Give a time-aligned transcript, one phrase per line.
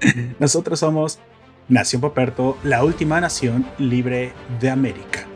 [0.38, 1.18] Nosotros somos
[1.68, 5.26] Nación Poperto, la última nación libre de América,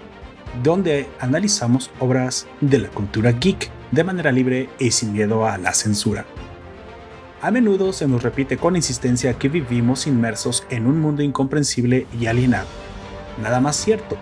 [0.62, 5.72] donde analizamos obras de la cultura geek de manera libre y sin miedo a la
[5.72, 6.26] censura.
[7.40, 12.26] A menudo se nos repite con insistencia que vivimos inmersos en un mundo incomprensible y
[12.26, 12.66] alienado.
[13.40, 14.16] Nada más cierto.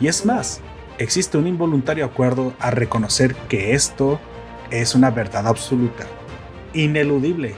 [0.00, 0.60] Y es más,
[0.98, 4.20] existe un involuntario acuerdo a reconocer que esto
[4.70, 6.06] es una verdad absoluta,
[6.74, 7.56] ineludible,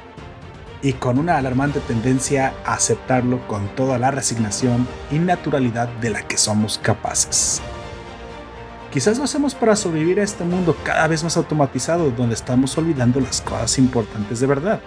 [0.83, 6.23] y con una alarmante tendencia a aceptarlo con toda la resignación y naturalidad de la
[6.23, 7.63] que somos capaces.
[8.93, 13.21] Quizás lo hacemos para sobrevivir a este mundo cada vez más automatizado donde estamos olvidando
[13.21, 14.81] las cosas importantes de verdad,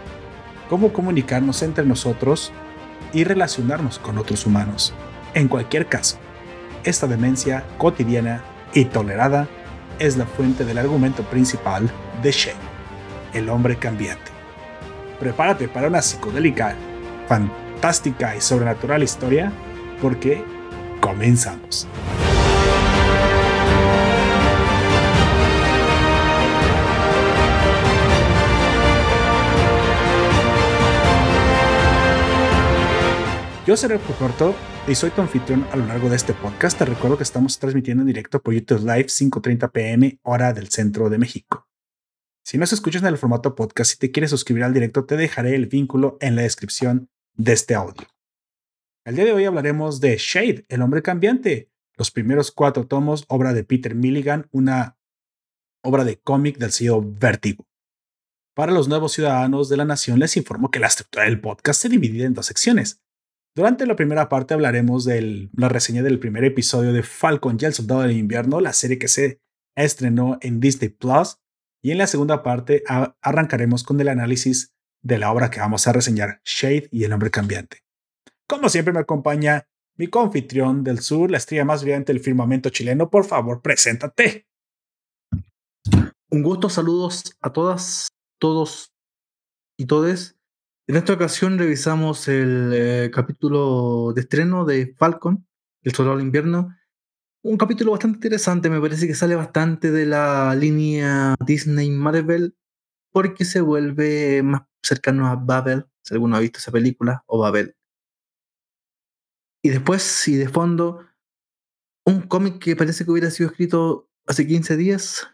[0.70, 2.52] cómo comunicarnos entre nosotros
[3.14, 4.94] y relacionarnos con otros humanos.
[5.34, 6.18] En cualquier caso,
[6.84, 9.48] esta demencia cotidiana y tolerada
[9.98, 11.90] es la fuente del argumento principal
[12.22, 12.60] de Shane,
[13.34, 14.35] el hombre cambiante.
[15.20, 16.76] Prepárate para una psicodélica,
[17.28, 19.52] fantástica y sobrenatural historia,
[20.02, 20.44] porque
[21.02, 21.88] comenzamos.
[33.66, 34.54] Yo el Corto
[34.88, 36.78] y soy tu anfitrión a lo largo de este podcast.
[36.78, 41.10] Te recuerdo que estamos transmitiendo en directo por YouTube Live 5:30 pm hora del centro
[41.10, 41.65] de México.
[42.46, 45.18] Si no se escuchas en el formato podcast y te quieres suscribir al directo, te
[45.18, 48.08] dejaré el vínculo en la descripción de este audio.
[49.04, 53.52] El día de hoy hablaremos de Shade, el hombre cambiante, los primeros cuatro tomos, obra
[53.54, 54.96] de Peter Milligan, una
[55.84, 57.66] obra de cómic del sello Vertigo.
[58.56, 61.90] Para los nuevos ciudadanos de la nación les informo que la estructura del podcast se
[61.90, 63.02] divide en dos secciones.
[63.56, 67.74] Durante la primera parte hablaremos de la reseña del primer episodio de Falcon y el
[67.74, 69.42] Soldado del Invierno, la serie que se
[69.76, 71.40] estrenó en Disney Plus.
[71.86, 72.84] Y en la segunda parte
[73.22, 74.74] arrancaremos con el análisis
[75.04, 77.84] de la obra que vamos a reseñar, Shade y el hombre cambiante.
[78.48, 83.12] Como siempre me acompaña mi confitrión del sur, la estrella más brillante del firmamento chileno.
[83.12, 84.48] Por favor, preséntate.
[86.32, 88.08] Un gusto, saludos a todas,
[88.40, 88.92] todos
[89.78, 90.40] y todes.
[90.88, 95.46] En esta ocasión revisamos el eh, capítulo de estreno de Falcon,
[95.84, 96.75] El Soldado del Invierno.
[97.46, 102.58] Un capítulo bastante interesante, me parece que sale bastante de la línea Disney Marvel
[103.12, 107.76] porque se vuelve más cercano a Babel, si alguno ha visto esa película, o Babel.
[109.64, 111.06] Y después, y de fondo,
[112.04, 115.28] un cómic que parece que hubiera sido escrito hace 15 días,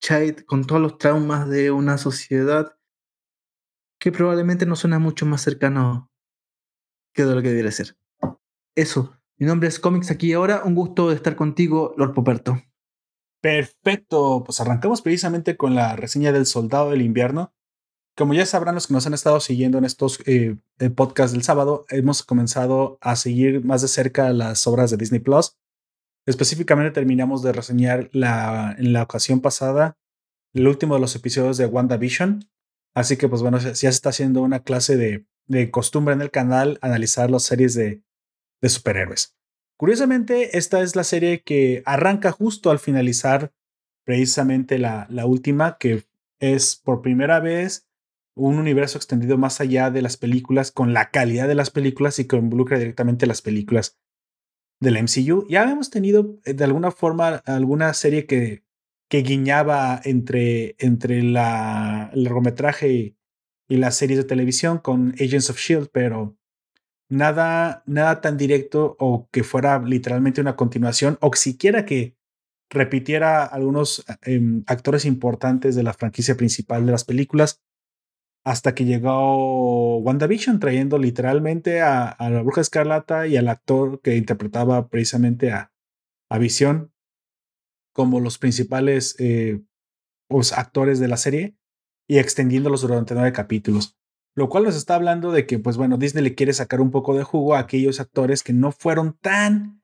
[0.00, 2.78] Child, con todos los traumas de una sociedad
[4.00, 6.10] que probablemente no suena mucho más cercano
[7.12, 7.94] que de lo que debería ser.
[8.74, 9.17] Eso.
[9.40, 10.64] Mi nombre es Comics aquí y ahora.
[10.64, 12.60] Un gusto de estar contigo, Lord Poperto.
[13.40, 14.42] Perfecto.
[14.44, 17.54] Pues arrancamos precisamente con la reseña del Soldado del Invierno.
[18.16, 20.56] Como ya sabrán los que nos han estado siguiendo en estos eh,
[20.96, 25.56] podcasts del sábado, hemos comenzado a seguir más de cerca las obras de Disney Plus.
[26.26, 29.96] Específicamente terminamos de reseñar la, en la ocasión pasada
[30.52, 32.50] el último de los episodios de WandaVision,
[32.94, 36.32] Así que, pues bueno, ya se está haciendo una clase de, de costumbre en el
[36.32, 38.02] canal analizar las series de,
[38.60, 39.36] de superhéroes.
[39.76, 43.52] Curiosamente, esta es la serie que arranca justo al finalizar
[44.04, 46.06] precisamente la, la última, que
[46.40, 47.86] es por primera vez
[48.34, 52.26] un universo extendido más allá de las películas, con la calidad de las películas y
[52.26, 53.98] que involucra directamente las películas
[54.80, 55.46] del MCU.
[55.48, 58.62] Ya habíamos tenido eh, de alguna forma alguna serie que
[59.08, 63.14] que guiñaba entre, entre la, el largometraje y,
[63.68, 66.38] las series de televisión con Agents of Shield, pero
[67.08, 72.16] nada, nada tan directo o que fuera literalmente una continuación, o siquiera que
[72.70, 77.62] repitiera algunos em, actores importantes de la franquicia principal de las películas,
[78.44, 84.88] hasta que llegó WandaVision, trayendo literalmente a, la Bruja Escarlata y al actor que interpretaba
[84.88, 85.72] precisamente a,
[86.30, 86.92] a Visión,
[87.92, 89.60] como los principales eh,
[90.28, 91.56] pues, actores de la serie
[92.08, 93.97] y extendiéndolos durante nueve capítulos.
[94.38, 97.12] Lo cual nos está hablando de que, pues bueno, Disney le quiere sacar un poco
[97.12, 99.82] de jugo a aquellos actores que no fueron tan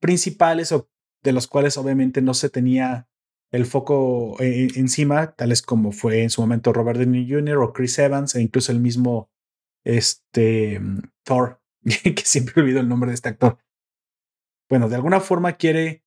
[0.00, 0.90] principales o
[1.22, 3.08] de los cuales obviamente no se tenía
[3.52, 7.58] el foco eh, encima, tales como fue en su momento Robert Downey Jr.
[7.58, 9.30] o Chris Evans e incluso el mismo
[9.84, 10.80] este,
[11.22, 13.58] Thor, que siempre olvido el nombre de este actor.
[14.68, 16.02] Bueno, de alguna forma quiere...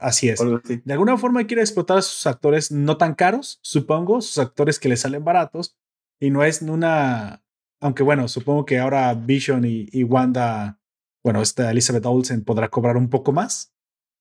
[0.00, 0.40] así es.
[0.84, 4.88] De alguna forma quiere explotar a sus actores no tan caros, supongo, sus actores que
[4.88, 5.76] le salen baratos.
[6.18, 7.42] Y no es una.
[7.80, 10.80] Aunque bueno, supongo que ahora Vision y, Wanda,
[11.24, 13.72] bueno, esta Elizabeth Olsen podrá cobrar un poco más.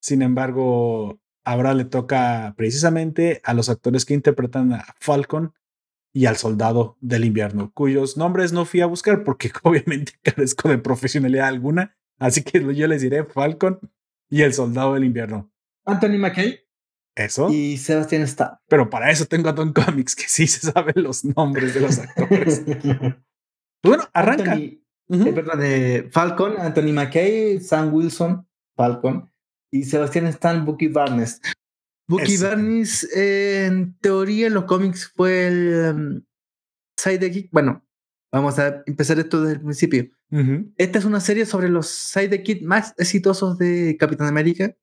[0.02, 5.54] Sin embargo, ahora le toca precisamente a los actores que interpretan a Falcon
[6.14, 10.78] y al Soldado del Invierno, cuyos nombres no fui a buscar porque obviamente carezco de
[10.78, 13.80] profesionalidad alguna, así que yo les diré Falcon
[14.30, 15.52] y el Soldado del Invierno.
[15.86, 16.60] Anthony McKay.
[17.16, 17.50] Eso.
[17.50, 18.62] Y Sebastián está.
[18.68, 22.00] Pero para eso tengo a Don Comics, que sí se saben los nombres de los
[22.00, 22.64] actores.
[23.84, 24.54] bueno, arranca.
[24.54, 24.80] Anthony,
[25.10, 29.30] eh, perdón, eh, Falcon, Anthony McKay, Sam Wilson, Falcon,
[29.72, 31.42] y Sebastián Stan, Bucky Barnes.
[32.08, 36.22] Bucky Barnes, eh, en teoría, en los cómics fue el um,
[36.98, 37.52] sidekick.
[37.52, 37.86] Bueno,
[38.32, 40.10] vamos a empezar esto desde el principio.
[40.78, 44.76] Esta es una serie sobre los sidekicks más exitosos de Capitán América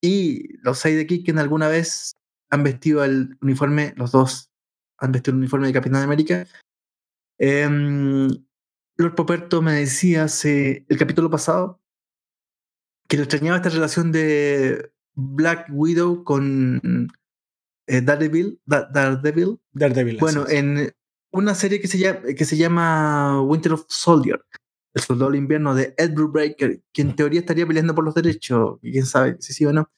[0.00, 2.16] y los sidekicks que en alguna vez
[2.50, 4.50] han vestido el uniforme, los dos
[4.98, 6.46] han vestido el uniforme de Capitán América.
[7.38, 7.68] Eh,
[8.96, 11.82] Lord Poperto me decía hace el capítulo pasado
[13.08, 17.10] que le extrañaba esta relación de Black Widow con
[17.86, 19.60] eh, Daredevil, Daredevil.
[19.72, 20.18] Daredevil.
[20.18, 20.92] Bueno, en
[21.38, 24.44] una serie que se, llama, Winter of Soldier,
[24.94, 28.78] el soldado del invierno de Ed Brubaker, que en teoría estaría peleando por los derechos,
[28.82, 29.90] y quién sabe si sí o no,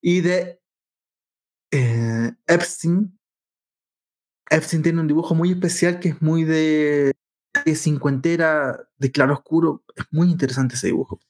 [0.00, 0.60] y de
[1.70, 3.18] eh, Epstein.
[4.50, 7.12] Epstein tiene un dibujo muy especial que es muy de
[7.74, 9.82] cincuentera, de claro oscuro.
[9.96, 11.20] Es muy interesante ese dibujo.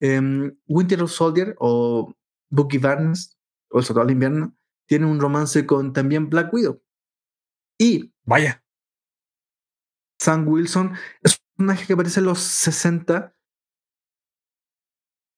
[0.00, 2.14] Em, Winter of Soldier o
[2.50, 3.36] Bucky Barnes,
[3.70, 4.56] o el soldado del invierno,
[4.86, 6.82] tiene un romance con también Black Widow.
[7.78, 8.12] Y.
[8.24, 8.62] Vaya.
[10.20, 13.34] Sam Wilson es un personaje que aparece en los 60.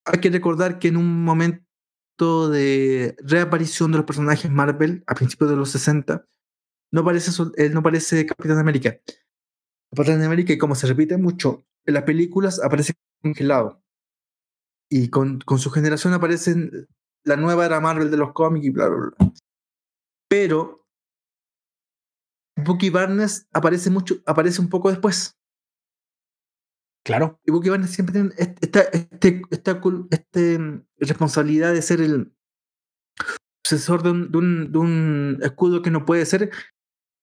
[0.04, 5.50] Hay que recordar que en un momento de reaparición de los personajes Marvel, a principios
[5.50, 6.26] de los 60,
[6.90, 8.98] no aparece, él no aparece Capitán América.
[9.94, 13.82] Capitán América, y como se repite mucho en las películas, aparece congelado.
[14.90, 16.88] Y con, con su generación aparecen
[17.24, 19.32] la nueva era Marvel de los cómics y bla, bla, bla.
[20.28, 20.81] Pero
[22.56, 25.38] Bucky Barnes aparece mucho, aparece un poco después.
[27.04, 27.40] Claro.
[27.44, 32.32] Y Bucky Barnes siempre tiene esta, este, esta, este, responsabilidad de ser el
[33.64, 36.50] sucesor de un, de, un, de un, escudo que no puede ser,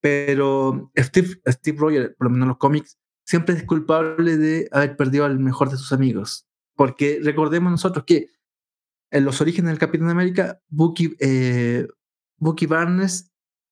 [0.02, 4.98] pero Steve, Steve Rogers, por lo menos en los cómics, siempre es culpable de haber
[4.98, 6.46] perdido al mejor de sus amigos.
[6.76, 8.32] Porque recordemos nosotros que
[9.12, 11.88] en los orígenes del Capitán América, Bucky, eh,
[12.38, 13.32] Bucky Barnes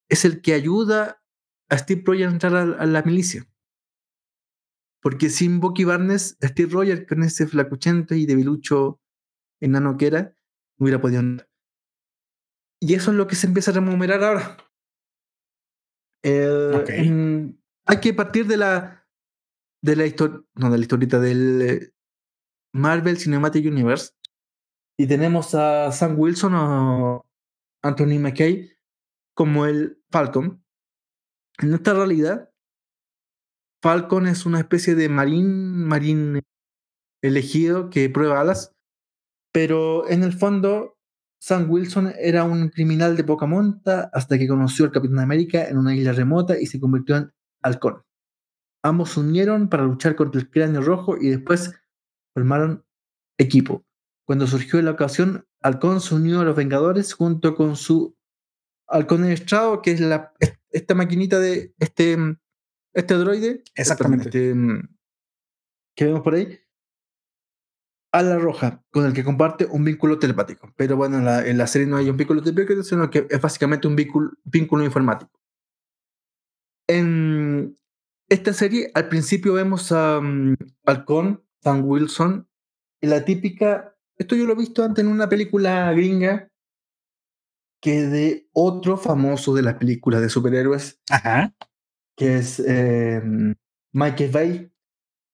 [0.09, 1.21] es el que ayuda
[1.69, 3.45] a Steve Rogers entrar a, la milicia.
[5.01, 8.99] Porque sin Bucky Barnes, Steve Rogers, con ese flacuchento y debilucho
[9.61, 10.21] enano que era,
[10.77, 11.49] no hubiera podido entrar.
[12.79, 14.57] Y eso es lo que se empieza a remunerar ahora.
[16.23, 17.53] Eh,
[17.85, 19.07] hay que partir de la
[19.81, 21.93] de la historia, no de la historieta del eh,
[22.73, 24.11] Marvel Cinematic Universe,
[24.97, 27.25] y tenemos a Sam Wilson o
[27.83, 28.71] Anthony McKay
[29.35, 30.63] como el Falcon.
[31.59, 32.51] En esta realidad,
[33.81, 36.41] Falcon es una especie de marín, marín
[37.23, 38.73] elegido que prueba alas,
[39.51, 40.97] pero en el fondo
[41.41, 45.77] Sam Wilson era un criminal de poca monta hasta que conoció al Capitán América en
[45.77, 47.31] una isla remota y se convirtió en
[47.63, 48.03] halcón.
[48.83, 51.73] Ambos se unieron para luchar contra el cráneo rojo y después
[52.33, 52.85] formaron
[53.39, 53.85] equipo.
[54.25, 58.16] Cuando surgió la ocasión, Halcón se unió a los Vengadores junto con su
[58.87, 60.33] Halcón Estrado, que es la,
[60.69, 62.17] esta maquinita de este,
[62.93, 63.63] este droide.
[63.75, 64.27] Exactamente.
[64.27, 64.55] Este,
[65.95, 66.59] que vemos por ahí.
[68.13, 70.73] A la roja, con el que comparte un vínculo telepático.
[70.77, 73.41] Pero bueno, en la, en la serie no hay un vínculo telepático, sino que es
[73.41, 75.31] básicamente un vínculo, vínculo informático.
[76.87, 77.77] En
[78.29, 82.47] esta serie, al principio vemos a um, Halcón, Sam Wilson,
[83.01, 86.49] y la típica esto yo lo he visto antes en una película gringa
[87.81, 91.01] que de otro famoso de las películas de superhéroes.
[91.09, 91.55] Ajá.
[92.15, 93.21] Que es eh,
[93.93, 94.71] Michael Bay.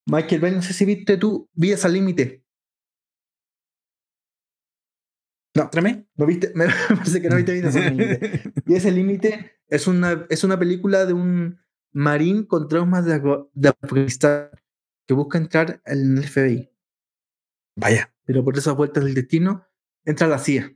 [0.05, 2.43] Michael Bay, no sé si viste tú Vías al Límite.
[5.55, 6.07] No, ¿Treme?
[6.15, 6.51] ¿No viste?
[6.55, 8.53] Me parece que no viste Vías al Límite.
[8.65, 11.59] Vías al Límite es una, es una película de un
[11.91, 13.21] marín con traumas de,
[13.53, 14.49] de Afganistán
[15.07, 16.69] que busca entrar en el FBI.
[17.75, 19.65] Vaya pero por esas vueltas del destino
[20.05, 20.73] entra la CIA.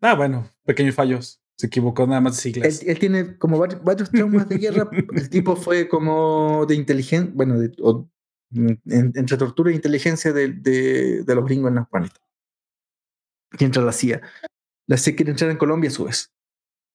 [0.00, 1.40] Ah, bueno, pequeños fallos.
[1.56, 2.82] Se equivocó nada más de siglas.
[2.82, 4.88] Él, tiene como varios, traumas de guerra.
[5.14, 7.72] El tipo fue como de inteligencia, bueno, de,
[8.86, 12.22] entre tortura e inteligencia de, de, los gringos en Afganistán.
[13.58, 14.20] Y entra la CIA.
[14.86, 16.32] La CIA quiere entrar en Colombia a su vez.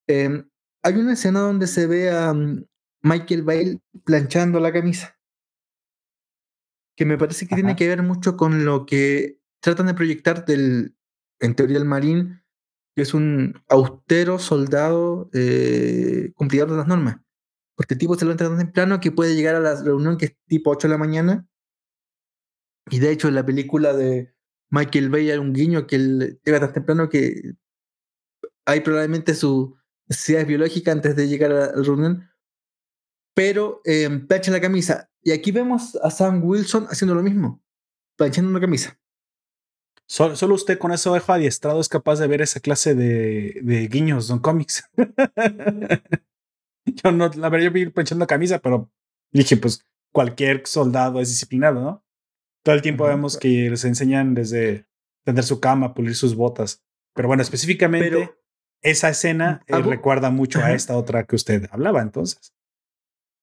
[0.08, 0.50] Em,
[0.84, 2.66] hay una escena donde se ve a mm,
[3.04, 5.18] Michael Bale planchando la camisa.
[6.98, 10.98] Que me parece que tiene que ver mucho con lo que tratan de proyectar del,
[11.40, 12.39] en teoría, el marín,
[13.00, 17.16] que es un austero soldado eh, cumplidor de las normas.
[17.76, 20.38] porque el tipo se levanta tan temprano que puede llegar a la reunión que es
[20.48, 21.48] tipo 8 de la mañana.
[22.90, 24.36] Y de hecho, en la película de
[24.70, 27.54] Michael Bay hay un guiño que él llega tan temprano que
[28.66, 29.78] hay probablemente su
[30.10, 32.30] necesidad biológica antes de llegar a la reunión.
[33.34, 35.10] Pero eh, plancha la camisa.
[35.24, 37.64] Y aquí vemos a Sam Wilson haciendo lo mismo,
[38.18, 39.00] planchando una camisa.
[40.10, 43.88] Solo, solo usted con ese ojo adiestrado es capaz de ver esa clase de, de
[43.88, 44.90] guiños, Don Comics.
[46.86, 48.92] yo no, la verdad, yo vi planchando camisa, pero
[49.32, 52.06] dije, pues cualquier soldado es disciplinado, ¿no?
[52.64, 54.88] Todo el tiempo vemos que les enseñan desde
[55.26, 56.84] tender su cama, pulir sus botas.
[57.14, 58.36] Pero bueno, específicamente Pero-
[58.82, 62.56] esa escena eh, recuerda mucho a esta otra que usted hablaba entonces.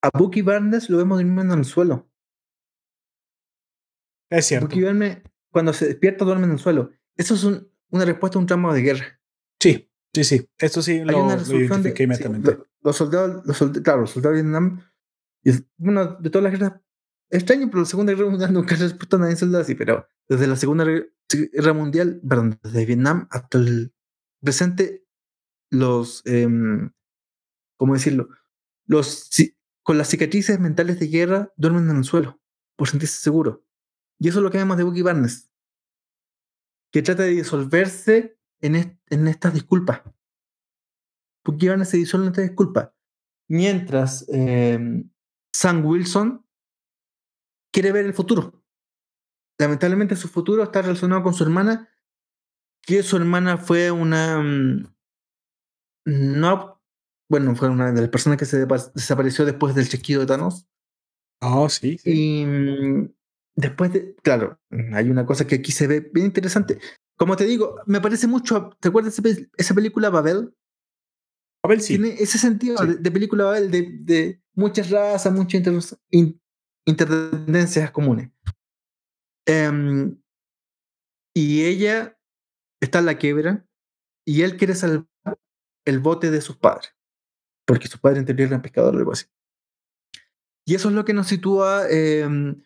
[0.03, 2.09] A Bucky Barnes lo vemos durmiendo en el suelo.
[4.31, 4.67] Es cierto.
[4.67, 5.19] Bucky Barnes,
[5.57, 6.91] cuando se despierta, duerme en el suelo.
[7.17, 9.21] Eso es un- una respuesta a un trauma de guerra.
[9.59, 10.47] Sí, sí, sí.
[10.59, 11.57] Esto sí lo, una lo de.
[11.65, 12.53] identifiqué sí, inmediatamente.
[12.53, 14.83] lo- los soldados, los soldados, claro, los soldados de Vietnam.
[15.45, 16.81] es- bueno, de todas las guerras.
[17.31, 20.57] Extraño, pero la Segunda Guerra Mundial nunca respuesta a nadie soldado así, pero desde la
[20.57, 23.95] Segunda Guerra Mundial, perdón, desde Vietnam hasta el
[24.43, 25.07] presente,
[25.71, 26.23] los.
[26.27, 26.91] em,
[27.79, 28.29] ¿Cómo decirlo?
[28.87, 29.31] Los.
[29.83, 32.41] con las cicatrices mentales de guerra duermen en el suelo,
[32.77, 33.65] por sentirse seguro.
[34.19, 35.51] Y eso es lo que vemos de Bucky Barnes,
[36.93, 40.03] que trata de disolverse en, est- en estas disculpas.
[41.45, 42.91] Bucky Barnes se disuelve en estas disculpas.
[43.49, 45.05] Mientras eh,
[45.55, 46.45] Sam Wilson
[47.73, 48.63] quiere ver el futuro.
[49.59, 51.89] Lamentablemente su futuro está relacionado con su hermana,
[52.83, 54.39] que su hermana fue una...
[54.43, 54.87] mm,
[56.07, 56.83] No,
[57.31, 60.67] bueno, fue una de las personas que se desapareció después del chasquido de Thanos.
[61.41, 61.99] Oh, sí.
[61.99, 62.41] sí.
[62.43, 63.15] Y mm,
[63.57, 64.61] después de, claro,
[64.93, 66.79] hay una cosa que aquí se ve bien interesante.
[67.17, 70.55] Como te digo, me parece mucho, ¿te acuerdas esa, pe- esa película Babel?
[71.65, 71.99] Abel sí.
[71.99, 72.87] Tiene ese sentido Sí.
[72.89, 76.41] de, de película Babel, de, de muchas razas, muchas inter- in-
[76.87, 78.31] interdependencias comunes.
[79.47, 80.21] Em,
[81.35, 82.19] y ella
[82.81, 83.67] está en la quiebra
[84.27, 85.07] y él quiere salvar
[85.87, 86.95] el bote de sus padres,
[87.67, 89.27] porque sus padres en teoría eran pescadores o algo así.
[90.67, 92.61] Y eso es lo que nos sitúa em,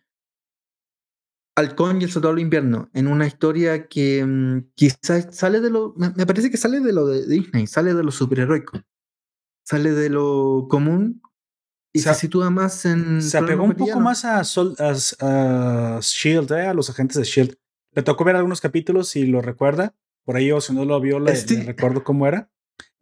[1.56, 5.94] Halcón y el Soldado del Invierno en una historia que mm, quizás sale de lo.
[5.96, 8.80] Me, me parece que sale de lo de Disney, sale de lo superheroico,
[9.66, 11.20] sale de lo común
[11.92, 13.20] y Se se sitúa más en.
[13.20, 16.66] Se apegó un poco más a, Sol- a- a Shield, ¿eh?
[16.68, 17.56] a los agentes de Shield.
[17.92, 19.96] Le tocó ver algunos capítulos y lo recuerda.
[20.24, 22.50] Por ahí, o si no lo vio, le, Este- le recuerdo cómo era.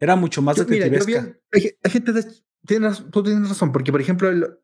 [0.00, 1.38] Era mucho más Yo- mira, detectivesca.
[1.52, 2.24] hay, gente de.
[2.66, 4.58] Tienes, tú tienes razón, porque por ejemplo, el-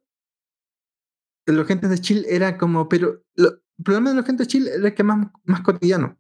[1.46, 2.88] los agentes de Chill era como.
[2.88, 6.18] Pero lo- el problema de los agentes de Chill era que más, más cotidiano.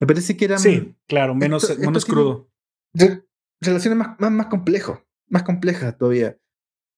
[0.00, 0.58] Me parece que era.
[0.58, 2.50] Sí, claro, menos, esto- esto menos crudo.
[2.94, 3.24] re-
[3.60, 6.36] relaciones más, más, más complejos, más complejas todavía.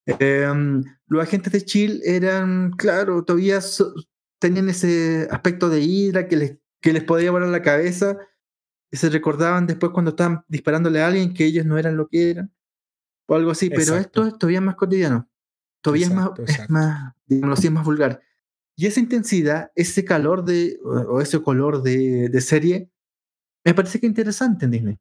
[0.05, 3.93] Em, los agentes de Chill eran, claro, todavía so-
[4.39, 8.17] tenían ese aspecto de ira que les, que les podía volar la cabeza
[8.91, 12.31] y se recordaban después cuando estaban disparándole a alguien que ellos no eran lo que
[12.31, 12.51] eran
[13.27, 14.01] o algo así, pero Exacto.
[14.23, 15.29] esto es todavía más cotidiano,
[15.81, 16.73] todavía Exacto, es más, es exacto.
[16.73, 18.21] más, digámoslo así, es más vulgar.
[18.79, 22.89] Y esa intensidad, ese calor de, o ese color de, de serie,
[23.65, 24.97] me parece que es interesante en Disney.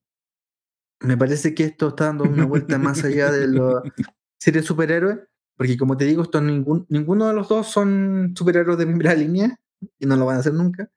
[1.02, 3.80] Me parece que esto está dando una vuelta más allá de la
[4.40, 5.20] serie de superhéroes,
[5.56, 9.60] porque como te digo, esto ningún, ninguno de los dos son superhéroes de primera línea
[10.00, 10.90] y no lo van a hacer nunca.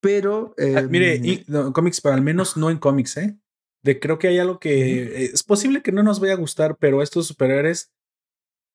[0.00, 0.54] Pero.
[0.56, 3.38] Ah, mire, em, y- no, cómics, pero al menos no en cómics, ¿eh?
[3.84, 7.02] De, creo que hay algo que es posible que no nos vaya a gustar, pero
[7.02, 7.92] estos superhéroes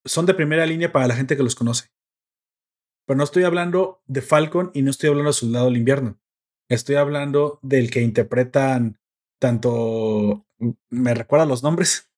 [0.05, 1.87] son de primera línea para la gente que los conoce.
[3.07, 6.19] Pero no estoy hablando de Falcon y no estoy hablando de Soldado del Invierno.
[6.69, 8.99] Estoy hablando del que interpretan
[9.39, 10.45] tanto.
[10.89, 12.11] Me recuerda los nombres.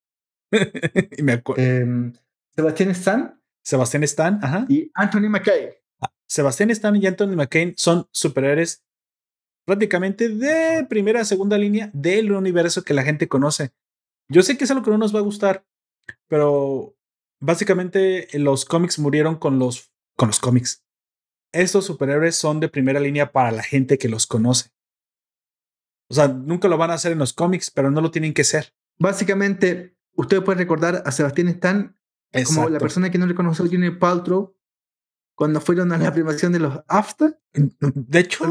[1.17, 1.63] y me acuerdo.
[1.63, 2.13] em,
[2.55, 4.65] Sebastián Stan Sebastián Stan, ajá.
[4.67, 5.75] y Anthony McKay.
[6.27, 8.83] Sebastián Stan y Anthony McCain son superhéroes
[9.65, 13.71] prácticamente de primera a segunda línea del universo que la gente conoce.
[14.27, 15.65] Yo sé que es algo que no nos va a gustar,
[16.27, 16.95] pero
[17.39, 20.83] básicamente los cómics murieron con los, con los cómics.
[21.53, 24.69] Estos superhéroes son de primera línea para la gente que los conoce.
[26.09, 28.43] O sea, nunca lo van a hacer en los cómics, pero no lo tienen que
[28.43, 28.73] ser.
[28.99, 31.97] Básicamente, usted puede recordar a Sebastián Stan
[32.45, 34.55] como la persona que no le conoció a Junior Paltrow
[35.35, 38.45] cuando fueron a la premiación de los AFTA, De hecho,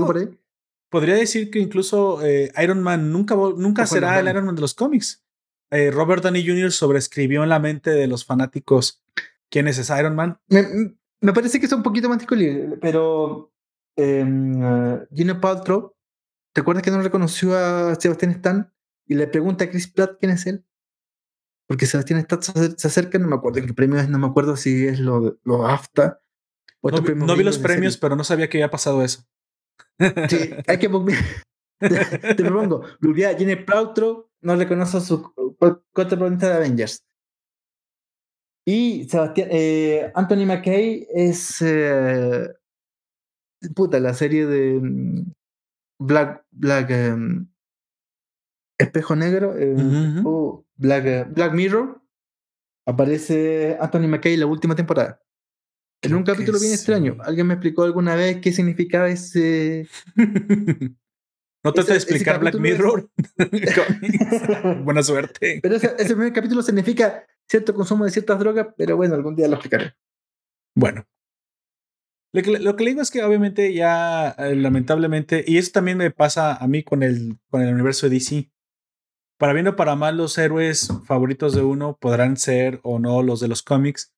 [0.88, 4.28] podría decir que incluso eh, Iron Man nunca, nunca será el.
[4.28, 5.22] Iron Man de los cómics.
[5.70, 6.72] Eh, Robert Downey Jr.
[6.72, 9.02] sobreescribió en la mente de los fanáticos
[9.50, 10.40] quién es ese Iron Man.
[10.48, 13.52] Me, me parece que es un poquito más discutible, pero
[13.96, 14.25] eh,
[15.12, 15.94] Gino Paltrow,
[16.54, 18.72] ¿te acuerdas que no reconoció a Sebastián Stan?
[19.06, 20.64] Y le pregunta a Chris Pratt quién es él.
[21.66, 24.87] porque Sebastián está, se acerca, no me acuerdo qué premio es, no me acuerdo si
[24.87, 26.20] es lo, lo AFTA.
[26.82, 29.26] no, vi los premios, pero no sabía que había pasado eso.
[30.28, 30.88] Sí, hay que
[31.78, 35.32] te, propongo, Luria Jenny Plautro no reconoce su
[35.92, 37.04] protagonista de Avengers.
[38.70, 42.50] Y Sebastián, eh, Anthony McKay es eh,
[43.75, 45.32] puta, la serie de mm,
[45.98, 47.48] Black, Black em,
[48.78, 52.02] Espejo Negro, em, o Black, eh, Black Mirror,
[52.87, 55.18] aparece Anthony McKay en la última temporada.
[56.02, 57.16] En un capítulo bien extraño.
[57.22, 59.88] ¿Alguien me explicó alguna vez qué significaba ese.
[61.65, 63.11] no trata de explicar Black Mirror.
[64.85, 65.59] Buena suerte.
[65.62, 69.55] Pero ese, primer capítulo significa cierto consumo de ciertas drogas, pero bueno, algún día lo
[69.55, 69.95] explicaré.
[70.75, 71.05] Bueno.
[72.33, 75.99] Lo que, lo que le digo es que obviamente ya, eh, lamentablemente, y eso también
[75.99, 78.50] me pasa a mí con el, con el universo de DC.
[79.38, 83.41] Para bien o para mal, los héroes favoritos de uno podrán ser o no los
[83.41, 84.12] de los cómics,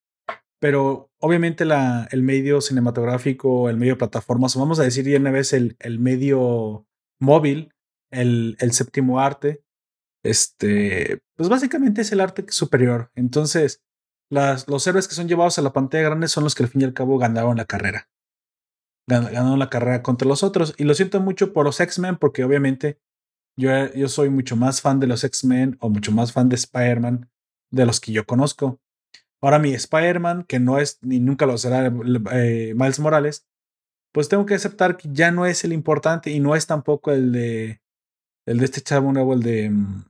[0.58, 5.30] pero obviamente la, el medio cinematográfico, el medio plataformas, o vamos a decir ya una
[5.30, 6.86] vez el, el medio
[7.20, 7.72] móvil,
[8.10, 9.62] el, el séptimo arte,
[10.24, 13.10] este, pues básicamente es el arte superior.
[13.14, 13.82] Entonces,
[14.30, 16.82] las, los héroes que son llevados a la pantalla grande son los que al fin
[16.82, 18.08] y al cabo ganaron la carrera.
[19.08, 20.74] Ganaron la carrera contra los otros.
[20.78, 23.00] Y lo siento mucho por los X-Men, porque obviamente
[23.56, 27.28] yo, yo soy mucho más fan de los X-Men o mucho más fan de Spider-Man
[27.72, 28.80] de los que yo conozco.
[29.42, 31.86] Ahora mi Spider-Man, que no es ni nunca lo será
[32.32, 33.48] eh, Miles Morales,
[34.12, 37.32] pues tengo que aceptar que ya no es el importante y no es tampoco el
[37.32, 37.80] de
[38.46, 40.04] el de este chavo nuevo, el de mm,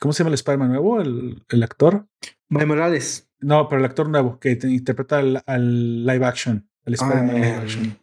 [0.00, 1.00] ¿cómo se llama el Spider-Man nuevo?
[1.00, 2.06] El, el actor.
[2.48, 3.28] Morales.
[3.40, 7.60] No, pero el actor nuevo que interpreta al, live action, el Spider-Man live ah.
[7.60, 7.98] action.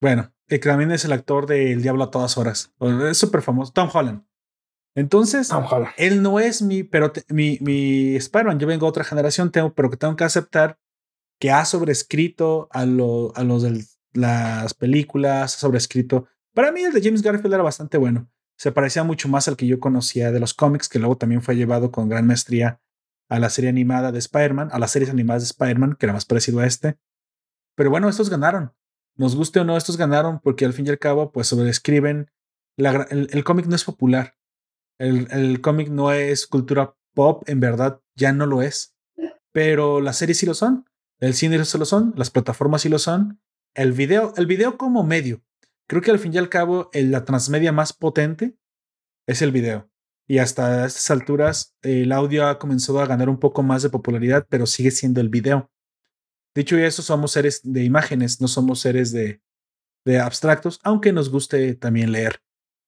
[0.00, 2.72] Bueno, que también es el actor de El Diablo a todas horas.
[3.08, 3.72] Es súper famoso.
[3.72, 4.24] Tom Holland.
[4.94, 5.50] Entonces,
[5.96, 8.58] él no es mi, pero mi, mi Spider-Man.
[8.58, 10.78] Yo vengo de otra generación, tengo, pero que tengo que aceptar
[11.42, 16.28] que ha sobrescrito a, lo, a los de las películas, ha sobrescrito.
[16.54, 18.30] Para mí, el de James Garfield era bastante bueno.
[18.56, 21.56] Se parecía mucho más al que yo conocía de los cómics, que luego también fue
[21.56, 22.80] llevado con gran maestría
[23.28, 26.26] a la serie animada de Spider-Man, a las series animadas de Spider-Man, que era más
[26.26, 26.96] parecido a este.
[27.74, 28.72] Pero bueno, estos ganaron
[29.16, 32.30] nos guste o no, estos ganaron porque al fin y al cabo, pues sobrescriben.
[32.76, 34.36] El, cómic no es popular.
[34.98, 38.96] El cómic no es cultura pop, en verdad ya no lo es.
[39.52, 40.86] Pero las series sí lo son.
[41.22, 42.12] El cine sí lo son.
[42.16, 43.40] Las plataformas sí lo son.
[43.74, 45.40] El video, el video como medio.
[45.86, 48.56] Creo que al fin y al cabo, la transmedia más potente
[49.28, 49.88] es el video.
[50.26, 54.48] Y hasta estas alturas, el audio ha comenzado a ganar un poco más de popularidad,
[54.48, 55.70] pero sigue siendo el video.
[56.56, 59.40] Dicho eso, somos seres de imágenes, no somos seres de,
[60.04, 62.42] de abstractos, aunque nos guste también leer.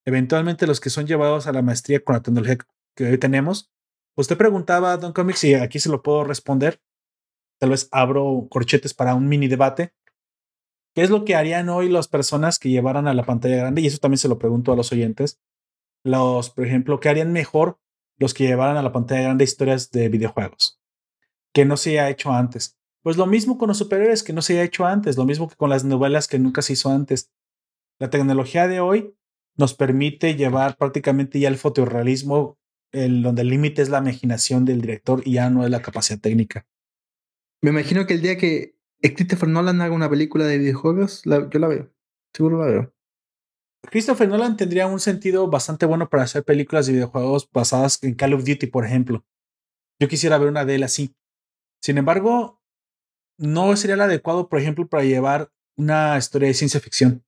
[0.05, 2.59] Eventualmente los que son llevados a la maestría con la tecnología
[2.97, 3.73] que hoy tenemos,
[4.17, 6.81] usted preguntaba, Don Comics, y aquí se lo puedo responder.
[7.65, 9.95] Tal vez abro corchetes para un mini debate.
[10.95, 13.81] ¿Qué es lo que harían hoy las personas que llevaran a la pantalla grande?
[13.81, 15.41] Y eso también se lo pregunto a los oyentes.
[16.05, 17.81] Los, por ejemplo, ¿qué harían mejor
[18.19, 20.79] los que llevaran a la pantalla grande historias de videojuegos?
[21.55, 22.77] Que no se ha hecho antes.
[23.03, 25.57] Pues lo mismo con los superhéroes que no se ha hecho antes, lo mismo que
[25.57, 27.31] con las novelas que nunca se hizo antes.
[27.99, 29.17] La tecnología de hoy
[29.57, 32.59] nos permite llevar prácticamente ya el fotorrealismo,
[32.93, 36.67] donde el límite es la imaginación del director y ya no es la capacidad técnica.
[37.65, 41.67] Me imagino que el día que Christopher Nolan haga una película de videojuegos, yo la
[41.67, 41.91] veo,
[42.35, 42.95] seguro la veo.
[43.91, 48.35] Christopher Nolan tendría un sentido bastante bueno para hacer películas de videojuegos basadas en Call
[48.35, 49.25] of Duty, por ejemplo.
[49.99, 51.17] Yo quisiera ver una de él así.
[51.81, 52.61] Sin embargo,
[53.39, 57.25] no sería el adecuado, por ejemplo, para llevar una historia de ciencia ficción.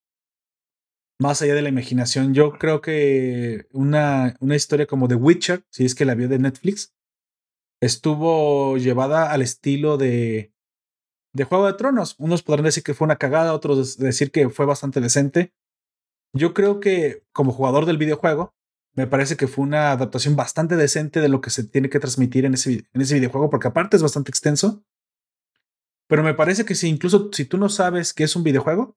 [1.18, 5.86] Más allá de la imaginación, yo creo que una, una historia como The Witcher, si
[5.86, 6.94] es que la vio de Netflix,
[7.80, 10.52] estuvo llevada al estilo de,
[11.32, 12.14] de Juego de Tronos.
[12.18, 15.52] Unos podrán decir que fue una cagada, otros decir que fue bastante decente.
[16.32, 18.54] Yo creo que como jugador del videojuego,
[18.94, 22.44] me parece que fue una adaptación bastante decente de lo que se tiene que transmitir
[22.44, 24.84] en ese, en ese videojuego, porque aparte es bastante extenso
[26.06, 28.96] pero me parece que si incluso si tú no sabes qué es un videojuego,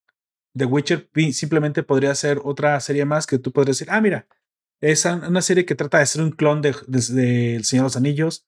[0.56, 4.28] The Witcher simplemente podría ser otra serie más que tú podrías decir, ah, mira,
[4.82, 8.48] es una serie que trata de ser un clon de, El Señor de los Anillos,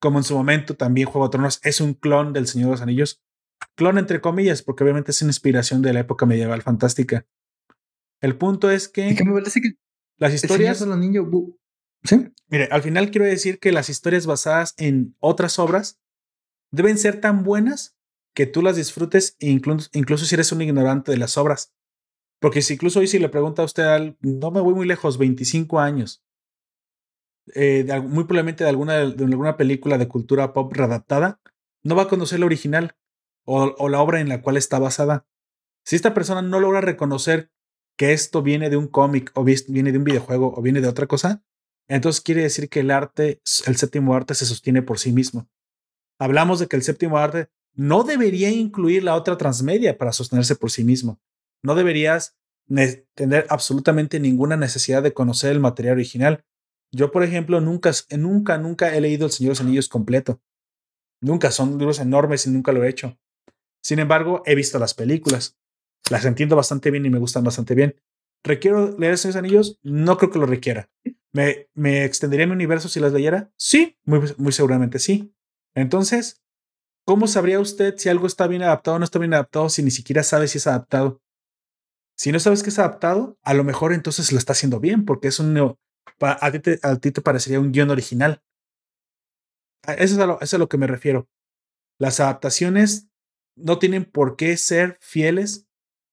[0.00, 2.82] como en su momento también Juego de Tronos es un clon del Señor de los
[2.82, 3.22] Anillos.
[3.76, 7.26] Clon entre comillas, porque obviamente es una inspiración de la época medieval fantástica.
[8.20, 9.74] El punto es que, que me parece que
[10.16, 10.80] las historias...
[10.80, 11.26] los niños,
[12.02, 12.32] ¿Sí?
[12.48, 16.00] Mire, al final quiero decir que las historias basadas en otras obras
[16.70, 17.96] deben ser tan buenas
[18.34, 21.74] que tú las disfrutes, incluso, incluso si eres un ignorante de las obras.
[22.40, 25.18] Porque si incluso hoy si le pregunta a usted al, no me voy muy lejos,
[25.18, 26.24] 25 años,
[27.54, 31.40] eh, muy probablemente de alguna, de alguna película de cultura pop readaptada,
[31.82, 32.96] no va a conocer la original
[33.44, 35.26] o, o la obra en la cual está basada.
[35.84, 37.50] Si esta persona no logra reconocer
[37.96, 41.06] que esto viene de un cómic o viene de un videojuego o viene de otra
[41.06, 41.42] cosa,
[41.88, 45.48] entonces quiere decir que el arte, el séptimo arte se sostiene por sí mismo.
[46.18, 50.70] Hablamos de que el séptimo arte no debería incluir la otra transmedia para sostenerse por
[50.70, 51.20] sí mismo.
[51.62, 52.36] No deberías
[53.14, 56.44] tener absolutamente ninguna necesidad de conocer el material original.
[56.92, 60.40] Yo, por ejemplo, nunca, nunca, nunca he leído El Señor de los Anillos completo.
[61.20, 63.18] Nunca, son libros enormes y nunca lo he hecho.
[63.82, 65.56] Sin embargo, he visto las películas.
[66.10, 67.96] Las entiendo bastante bien y me gustan bastante bien.
[68.42, 69.78] ¿Requiero leer esos anillos?
[69.82, 70.90] No creo que lo requiera.
[71.32, 73.52] ¿Me, ¿Me extendería mi universo si las leyera?
[73.56, 75.32] Sí, muy, muy seguramente sí.
[75.74, 76.42] Entonces,
[77.04, 79.90] ¿cómo sabría usted si algo está bien adaptado o no está bien adaptado si ni
[79.90, 81.20] siquiera sabe si es adaptado?
[82.16, 85.28] Si no sabes que es adaptado, a lo mejor entonces lo está haciendo bien, porque
[85.28, 85.76] es un.
[86.18, 88.42] A ti te, a ti te parecería un guion original.
[89.86, 91.28] Eso es, a lo, eso es a lo que me refiero.
[91.98, 93.08] Las adaptaciones
[93.56, 95.66] no tienen por qué ser fieles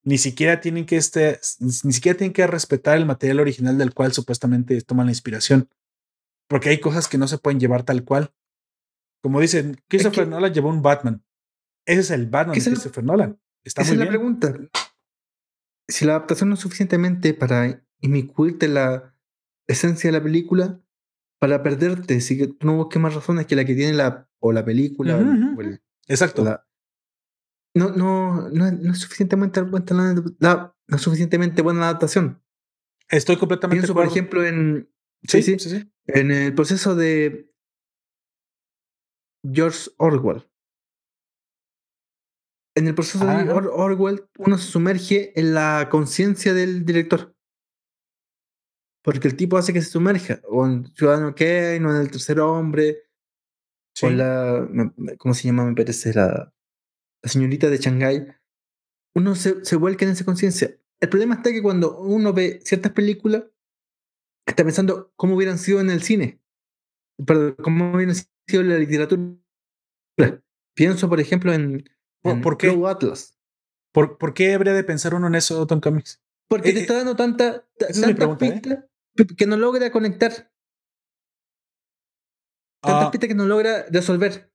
[0.07, 4.13] ni siquiera tienen que este, ni siquiera tienen que respetar el material original del cual
[4.13, 5.69] supuestamente toman la inspiración.
[6.47, 8.33] Porque hay cosas que no se pueden llevar tal cual.
[9.21, 11.25] Como dicen, Christopher Nolan llevó un Batman.
[11.85, 13.37] Ese es el Batman de Christopher Nolan.
[13.65, 14.55] Está esa es la pregunta.
[15.89, 19.13] Si la adaptación no es suficientemente para inmiscuirte la
[19.67, 20.81] esencia de la película,
[21.39, 24.65] para perderte, si tú no busques más razones que la que tiene la o la
[24.65, 26.43] película o el, Exacto
[27.77, 32.43] no, no, no, no es suficientemente buena la, no suficientemente buena adaptación.
[33.09, 34.89] Estoy completamente Pienso, por ejemplo, en.
[35.23, 37.51] Sí sí, sí, En el proceso de
[39.49, 40.49] George Orwell.
[42.75, 47.35] En el proceso de Orwell, uno se sumerge en la conciencia del director.
[49.07, 50.41] Porque el tipo hace que se sumerja.
[50.49, 53.03] O en Ciudadano Kane, o en el tercer hombre.
[54.01, 54.67] O la.
[55.17, 55.63] ¿Cómo se llama?
[55.63, 56.53] Me parece la
[57.23, 58.27] la señorita de Shanghái,
[59.15, 60.77] uno se, se vuelca en esa conciencia.
[60.99, 63.43] El problema está que cuando uno ve ciertas películas,
[64.45, 66.41] está pensando cómo hubieran sido en el cine,
[67.25, 69.23] perdón, cómo hubieran sido en la literatura.
[70.75, 71.89] Pienso, por ejemplo, en,
[72.21, 72.69] ¿Por, qué?
[72.85, 73.37] Atlas.
[73.91, 76.21] ¿Por, ¿Por, qué habría de pensar uno en eso, Tom Comics?
[76.47, 78.83] Porque te eh, está dando tanta, tanta ¿eh?
[79.25, 80.51] Que no logra conectar.
[82.81, 83.11] Tantas ah.
[83.11, 84.51] pistas que no logra resolver.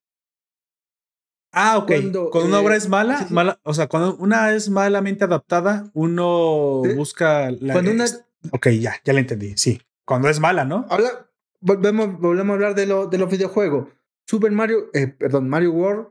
[1.53, 1.93] Ah, ok.
[2.31, 6.83] Cuando, una obra eh, es mala, mala, o sea, cuando una es malamente adaptada, uno
[6.97, 7.75] busca la.
[7.75, 8.07] Cuando una...
[8.53, 9.55] Ok, ya, ya la entendí.
[9.57, 9.81] Sí.
[10.07, 10.87] Cuando es mala, ¿no?
[10.89, 13.89] Habla, volvemos, volvemos a hablar de, lo, de los videojuegos.
[14.27, 16.09] Super Mario, eh, perdón, Mario World.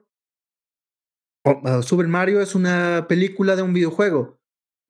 [1.44, 4.40] Uh, Super Mario es una película de un videojuego.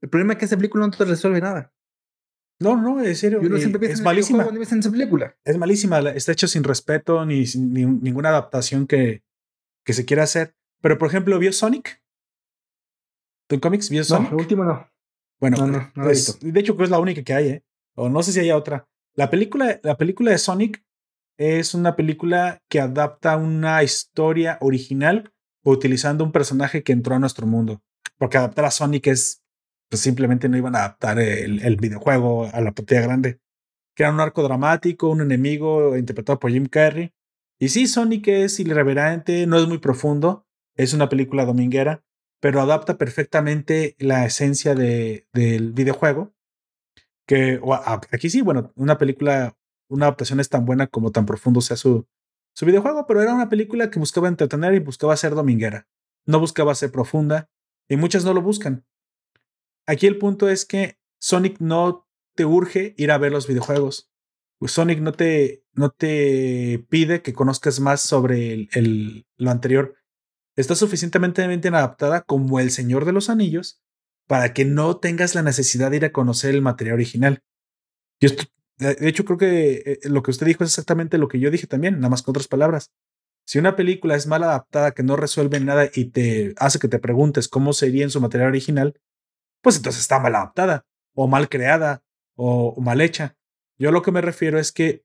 [0.02, 1.74] El problema es que esa película no te resuelve nada.
[2.62, 3.42] No, no, en serio.
[3.42, 4.44] Eh, es malísima.
[4.44, 5.36] esa película.
[5.44, 6.00] Es malísima.
[6.12, 9.24] Está hecho sin respeto ni, ni ninguna adaptación que,
[9.84, 10.56] que se quiera hacer.
[10.80, 12.02] Pero, por ejemplo, ¿vio Sonic?
[13.48, 14.30] ¿Tu cómics vio Sonic?
[14.30, 14.88] No, el último no.
[15.40, 17.64] Bueno, no, pues, de hecho, creo que es la única que hay, ¿eh?
[17.96, 18.88] O no sé si hay otra.
[19.16, 20.84] La película, la película de Sonic
[21.38, 27.48] es una película que adapta una historia original utilizando un personaje que entró a nuestro
[27.48, 27.82] mundo.
[28.18, 29.41] Porque adaptar a Sonic es,
[29.92, 33.42] pues simplemente no iban a adaptar el, videojuego a la pantalla grande.
[33.94, 37.12] Que era un arco dramático, un enemigo interpretado por Jim Carrey,
[37.62, 42.04] y sí, Sonic es irreverente, no es muy profundo, es una película dominguera,
[42.40, 46.34] pero adapta perfectamente la esencia de, del videojuego.
[47.28, 47.62] Que
[48.12, 49.56] aquí sí, bueno, una película,
[49.90, 52.08] una adaptación es tan buena como tan profundo sea su,
[52.56, 55.88] su videojuego, pero era una película que buscaba entretener y buscaba ser dominguera.
[56.26, 57.52] No buscaba ser profunda
[57.88, 58.86] y muchas no lo buscan.
[59.86, 64.12] Aquí el punto es que Sonic no te urge ir a ver los videojuegos.
[64.58, 69.96] Pues Sonic no te, no te pide que conozcas más sobre el, lo anterior.
[70.56, 73.82] Está suficientemente bien adaptada como El Señor de los Anillos
[74.28, 77.44] para que no tengas la necesidad de ir a conocer el material original.
[78.20, 78.30] Yo
[78.82, 81.68] de hecho, creo que eh, lo que usted dijo es exactamente lo que yo dije
[81.68, 82.90] también, nada más con otras palabras.
[83.46, 86.98] Si una película es mal adaptada, que no resuelve nada y te hace que te
[86.98, 89.00] preguntes cómo sería en su material original,
[89.62, 92.04] pues entonces está mal adaptada, o mal creada,
[92.36, 93.38] o mal hecha.
[93.78, 95.04] Yo lo que me refiero es que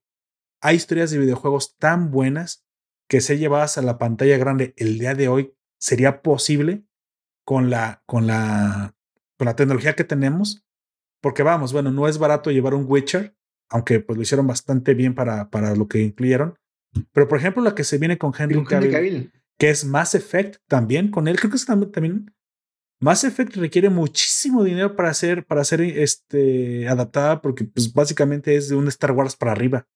[0.61, 2.64] hay historias de videojuegos tan buenas
[3.09, 6.85] que ser llevadas a la pantalla grande el día de hoy sería posible
[7.45, 8.95] con la, con la,
[9.38, 10.64] con la tecnología que tenemos.
[11.21, 13.35] Porque vamos, bueno, no es barato llevar un Witcher,
[13.69, 16.59] aunque pues lo hicieron bastante bien para, para lo que incluyeron.
[17.12, 21.11] Pero por ejemplo, la que se viene con Henry Cavill, que es Mass Effect también,
[21.11, 22.35] con él creo que es también
[23.00, 28.68] Mass Effect requiere muchísimo dinero para ser, para ser este, adaptada porque pues básicamente es
[28.68, 29.87] de un Star Wars para arriba.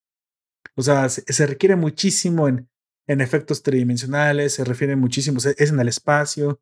[0.76, 2.68] O sea, se, requiere muchísimo en,
[3.06, 6.60] en, efectos tridimensionales, se refiere muchísimo, es en el espacio.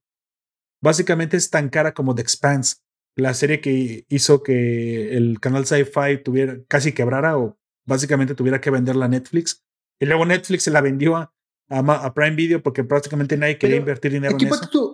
[0.80, 2.76] Básicamente es tan cara como The Expanse,
[3.16, 8.70] la serie que hizo que el canal Sci-Fi tuviera casi quebrara o básicamente tuviera que
[8.70, 9.64] venderla a Netflix.
[10.00, 11.32] Y luego Netflix se la vendió a,
[11.68, 14.87] a, Prime Video porque prácticamente nadie quería invertir dinero en eso.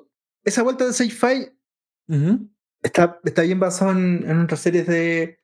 [0.45, 1.51] Esa vuelta de Sci-Fi
[2.83, 5.39] está, está bien basado en, en otras series de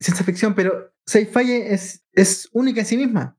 [0.00, 3.38] ciencia ficción, pero Sci-Fi es, es única en sí misma.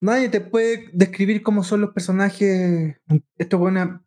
[0.00, 2.96] Nadie te puede describir cómo son los personajes.
[3.38, 4.04] Estos, buena,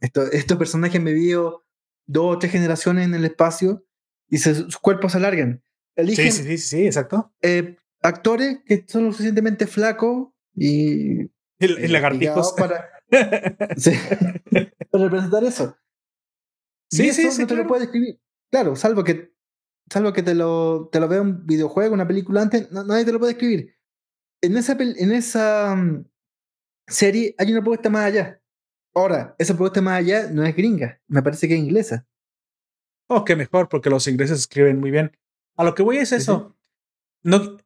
[0.00, 1.64] estos, estos personajes me vio
[2.06, 3.86] dos o tres generaciones en el espacio
[4.28, 5.62] y sus cuerpos se alargan.
[5.96, 7.32] sí, sí, sí, sí, exacto.
[7.40, 11.30] Eh, actores que son lo suficientemente flacos y.
[11.60, 12.54] El, lagartijos.
[12.56, 12.88] Para,
[14.90, 15.76] para representar eso.
[16.90, 17.42] Sí, sí, sí.
[17.42, 18.20] No te lo puedes describir.
[18.50, 19.32] Claro, salvo que
[19.90, 23.18] salvo que te lo, te lo vea un videojuego, una película antes, nadie te lo
[23.18, 23.74] puede escribir.
[24.42, 26.04] En esa, en esa mm,
[26.86, 28.42] serie hay una propuesta más allá.
[28.94, 32.06] Ahora, esa propuesta más allá no es gringa, me parece que es inglesa.
[33.08, 35.16] Oh, qué mejor, porque los ingleses escriben muy bien.
[35.56, 36.57] A lo que voy es eso.
[37.22, 37.56] No,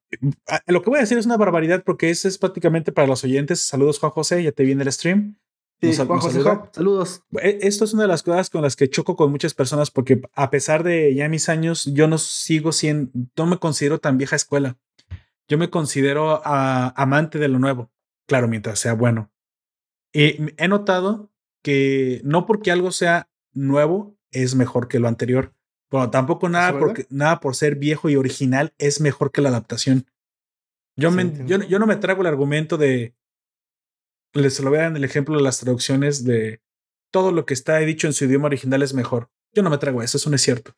[0.66, 3.60] lo que voy a decir es una barbaridad porque eso es prácticamente para los oyentes.
[3.60, 5.36] Saludos, Juan José, ya te viene el stream.
[5.80, 7.24] Sí, Juan José, saludos.
[7.40, 10.22] E, esto es una de las cosas con las que choco con muchas personas porque
[10.34, 14.36] a pesar de ya mis años, yo no sigo siendo, no me considero tan vieja
[14.36, 14.78] escuela.
[15.48, 17.90] Yo me considero amante de lo nuevo,
[18.26, 19.32] claro, mientras sea bueno.
[20.12, 25.52] Y he notado que no porque algo sea nuevo es mejor que lo anterior.
[25.92, 30.06] Bueno, tampoco nada, porque, nada por ser viejo y original es mejor que la adaptación.
[30.96, 31.10] Yo,
[31.44, 33.14] yo, yo, no me trago el argumento de
[34.34, 36.62] les lo vean el ejemplo de las traducciones de
[37.10, 39.30] todo lo que está dicho en su idioma original es mejor.
[39.54, 40.74] Yo no me trago eso, eso no es cierto.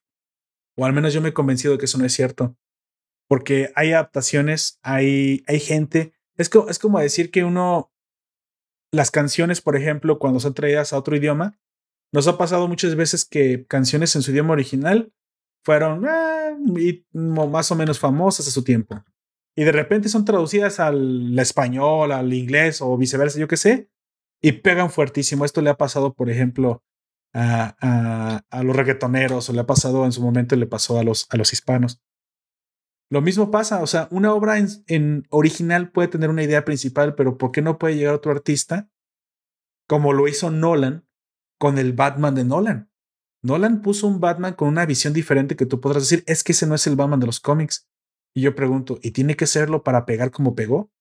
[0.77, 2.57] O al menos yo me he convencido de que eso no es cierto.
[3.29, 6.13] Porque hay adaptaciones, hay, hay gente.
[6.37, 7.93] Es, es como decir que uno,
[8.91, 11.57] las canciones, por ejemplo, cuando son traídas a otro idioma,
[12.15, 15.13] nos ha pasado muchas veces que canciones en su idioma original
[15.65, 19.03] fueron eh, más o menos famosas a su tiempo
[19.57, 23.91] y de repente son traducidas al español, al inglés o viceversa, yo qué sé,
[24.41, 25.45] y pegan fuertísimo.
[25.45, 26.85] Esto le ha pasado, por ejemplo,
[27.33, 31.27] a, a, los reggaetoneros, o le ha pasado en su momento, le pasó a los,
[31.31, 32.01] a los hispanos.
[33.11, 37.15] Lo mismo pasa, o sea, una obra en, en, original puede tener una idea principal,
[37.15, 38.89] pero ¿por qué no puede llegar otro artista
[39.87, 41.07] como lo hizo Nolan
[41.65, 42.91] con el Batman de Nolan?
[43.43, 46.67] Nolan puso un Batman con una visión diferente que tú podrás decir, es que ese
[46.67, 47.89] no es el Batman de los cómics.
[48.37, 50.93] Y yo pregunto, ¿y tiene que serlo para pegar como pegó?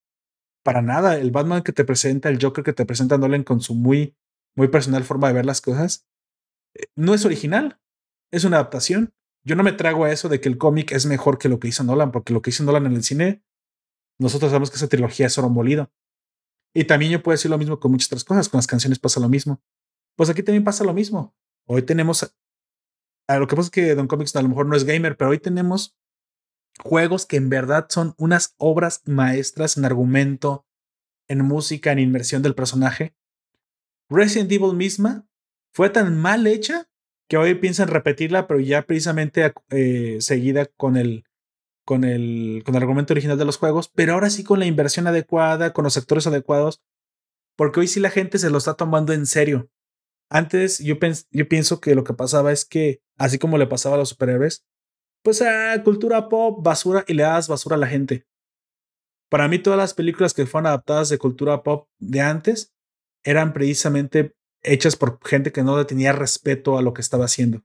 [0.64, 3.76] Para nada, el Batman que te presenta, el Joker que te presenta Nolan con su
[3.76, 4.16] muy,
[4.56, 6.08] muy personal forma de ver las cosas,
[6.76, 7.82] eh, no es original,
[8.32, 9.14] es una adaptación.
[9.44, 11.68] Yo no me trago a eso de que el cómic es mejor que lo que
[11.68, 13.44] hizo Nolan, porque lo que hizo Nolan en el cine,
[14.18, 15.92] nosotros sabemos que esa trilogía es oro molido.
[16.74, 19.20] Y también yo puedo decir lo mismo con muchas otras cosas, con las canciones pasa
[19.20, 19.62] lo mismo.
[20.16, 21.36] Pues aquí también pasa lo mismo.
[21.66, 22.36] Hoy tenemos,
[23.28, 25.32] a lo que pasa es que Don Comics a lo mejor no es gamer, pero
[25.32, 25.98] hoy tenemos
[26.80, 30.66] juegos que en verdad son unas obras maestras en argumento,
[31.28, 33.16] en música, en inmersión del personaje.
[34.10, 35.26] Resident Evil misma
[35.74, 36.90] fue tan mal hecha
[37.28, 41.26] que hoy piensan repetirla, pero ya precisamente eh, seguida con el,
[41.86, 45.08] con, el, con el argumento original de los juegos, pero ahora sí con la inversión
[45.08, 46.82] adecuada, con los actores adecuados,
[47.56, 49.70] porque hoy sí la gente se lo está tomando en serio.
[50.30, 54.10] Antes yo, pienso que lo que pasaba es que, así como le pasaba a los
[54.10, 54.66] superhéroes,
[55.24, 58.26] pues a cultura pop, basura y le das basura a la gente.
[59.30, 62.74] Para mí todas las películas que fueron adaptadas de cultura pop de antes
[63.24, 67.64] eran precisamente hechas por gente que no le tenía respeto a lo que estaba haciendo.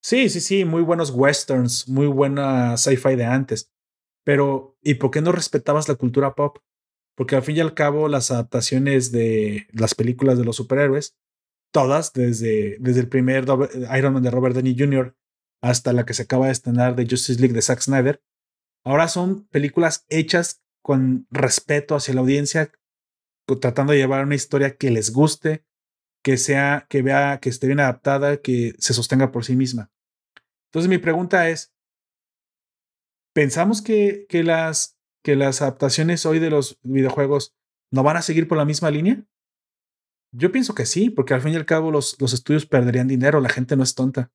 [0.00, 3.72] Sí, sí, sí, muy buenos westerns, muy buena sci-fi de antes.
[4.24, 6.58] Pero, ¿y por qué no respetabas la cultura pop?
[7.18, 11.16] Porque al fin y al cabo las adaptaciones de las películas de los superhéroes,
[11.72, 13.44] todas, desde, desde el primer
[13.98, 15.16] Iron Man de Robert Downey Jr.,
[15.60, 18.22] hasta la que se acaba de estrenar de Justice League de Zack Snyder,
[18.84, 22.70] ahora son películas hechas con respeto hacia la audiencia,
[23.60, 25.64] tratando de llevar una historia que les guste,
[26.22, 29.90] que sea, que vea, que esté bien adaptada, que se sostenga por sí misma.
[30.66, 31.74] Entonces mi pregunta es,
[33.34, 37.54] ¿pensamos que, que, las, que las adaptaciones hoy de los videojuegos
[37.90, 39.24] no van a seguir por la misma línea?
[40.32, 43.40] Yo pienso que sí, porque al fin y al cabo los, los estudios perderían dinero,
[43.40, 44.30] la gente no es tonta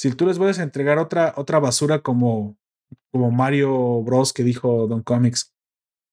[0.00, 2.58] si tú les vuelves a entregar otra, otra basura como,
[3.10, 4.32] como Mario Bros.
[4.32, 5.54] que dijo Don Comics,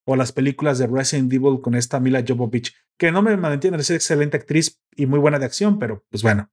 [0.06, 3.90] o las películas de Resident Evil con esta Mila Jovovich, que no me malentienden, es
[3.90, 6.52] excelente actriz y muy buena de acción, pero pues bueno,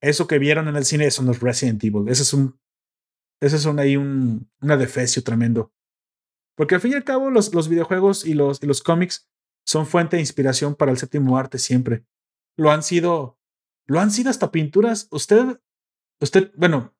[0.00, 2.58] eso que vieron en el cine, eso no es Resident Evil, ese es un,
[3.40, 4.50] ese es un, ahí un,
[5.24, 5.72] tremendo.
[6.54, 9.28] Porque al fin y al cabo los, los videojuegos y los, y los cómics
[9.64, 12.04] son fuente de inspiración para el séptimo arte siempre.
[12.56, 13.38] Lo han sido,
[13.86, 15.08] lo han sido hasta pinturas.
[15.10, 15.60] Usted,
[16.20, 16.94] usted, bueno,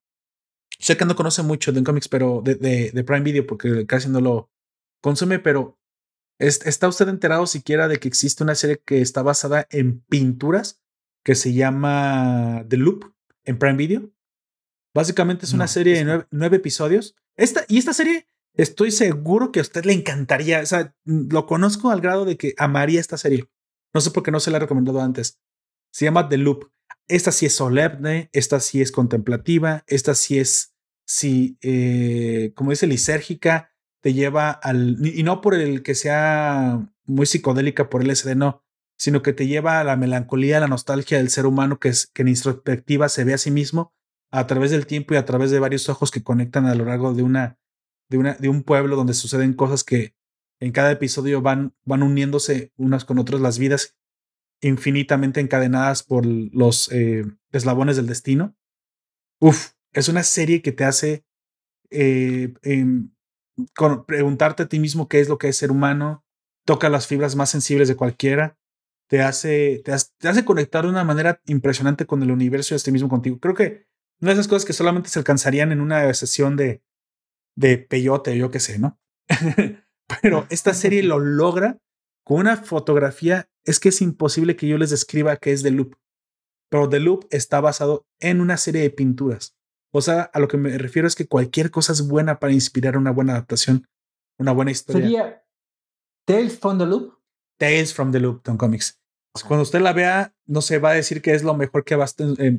[0.79, 4.09] sé que no conoce mucho de cómics, pero de, de, de, Prime Video porque casi
[4.09, 4.51] no lo
[5.01, 5.79] consume, pero
[6.39, 10.83] ¿está usted enterado siquiera de que existe una serie que está basada en pinturas
[11.25, 13.13] que se llama The Loop
[13.45, 14.11] en Prime Video?
[14.95, 17.17] Básicamente es una serie de nueve, nueve, episodios.
[17.37, 20.61] Esta, y esta serie estoy seguro que a usted le encantaría.
[20.61, 23.49] O sea, lo conozco al grado de que amaría esta serie.
[23.95, 25.39] No sé por qué no se la he recomendado antes.
[25.93, 26.71] Se llama The Loop.
[27.09, 32.87] Esta sí es solemne, esta sí es contemplativa, esta sí es, sí, eh, como dice,
[32.87, 38.37] lisérgica, te lleva al, y no por el que sea muy psicodélica por el SD,
[38.37, 38.65] no,
[38.97, 42.07] sino que te lleva a la melancolía, a la nostalgia del ser humano que, es,
[42.07, 43.93] que en introspectiva se ve a sí mismo
[44.31, 47.13] a través del tiempo y a través de varios ojos que conectan a lo largo
[47.13, 47.59] de una,
[48.09, 50.15] de un pueblo donde suceden cosas que
[50.61, 53.97] en cada episodio van, van uniéndose unas con otras las vidas
[54.61, 58.55] infinitamente encadenadas por los eh, eslabones del destino.
[59.41, 61.25] Uf, es una serie que te hace
[61.91, 62.55] eh,
[63.75, 66.25] con, preguntarte a ti mismo qué es lo que es ser humano,
[66.65, 68.57] toca las fibras más sensibles de cualquiera,
[69.09, 72.77] te hace, te hace, te hace conectar de una manera impresionante con el universo y
[72.77, 73.41] este mismo contigo.
[73.41, 73.87] Creo que
[74.21, 76.83] una de esas cosas que solamente se alcanzarían en una sesión de,
[77.57, 78.99] de peyote, yo qué sé, ¿no?
[80.23, 81.79] Pero esta serie lo logra
[82.25, 83.49] con una fotografía.
[83.65, 85.95] Es que es imposible que yo les describa qué es The Loop.
[86.71, 89.55] Pero The Loop está basado en una serie de pinturas.
[89.93, 92.97] O sea, a lo que me refiero es que cualquier cosa es buena para inspirar
[92.97, 93.87] una buena adaptación,
[94.39, 95.03] una buena historia.
[95.03, 95.45] ¿Sería
[96.25, 97.19] Tales from the Loop?
[97.59, 98.99] Tales from the Loop, Tom Comics.
[99.47, 102.07] Cuando usted la vea, no se va a decir que es lo mejor que ha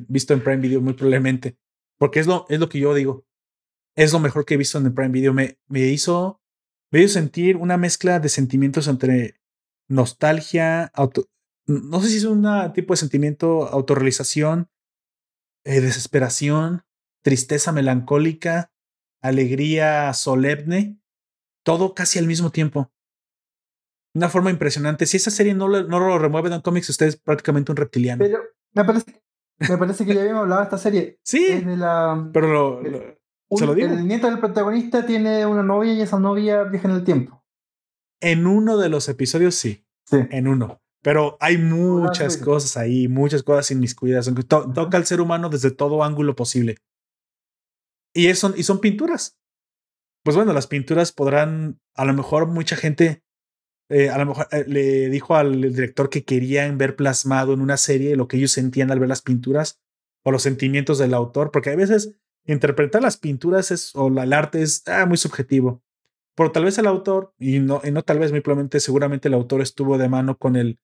[0.08, 1.56] visto en Prime Video, muy probablemente.
[1.98, 3.24] Porque es lo, es lo que yo digo.
[3.96, 5.32] Es lo mejor que he visto en el Prime Video.
[5.32, 6.40] Me, me, hizo,
[6.90, 9.40] me hizo sentir una mezcla de sentimientos entre
[9.88, 11.28] nostalgia, auto,
[11.66, 14.70] no sé si es un tipo de sentimiento, autorrealización,
[15.64, 16.82] eh, desesperación,
[17.22, 18.72] tristeza melancólica,
[19.22, 20.98] alegría solemne,
[21.64, 22.94] todo casi al mismo tiempo
[24.14, 25.06] una forma impresionante.
[25.06, 28.24] Si esa serie no lo, no lo remueve en cómics, usted es prácticamente un reptiliano.
[28.24, 29.22] Pero me parece,
[29.58, 31.18] me parece que ya habíamos hablado de esta serie.
[31.22, 31.62] Sí.
[31.64, 33.18] la, pero lo,
[33.50, 33.88] se lo digo.
[33.88, 37.44] El nieto del protagonista tiene una novia y esa novia viaja en el tiempo.
[38.20, 39.84] En uno de los episodios, sí.
[40.06, 40.18] Sí.
[40.30, 40.80] En uno.
[41.02, 44.30] Pero hay muchas cosas ahí, muchas cosas inmiscuidas.
[44.48, 46.76] To toca al ser humano desde todo ángulo posible.
[48.14, 49.38] Y, eso, y son pinturas.
[50.22, 53.24] Pues bueno, las pinturas podrán, a lo mejor mucha gente
[53.90, 57.76] eh, a lo mejor eh, le dijo al director que querían ver plasmado en una
[57.76, 59.80] serie lo que ellos sentían al ver las pinturas
[60.24, 64.62] o los sentimientos del autor, porque a veces interpretar las pinturas es, o el arte
[64.62, 65.82] es ah, muy subjetivo.
[66.34, 69.34] Pero tal vez el autor, y no, y no tal vez, muy probablemente, seguramente el
[69.34, 70.78] autor estuvo de mano con el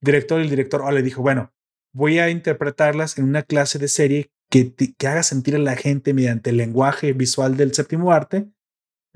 [0.00, 1.52] director y el director o le dijo, bueno,
[1.92, 6.12] voy a interpretarlas en una clase de serie que, que haga sentir a la gente
[6.12, 8.48] mediante el lenguaje visual del séptimo arte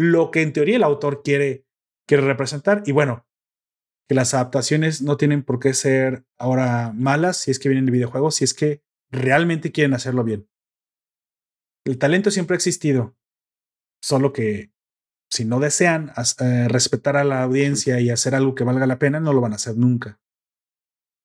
[0.01, 1.67] lo que en teoría el autor quiere,
[2.07, 2.83] quiere representar.
[2.87, 3.27] Y bueno,
[4.09, 7.93] que las adaptaciones no tienen por qué ser ahora malas si es que vienen de
[7.93, 10.49] videojuegos, si es que realmente quieren hacerlo bien.
[11.85, 13.17] El talento siempre ha existido,
[14.03, 14.73] solo que
[15.31, 19.21] si no desean eh, respetar a la audiencia y hacer algo que valga la pena,
[19.21, 20.21] no lo van a hacer nunca.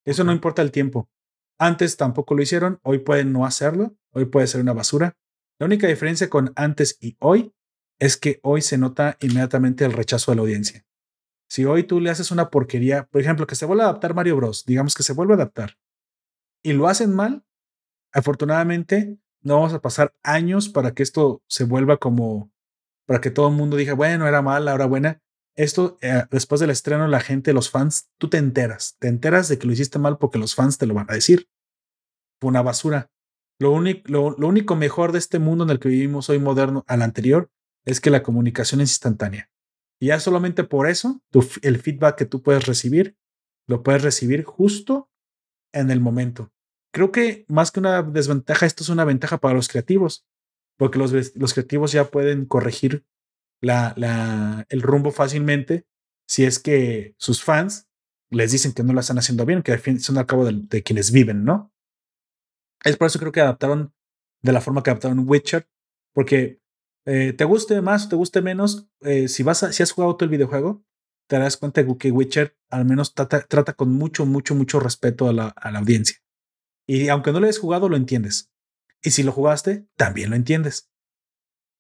[0.06, 1.10] Eso no importa el tiempo.
[1.60, 5.18] Antes tampoco lo hicieron, hoy pueden no hacerlo, hoy puede ser una basura.
[5.60, 7.54] La única diferencia con antes y hoy
[8.00, 10.86] es que hoy se nota inmediatamente el rechazo de la audiencia.
[11.50, 14.36] Si hoy tú le haces una porquería, por ejemplo, que se vuelva a adaptar Mario
[14.36, 15.78] Bros, digamos que se vuelve a adaptar,
[16.64, 17.46] y lo hacen mal,
[18.12, 22.52] afortunadamente no vamos a pasar años para que esto se vuelva como,
[23.06, 25.22] para que todo el mundo diga, bueno, era mal, ahora buena.
[25.56, 29.60] Esto, eh, después del estreno, la gente, los fans, tú te enteras, te enteras de
[29.60, 31.48] que lo hiciste mal porque los fans te lo van a decir.
[32.42, 33.12] Fue una basura.
[33.60, 37.04] Lo, lo, lo único mejor de este mundo en el que vivimos hoy moderno al
[37.04, 37.50] anterior
[37.86, 39.50] es que la comunicación es instantánea.
[40.02, 41.22] Y ya solamente por eso,
[41.62, 43.16] el feedback que tú puedes recibir,
[43.68, 45.10] lo puedes recibir justo
[45.72, 46.52] en el momento.
[46.96, 50.26] Creo que más que una desventaja, esto es una ventaja para los creativos,
[50.78, 53.06] porque los, los creativos ya pueden corregir
[53.60, 55.86] la, la, el rumbo fácilmente
[56.26, 57.90] si es que sus fans
[58.30, 61.44] les dicen que no lo están haciendo bien, que son al cabo de, quienes viven,
[61.44, 61.74] ¿no?
[62.86, 63.94] Es por eso creo que adaptaron
[64.42, 65.68] de la forma que adaptaron Witcher,
[66.14, 66.62] porque
[67.06, 70.28] eh, te guste más o te guste menos, eh, si, vas si has jugado todo
[70.28, 70.82] el videojuego,
[71.28, 75.34] te darás cuenta que Witcher al menos trata, trata con mucho, mucho, mucho respeto a
[75.34, 76.25] la, a la, audiencia.
[76.88, 78.52] Y aunque no lo hayas jugado, lo entiendes.
[79.02, 80.92] Y si lo jugaste, también lo entiendes.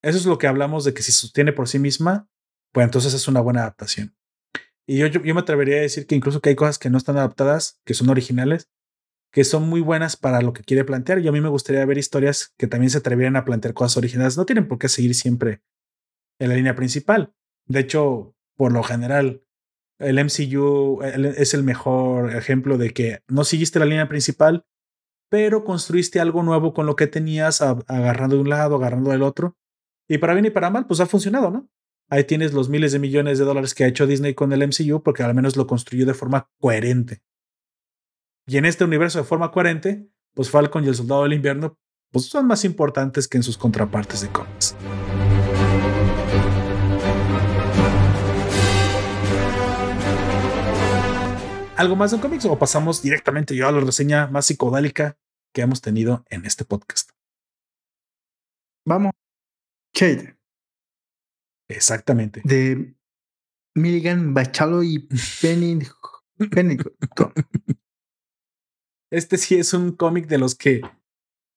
[0.01, 2.30] Eso es lo que hablamos de que si sostiene por sí misma,
[2.72, 4.16] pues entonces es una buena adaptación.
[4.88, 7.18] Y yo, yo, me atrevería a decir que incluso que hay cosas que no están
[7.18, 8.70] adaptadas, que son originales,
[9.32, 11.20] que son muy buenas para lo que quiere plantear.
[11.20, 14.38] Y a mí me gustaría ver historias que también se atrevieran a plantear cosas originales.
[14.38, 15.62] No tienen por qué seguir siempre
[16.39, 17.34] en la línea principal.
[17.66, 19.43] De hecho, por lo general,
[19.97, 24.66] el MCU es el mejor ejemplo de que no seguiste la línea principal,
[25.30, 29.57] pero construiste algo nuevo con lo que tenías, agarrando de un lado, agarrando del otro.
[30.07, 31.69] Y para bien y para mal, pues ha funcionado, ¿no?
[32.09, 35.01] Ahí tienes los miles de millones de dólares que ha hecho Disney con el MCU
[35.01, 37.23] porque al menos lo construyó de forma coherente.
[38.47, 41.80] Y en este universo de forma coherente, pues Falcon y el Soldado del Invierno
[42.11, 44.76] pues son más importantes que en sus contrapartes de cómics.
[51.78, 55.17] ¿Algo más de cómics o pasamos directamente yo a la reseña más psicodélica
[55.53, 57.11] que hemos tenido en este podcast?
[58.86, 59.11] Vamos.
[59.93, 60.38] Shade.
[61.67, 62.41] Exactamente.
[62.45, 62.95] De
[63.76, 64.99] Milligan Bachalo y
[65.41, 65.80] Penny
[66.49, 67.34] Pennington.
[69.11, 70.82] Este sí es un cómic de los que.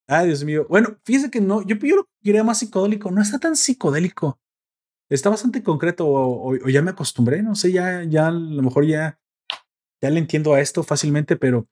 [0.09, 0.67] Ay, Dios mío.
[0.69, 1.63] Bueno, fíjese que no.
[1.63, 3.11] Yo, yo lo quería más psicodélico.
[3.13, 4.41] No está tan psicodélico.
[5.09, 6.07] Está bastante concreto.
[6.07, 7.43] O, o, ya me acostumbré.
[7.43, 9.19] No sé, ya, ya a lo mejor ya.
[10.03, 11.69] Ya le entiendo a esto fácilmente, pero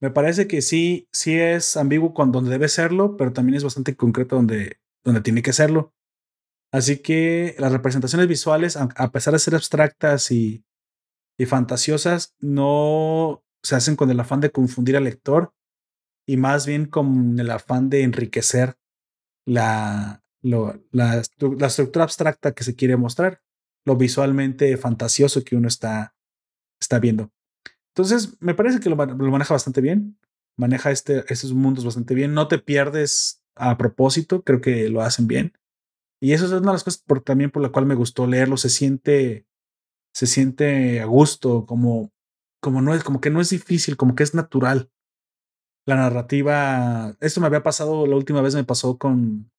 [0.00, 3.96] me parece que sí, sí es ambiguo con donde debe serlo, pero también es bastante
[3.96, 5.92] concreto donde, donde tiene que serlo.
[6.72, 10.64] Así que las representaciones visuales, a pesar de ser abstractas y,
[11.46, 15.54] fantasiosas, no se hacen con el afán de confundir al lector
[16.26, 18.76] y más bien con el afán de enriquecer
[19.46, 23.40] la, la, la, estructura abstracta que se quiere mostrar,
[23.86, 26.14] lo visualmente fantasioso que uno está,
[26.80, 27.32] está viendo.
[27.98, 30.16] Entonces, me parece que lo, maneja bastante bien,
[30.56, 35.26] maneja este, estos mundos bastante bien, no te pierdes a propósito, creo que lo hacen
[35.26, 35.52] bien.
[36.20, 38.56] Y eso es una de las cosas por, también por la cual me gustó leerlo,
[38.56, 39.46] se siente,
[40.12, 42.12] se siente a gusto, como
[42.60, 44.90] como no es, como que no es difícil, como que es natural.
[45.86, 49.50] La narrativa, esto me había pasado la última vez, me pasó con,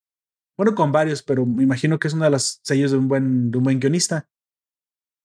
[0.58, 3.52] bueno, con varios, pero me imagino que es una de las sellos de un buen,
[3.52, 4.30] de un buen guionista.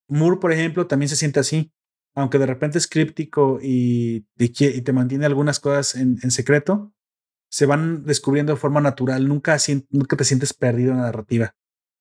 [0.09, 1.74] Moore, por ejemplo, también se siente así,
[2.15, 6.93] aunque de repente es críptico y, y te mantiene algunas cosas en, en, secreto,
[7.51, 9.57] se van descubriendo de forma natural, nunca,
[9.91, 11.55] nunca te sientes perdido en la narrativa.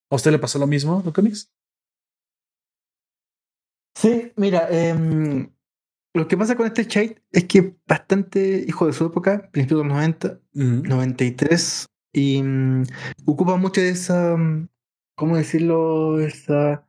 [0.09, 1.51] ¿A usted le pasó lo mismo, ¿no, comics?
[3.95, 5.49] Sí, mira, eh,
[6.15, 9.87] lo que pasa con este Shade es que bastante hijo de su época, principios de
[9.87, 10.87] los 90, uh -huh.
[10.87, 12.83] 93, y um,
[13.25, 14.37] ocupa mucho de esa,
[15.15, 16.19] ¿cómo decirlo?
[16.19, 16.87] Esa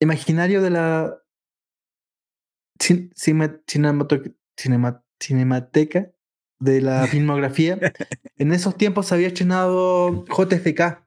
[0.00, 1.22] imaginario de la
[2.78, 4.06] cin cine cinema
[5.18, 6.10] cinemateca
[6.58, 7.78] de la filmografía.
[8.36, 11.04] en esos tiempos había estrenado JFK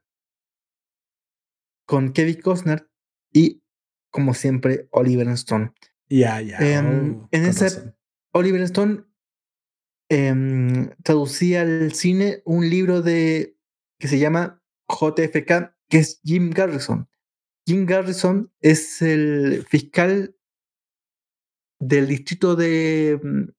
[1.85, 2.89] con Kevin Costner
[3.33, 3.63] y,
[4.11, 5.73] como siempre, Oliver Stone.
[6.07, 6.57] Ya, ya.
[6.59, 7.95] Eh, oh, en ese, razón.
[8.31, 9.03] Oliver Stone
[10.09, 13.55] eh, traducía al cine un libro de
[13.99, 17.07] que se llama JFK, que es Jim Garrison.
[17.65, 20.35] Jim Garrison es el fiscal
[21.79, 23.49] del distrito de mm,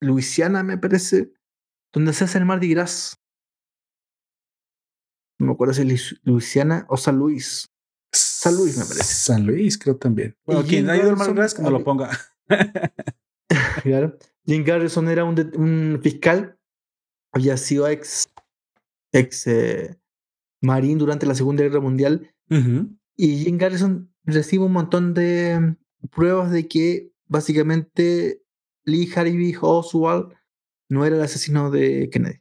[0.00, 1.32] Luisiana, me parece,
[1.92, 3.18] donde se hace el Mardi Gras.
[5.38, 7.72] No me acuerdo si es Luisiana o San Luis.
[8.12, 9.04] San Luis, me parece.
[9.04, 10.36] San Luis, creo también.
[10.44, 12.10] Bueno, quien ha ido al Mardi Gras, que lo ponga.
[13.82, 14.18] claro.
[14.46, 16.58] Jim Garrison era un, un, fiscal,
[17.32, 18.28] había sido ex,
[19.12, 19.98] ex eh,
[20.60, 22.34] marín durante la Segunda Guerra Mundial.
[22.50, 22.98] Uh -huh.
[23.16, 25.76] Y Jim Garrison recibe un montón de
[26.10, 28.42] pruebas de que básicamente
[28.84, 30.34] Lee Harvey Oswald
[30.88, 32.40] no era el asesino de Kennedy.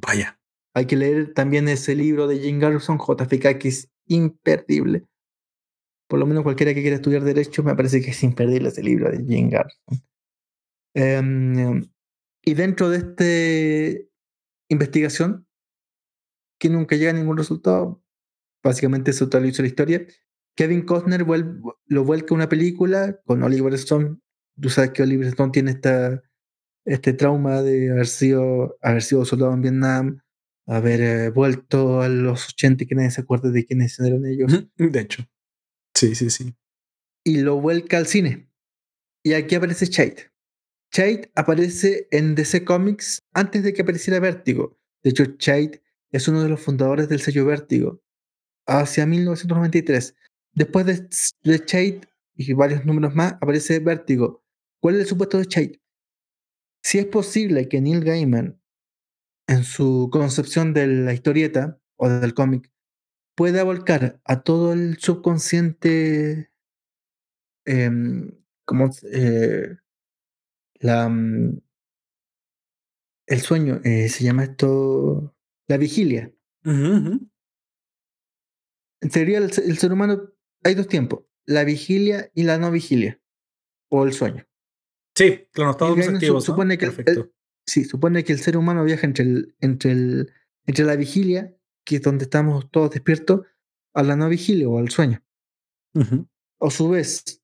[0.00, 0.38] Vaya.
[0.74, 5.06] Hay que leer también ese libro de Jim Garrison, JFK, que es imperdible.
[6.08, 9.10] Por lo menos cualquiera que quiera estudiar Derecho, me parece que es imperdible ese libro
[9.10, 10.02] de Jim Garrison.
[10.94, 11.90] Um,
[12.44, 14.08] y dentro de esta
[14.68, 15.46] investigación,
[16.58, 18.02] que nunca llega a ningún resultado,
[18.62, 20.06] básicamente se utiliza la historia.
[20.54, 24.18] Kevin Costner vuelve, lo vuelca a una película con Oliver Stone.
[24.60, 26.22] Tú sabes que Oliver Stone tiene esta,
[26.84, 30.22] este trauma de haber sido, haber sido soldado en Vietnam,
[30.66, 34.66] haber eh, vuelto a los 80 y que nadie se acuerde de quiénes eran ellos.
[34.76, 35.24] De hecho.
[35.94, 36.54] Sí, sí, sí.
[37.24, 38.50] Y lo vuelca al cine.
[39.22, 40.32] Y aquí aparece Shade.
[40.92, 44.78] Shade aparece en DC Comics antes de que apareciera Vértigo.
[45.02, 48.02] De hecho, Shade es uno de los fundadores del sello Vértigo
[48.66, 50.14] hacia 1993.
[50.54, 51.08] Después de,
[51.50, 52.00] de Shade
[52.34, 54.42] y varios números más, aparece Vértigo.
[54.80, 55.80] ¿Cuál es el supuesto de Shade?
[56.82, 58.60] Si es posible que Neil Gaiman,
[59.46, 62.70] en su concepción de la historieta o del cómic,
[63.34, 66.50] pueda volcar a todo el subconsciente
[67.64, 68.32] em,
[68.64, 69.76] como eh,
[70.80, 71.60] la mm,
[73.26, 75.34] el sueño, eh, se llama esto
[75.68, 76.32] la vigilia.
[76.64, 77.30] En
[79.10, 80.31] teoría, el, el, ser humano
[80.64, 83.20] hay dos tiempos: la vigilia y la no vigilia,
[83.88, 84.46] o el sueño.
[85.14, 86.44] Sí, claro, los activos.
[86.44, 87.32] Supone que El,
[87.66, 90.32] sí, supone que el ser humano viaja entre, el, entre, el,
[90.66, 91.54] entre la vigilia,
[91.84, 93.46] que es donde estamos todos despiertos,
[93.94, 95.22] a la no vigilia o al sueño.
[96.60, 97.42] A su vez,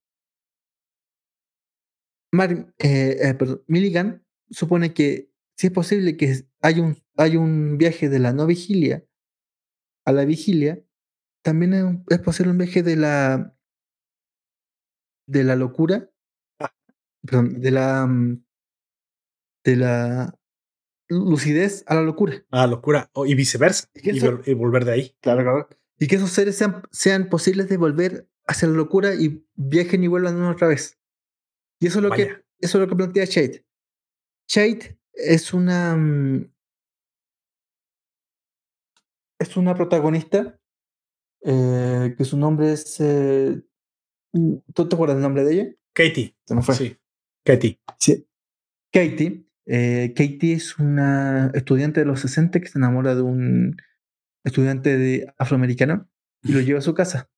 [2.31, 7.77] Mar, eh, eh, perdón, Milligan supone que si es posible que hay un, hay un
[7.77, 9.05] viaje de la no vigilia
[10.05, 10.83] a la vigilia,
[11.41, 13.55] también es, es posible un viaje de la
[15.27, 16.09] de la locura,
[17.21, 18.43] perdón, de la mm,
[19.63, 20.39] de la
[21.07, 22.43] lucidez a la locura.
[22.51, 24.11] A la locura, y viceversa, y,
[24.49, 25.15] y, volver de ahí.
[25.21, 25.69] Claro, claro.
[25.97, 30.07] Y que esos seres sean, sean posibles de volver hacia la locura y viajen y
[30.07, 30.97] vuelvan otra vez.
[31.79, 33.65] Y eso es lo, que, eso es lo que plantea Shade.
[34.47, 35.95] Shade es una.
[35.95, 36.51] Mm,
[39.39, 40.58] es una protagonista
[41.41, 42.99] eh, que su nombre es.
[42.99, 43.61] Eh,
[44.73, 45.71] ¿Tú te acuerdas del nombre de ella?
[45.93, 46.35] Katie.
[46.45, 46.75] Se me fue.
[46.75, 46.97] Sí.
[47.45, 47.79] Katie.
[47.97, 48.27] Sí.
[48.91, 49.45] Katie.
[49.65, 53.77] Eh, Katie es una estudiante de los 60 que se enamora de un
[54.43, 56.09] estudiante de afroamericano
[56.43, 57.29] y lo lleva a su casa.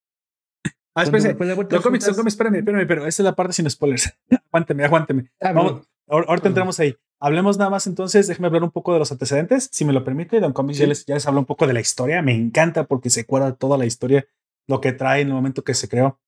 [0.94, 1.38] Ah, espérame,
[1.70, 4.14] los cómics, espérame, espérame, pero esa es la parte sin spoilers.
[4.52, 5.32] aguánteme, aguánteme.
[5.40, 6.96] Ah, Vamos, ahorita entramos ahí.
[7.20, 10.40] Hablemos nada más entonces, déjeme hablar un poco de los antecedentes, si me lo permite.
[10.40, 12.22] Don Comics ya, les, ya les habló un poco de la historia.
[12.22, 14.26] Me encanta porque se acuerda toda la historia,
[14.68, 16.20] lo que trae en el momento que se creó.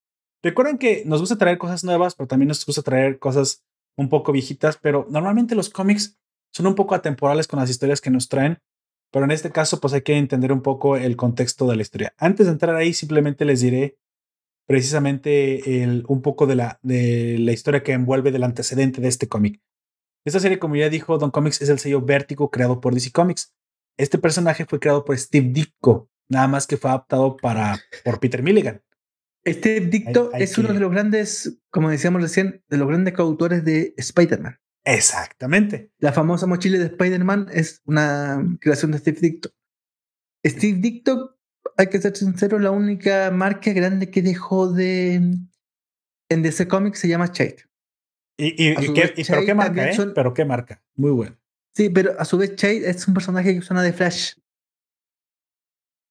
[0.44, 3.64] Recuerden que nos gusta traer cosas nuevas, pero también nos gusta traer cosas
[3.96, 6.20] un poco viejitas, pero normalmente los cómics
[6.52, 8.60] son un poco atemporales con las historias que nos traen,
[9.12, 12.14] pero en este caso pues hay que entender un poco el contexto de la historia.
[12.18, 13.98] Antes de entrar ahí, simplemente les diré
[14.66, 19.28] precisamente el, un poco de la, de la historia que envuelve del antecedente de este
[19.28, 19.62] cómic.
[20.26, 23.54] Esta serie, como ya dijo Don Comics, es el sello Vértigo creado por DC Comics.
[23.98, 28.42] Este personaje fue creado por Steve Ditko, nada más que fue adaptado para, por Peter
[28.42, 28.82] Milligan.
[29.46, 33.94] Steve Ditko es uno de los grandes, como decíamos recién, de los grandes coautores de
[33.98, 34.58] Spider-Man.
[34.86, 35.92] Exactamente.
[36.00, 39.50] La famosa mochila de Spider-Man es una creación de Steve Ditko.
[40.46, 41.38] Steve Ditko
[41.78, 45.16] hay que ser sincero, la única marca grande que dejó de
[46.30, 47.58] en DC Comics se llama Chade.
[48.38, 49.98] ¿Y, y, qué, pero qué marca, eh?
[50.16, 50.82] Pero qué marca.
[50.96, 51.38] Muy bueno.
[51.76, 54.34] Sí, pero a su vez Chade es un personaje que suena de Flash.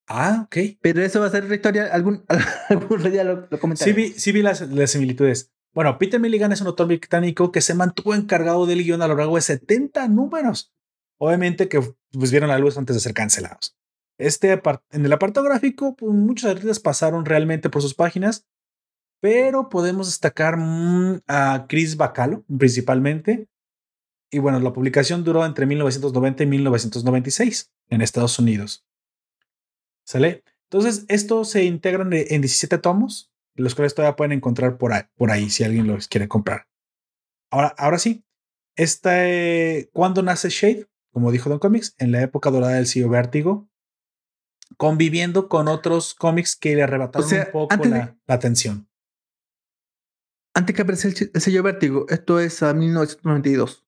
[0.09, 0.57] Ah, ok.
[0.81, 1.87] Pero eso va a ser otra historia.
[1.93, 2.25] Algún,
[2.69, 3.91] algún día lo, lo comentaré.
[3.91, 5.53] Sí vi, sí vi las, las, similitudes.
[5.75, 9.17] Bueno, Peter Milligan es un autor británico que se mantuvo encargado del guion a lo
[9.17, 10.73] largo de 70 números.
[11.19, 13.77] Obviamente que pues, vieron la luz antes de ser cancelados.
[14.23, 14.53] Este
[14.93, 18.47] en el apartado gráfico, pues, muchos artistas pasaron realmente por sus páginas,
[19.21, 23.49] pero podemos destacar mm, a Chris Bacalo principalmente.
[24.31, 28.87] Y bueno, la publicación duró entre 1990 y 1996 en Estados Unidos.
[30.07, 30.45] ¿Sale?
[30.71, 35.33] Entonces, esto se integran en 17 tomos, los cuales todavía pueden encontrar por ahí, por
[35.33, 36.69] ahí si alguien los quiere comprar.
[37.51, 38.25] Ahora, ahora sí,
[38.77, 40.87] este, ¿cuándo nace Shade?
[41.11, 43.69] Como dijo Don Comics, en la época dorada del CEO Vértigo,
[44.77, 48.89] conviviendo con otros cómics que le arrebataron un poco la, atención.
[50.55, 53.87] Antes que aparece el, sello Vértigo, esto es a 1992.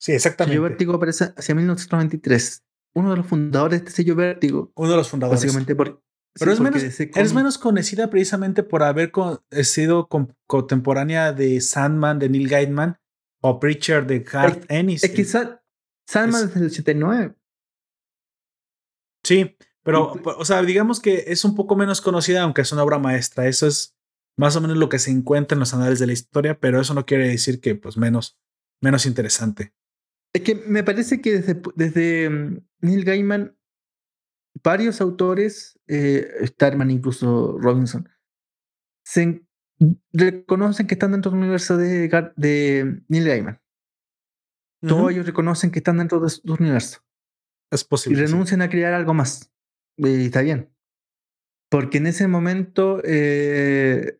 [0.00, 0.52] Sí, exactamente.
[0.52, 2.64] El sello Vértigo aparece hacia 1993.
[2.94, 4.72] Uno de los fundadores de este sello Vértigo.
[4.76, 5.42] Uno de los fundadores.
[5.42, 6.02] Básicamente por,
[6.38, 9.12] Pero es, menos, es, menos, conocida precisamente por haber
[9.50, 10.08] eh, sido
[10.46, 12.98] contemporánea de Sandman de Neil Gaiman
[13.40, 15.04] o Preacher de Garth Ennis.
[15.04, 17.34] Es que Sandman es, desde el 89.
[19.24, 22.98] Sí, pero, o sea, digamos que es un poco menos conocida, aunque es una obra
[22.98, 23.46] maestra.
[23.46, 23.96] Eso es
[24.36, 26.94] más o menos lo que se encuentra en los anales de la historia, pero eso
[26.94, 28.38] no quiere decir que, pues, menos,
[28.80, 29.72] menos interesante.
[30.32, 33.56] Es que me parece que desde, desde mm, Neil Gaiman,
[34.62, 38.08] varios autores, eh, Starman, incluso Robinson,
[39.04, 39.42] se
[40.12, 43.60] reconocen que están dentro del universo de, de Neil Gaiman.
[44.86, 47.00] Todos ellos reconocen que están dentro de su universo.
[47.70, 48.18] Es posible.
[48.18, 49.50] Y renuncian a crear algo más.
[49.98, 50.70] Y está bien.
[51.70, 54.18] Porque en ese momento eh,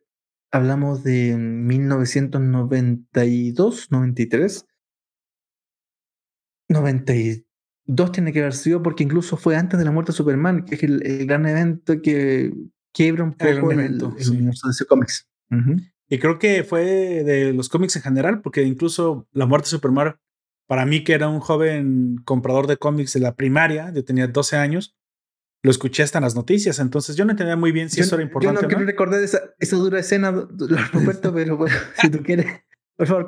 [0.51, 4.67] hablamos de 1992, 93.
[6.67, 10.75] 92 tiene que haber sido porque incluso fue antes de la muerte de Superman, que
[10.75, 12.53] es el, gran evento que
[12.93, 15.27] quiebra un poco el, evento, el, universo de ese cómics.
[16.07, 16.83] Y creo que fue
[17.23, 20.17] de los cómics en general, porque incluso la muerte de Superman,
[20.67, 24.57] para mí que era un joven comprador de cómics de la primaria, yo tenía 12
[24.57, 24.98] años,
[25.61, 28.23] lo escuché hasta en las noticias, entonces yo no entendía muy bien si eso era
[28.23, 28.61] importante.
[28.61, 32.45] Yo no, quiero recordar esa, esa dura escena, Roberto, pero bueno, si tú quieres.
[32.95, 33.27] Por favor,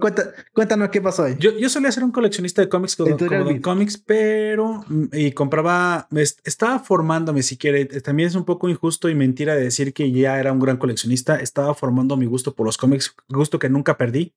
[0.52, 1.36] cuéntanos qué pasó ahí.
[1.40, 6.10] Yo, yo solía ser un coleccionista de cómics como, como cómics, pero mm, y compraba,
[6.12, 7.86] me estaba formándome si quiere.
[7.86, 11.38] También es un poco injusto y mentira de decir que ya era un gran coleccionista.
[11.38, 14.34] Estaba formando mi gusto por los cómics, gusto que nunca perdí.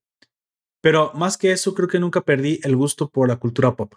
[0.81, 3.95] Pero más que eso, creo que nunca perdí el gusto por la cultura pop,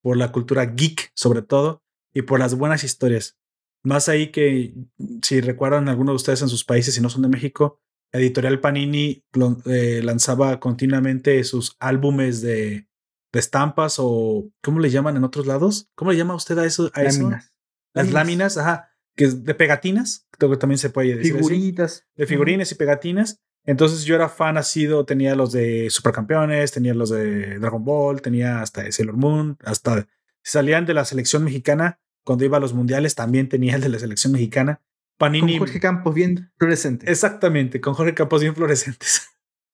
[0.00, 1.82] por la cultura geek sobre todo
[2.12, 3.38] y por las buenas historias.
[3.82, 4.74] Más ahí que
[5.22, 7.80] si recuerdan algunos de ustedes en sus países y no son de México,
[8.12, 9.24] la editorial Panini
[9.66, 12.88] eh, lanzaba continuamente sus álbumes de,
[13.32, 15.88] de, estampas o ¿cómo le llaman en otros lados?
[15.94, 16.90] ¿Cómo le llama usted a eso?
[16.92, 17.54] A láminas.
[17.94, 21.34] Las láminas, ajá, que es de pegatinas, creo que también se puede decir.
[21.34, 22.06] Figuritas.
[22.16, 23.40] de figurines y pegatinas.
[23.64, 28.22] Entonces yo era fan, ha sido, tenía los de Supercampeones, tenía los de Dragon Ball,
[28.22, 30.06] tenía hasta de Sailor Moon, hasta
[30.42, 33.98] salían de la selección mexicana, cuando iba a los mundiales también tenía el de la
[33.98, 34.82] selección mexicana.
[35.18, 35.58] Panini.
[35.58, 37.08] Con Jorge Campos bien fluorescentes.
[37.08, 39.28] Exactamente, con Jorge Campos bien fluorescentes.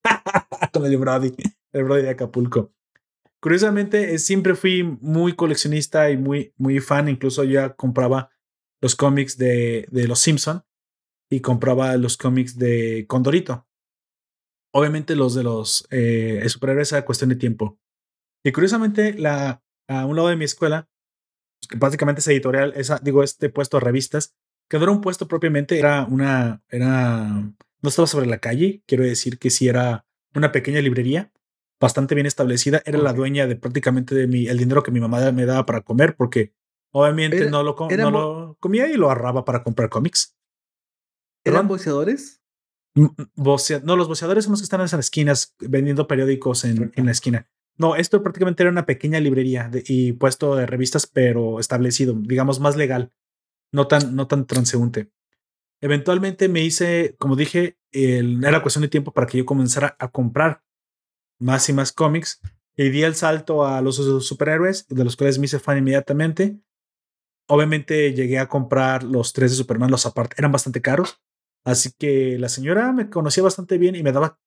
[0.73, 1.33] con el Brody,
[1.73, 2.73] el Brody de Acapulco.
[3.41, 7.09] Curiosamente, eh, siempre fui muy coleccionista y muy, muy fan.
[7.09, 8.31] Incluso ya compraba
[8.81, 10.65] los cómics de, de Los Simpson
[11.31, 13.67] y compraba los cómics de Condorito.
[14.73, 17.79] Obviamente los de los eh, superhéroes era cuestión de tiempo.
[18.45, 20.89] Y curiosamente, la, a un lado de mi escuela,
[21.69, 24.35] que básicamente es editorial, esa, digo, este puesto de revistas,
[24.69, 29.05] que no era un puesto propiamente, era una, era, no estaba sobre la calle, quiero
[29.05, 31.33] decir que sí era una pequeña librería
[31.81, 35.31] bastante bien establecida, era la dueña de prácticamente de mi, el dinero que mi mamá
[35.33, 36.55] me daba para comer, porque
[36.93, 40.37] obviamente no, lo, no lo comía y lo ahorraba para comprar cómics.
[41.45, 42.43] ¿Eran boceadores?
[42.95, 47.13] no, los boceadores son los que están en esas esquinas vendiendo periódicos en, en la
[47.13, 47.47] esquina.
[47.79, 52.77] No, esto prácticamente era una pequeña librería y puesto de revistas, pero establecido, digamos, más
[52.77, 53.13] legal,
[53.73, 55.11] no tan, no tan transeúnte.
[55.81, 60.63] Eventualmente me hice, como dije, era cuestión de tiempo para que yo comenzara a comprar
[61.39, 62.41] más y más cómics
[62.77, 63.97] y di el salto a los
[64.27, 66.59] superhéroes, de los cuales me hice fan inmediatamente.
[67.49, 71.21] Obviamente llegué a comprar los tres de Superman, los aparte, eran bastante caros,
[71.67, 74.39] Así que la señora me conocía bastante bien y me daba,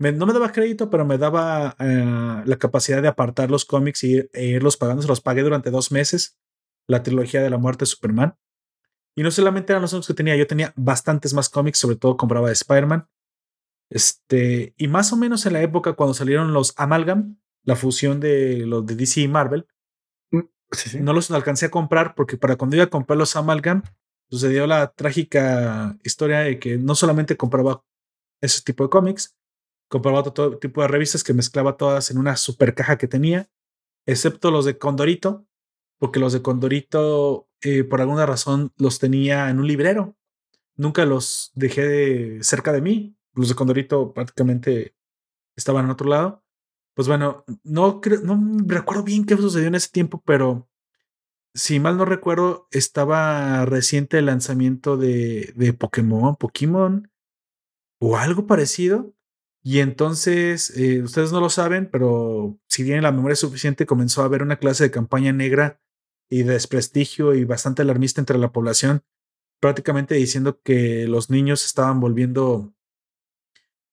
[0.00, 4.28] no me daba crédito, pero me daba eh, la capacidad de apartar los cómics y
[4.32, 5.02] e irlos pagando.
[5.02, 6.38] Se los pagué durante dos meses,
[6.86, 8.36] la trilogía de la muerte de Superman.
[9.14, 12.16] Y no solamente eran los cómics que tenía, yo tenía bastantes más cómics, sobre todo
[12.16, 13.08] compraba de Spider-Man.
[13.90, 18.64] Este, y más o menos en la época cuando salieron los Amalgam, la fusión de
[18.66, 19.66] los de DC y Marvel,
[20.30, 20.40] mm,
[21.00, 23.82] no los alcancé a comprar porque para cuando iba a comprar los Amalgam,
[24.30, 27.84] sucedió la trágica historia de que no solamente compraba
[28.40, 29.36] ese tipo de cómics,
[29.90, 33.50] compraba todo tipo de revistas que mezclaba todas en una super caja que tenía,
[34.06, 35.46] excepto los de Condorito,
[35.98, 40.16] porque los de Condorito, eh, por alguna razón, los tenía en un librero.
[40.76, 43.16] Nunca los dejé cerca de mí.
[43.34, 44.94] Los de Condorito prácticamente
[45.56, 46.44] estaban en otro lado.
[46.94, 50.70] Pues bueno, no, no recuerdo bien qué sucedió en ese tiempo, pero
[51.52, 57.10] si mal no recuerdo, estaba reciente el lanzamiento de, de Pokémon, Pokémon
[58.00, 59.12] o algo parecido.
[59.62, 64.24] Y entonces, eh, ustedes no lo saben, pero si tienen la memoria suficiente, comenzó a
[64.24, 65.80] haber una clase de campaña negra
[66.30, 69.02] y de desprestigio y bastante alarmista entre la población,
[69.60, 72.72] prácticamente diciendo que los niños estaban volviendo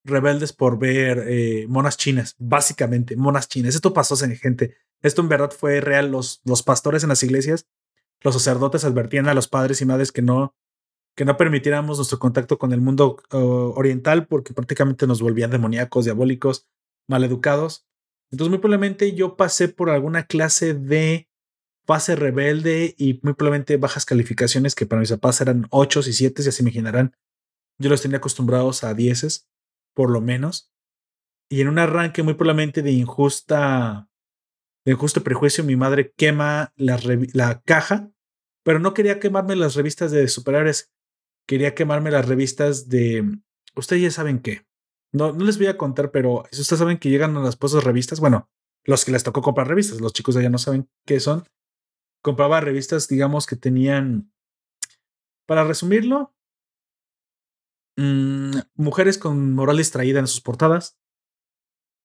[0.06, 3.76] rebeldes por ver eh, monas chinas, básicamente, monas chinas.
[3.76, 4.78] Esto pasó, gente.
[5.02, 6.12] Esto en verdad fue real.
[6.12, 7.68] Los, los pastores en las iglesias,
[8.22, 10.56] los sacerdotes advertían a los padres y madres que no,
[11.18, 16.68] que no permitiéramos nuestro contacto con el mundo oriental porque prácticamente nos volvían demoníacos, diabólicos,
[17.10, 17.88] maleducados.
[18.32, 21.28] Entonces, muy probablemente yo pasé por alguna clase de
[21.88, 26.44] fase rebelde y muy probablemente bajas calificaciones que para mis papás eran 8 y 7,
[26.44, 27.16] ya se imaginarán.
[27.80, 29.50] Yo los tenía acostumbrados a 10,
[29.96, 30.72] por lo menos.
[31.50, 34.08] Y en un arranque muy probablemente de injusta
[34.86, 37.00] de justo prejuicio, mi madre quema la,
[37.34, 38.12] la caja,
[38.64, 40.94] pero no quería quemarme las revistas de superhéroes,
[41.48, 43.40] quería quemarme las revistas de...
[43.76, 44.68] Ustedes ya saben qué.
[45.12, 48.20] No, no les voy a contar, pero ustedes saben que llegan a las posas revistas,
[48.20, 48.50] bueno,
[48.84, 51.46] los que les tocó comprar revistas, los chicos de allá no saben qué son.
[52.22, 54.32] Compraba revistas, digamos, que tenían,
[55.46, 56.36] para resumirlo,
[57.98, 60.98] mm, mujeres con moral distraída en sus portadas,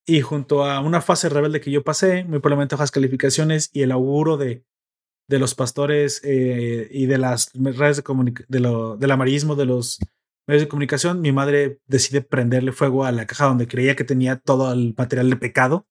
[0.07, 3.93] y junto a una fase rebelde que yo pasé, muy probablemente bajas calificaciones y el
[3.93, 4.64] auguro de,
[5.29, 9.99] de los pastores eh, y de las redes de comunicación, de del amarillismo de los
[10.47, 14.37] medios de comunicación, mi madre decide prenderle fuego a la caja donde creía que tenía
[14.37, 15.87] todo el material de pecado.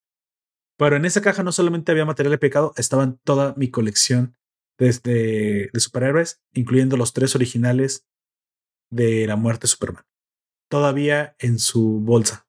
[0.77, 4.35] Pero en esa caja no solamente había material de pecado, estaba toda mi colección
[4.77, 8.07] desde de superhéroes, incluyendo los tres originales
[8.89, 10.05] de la muerte de Superman.
[10.69, 12.47] Todavía en su bolsa.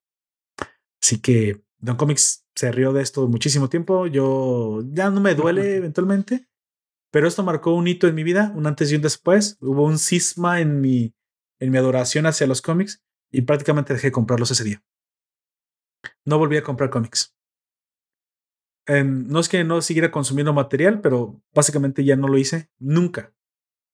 [1.02, 4.06] Así que Don Comics se rió de esto muchísimo tiempo.
[4.06, 6.48] Yo ya no me duele eventualmente,
[7.12, 9.58] pero esto marcó un hito en mi vida, un antes y un después.
[9.60, 11.14] Hubo un cisma en mi,
[11.60, 14.82] en mi adoración hacia los cómics y prácticamente dejé de comprarlos ese día.
[16.24, 17.36] No volví a comprar cómics.
[18.88, 23.34] no es que no siguiera consumiendo material, pero básicamente ya no lo hice nunca.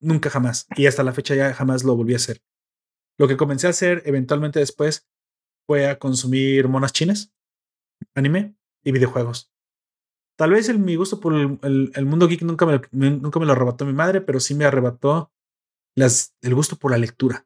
[0.01, 0.69] Nunca jamás.
[0.77, 2.41] Y hasta la fecha ya jamás lo volví a hacer.
[3.19, 5.09] Lo que comencé a hacer eventualmente después
[5.67, 7.35] fue a consumir monas chinas,
[8.15, 8.55] anime
[8.85, 9.53] y videojuegos.
[10.39, 13.85] Tal vez el, mi gusto por el, mundo geek nunca me, nunca me lo arrebató
[13.85, 15.33] mi madre, pero sí me arrebató
[15.97, 17.45] el gusto por la lectura.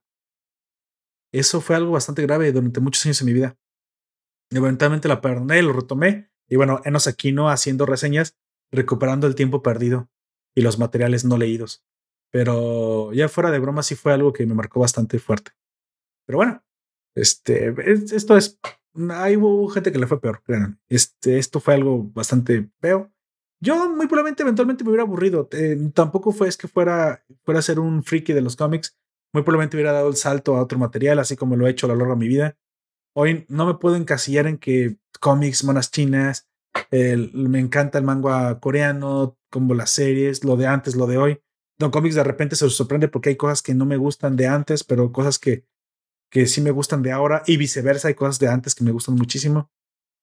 [1.32, 3.57] Eso fue algo bastante grave durante muchos años en mi vida.
[4.51, 8.36] Eventualmente la perdoné, lo retomé y bueno, enos aquí no haciendo reseñas,
[8.70, 10.11] recuperando el tiempo perdido
[10.55, 11.82] y los materiales no leídos.
[12.30, 15.53] Pero ya fuera de broma sí fue algo que me marcó bastante fuerte.
[16.26, 16.62] Pero bueno,
[17.16, 17.74] este,
[18.14, 18.61] esto es,
[19.11, 20.43] hay hubo gente que le fue peor,
[20.88, 23.11] Este, esto fue algo bastante feo.
[23.61, 25.49] Yo muy probablemente eventualmente me hubiera aburrido.
[25.53, 28.97] Eh, tampoco fue es que fuera, fuera a ser un friki de los cómics.
[29.32, 31.90] Muy probablemente hubiera dado el salto a otro material, así como lo he hecho a
[31.90, 32.57] lo largo de mi vida.
[33.14, 36.49] Hoy no me puedo encasillar en que cómics, monas chinas,
[36.90, 41.43] me encanta el manga coreano, como las series, lo de antes, lo de hoy.
[41.78, 44.84] Don Comics de repente se sorprende porque hay cosas que no me gustan de antes,
[44.84, 45.64] pero cosas que,
[46.33, 49.14] que sí me gustan de ahora y viceversa, hay cosas de antes que me gustan
[49.16, 49.70] muchísimo.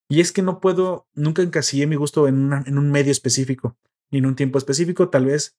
[0.10, 3.78] Y es que no puedo, nunca encasillé mi gusto en, en un medio específico,
[4.10, 5.55] ni en un tiempo específico, tal vez.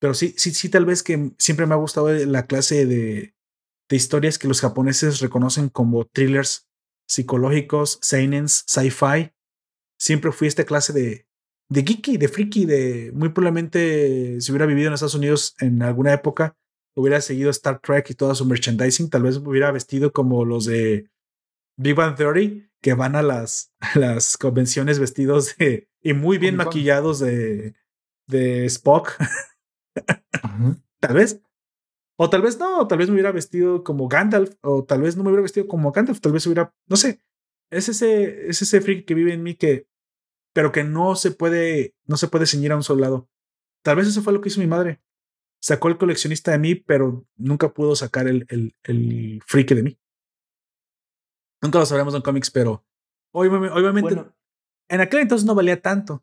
[0.00, 3.36] Pero sí, sí, sí, tal vez que siempre me ha gustado la clase de,
[3.88, 6.68] de historias que los japoneses reconocen como thrillers
[7.08, 9.30] psicológicos, seinens, sci-fi.
[10.00, 11.28] Siempre fui esta clase de,
[11.70, 16.12] de geeky, de freaky, de muy probablemente si hubiera vivido en Estados Unidos en alguna
[16.12, 16.56] época,
[16.94, 21.10] hubiera seguido Star Trek y todo su merchandising, tal vez hubiera vestido como los de
[21.76, 27.18] Big Bang Theory, que van a las, las convenciones vestidos de, y muy bien maquillados
[27.18, 27.74] de,
[28.26, 29.12] de Spock.
[31.00, 31.40] tal vez.
[32.16, 35.24] O tal vez no, tal vez me hubiera vestido como Gandalf, o tal vez no
[35.24, 37.20] me hubiera vestido como Gandalf, tal vez hubiera, no sé.
[37.70, 39.88] Es ese, es ese freak que vive en mí que
[40.54, 43.28] pero que no se puede, no se puede ceñir a un soldado.
[43.82, 45.02] Tal vez eso fue lo que hizo mi madre.
[45.64, 49.98] Sacó el coleccionista de mí, pero nunca pudo sacar el, el, el friki de mí.
[51.62, 52.84] Nunca lo sabremos en cómics, pero
[53.32, 54.26] obviamente,
[54.90, 56.22] en aquel entonces no valía tanto.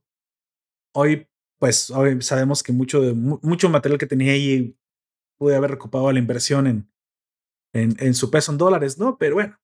[0.93, 1.27] Hoy,
[1.57, 4.77] pues, hoy sabemos que mucho, de, mucho material que tenía ahí
[5.39, 6.91] pude haber recuperado la inversión en,
[7.73, 9.17] en, en su peso en dólares, ¿no?
[9.17, 9.59] Pero bueno,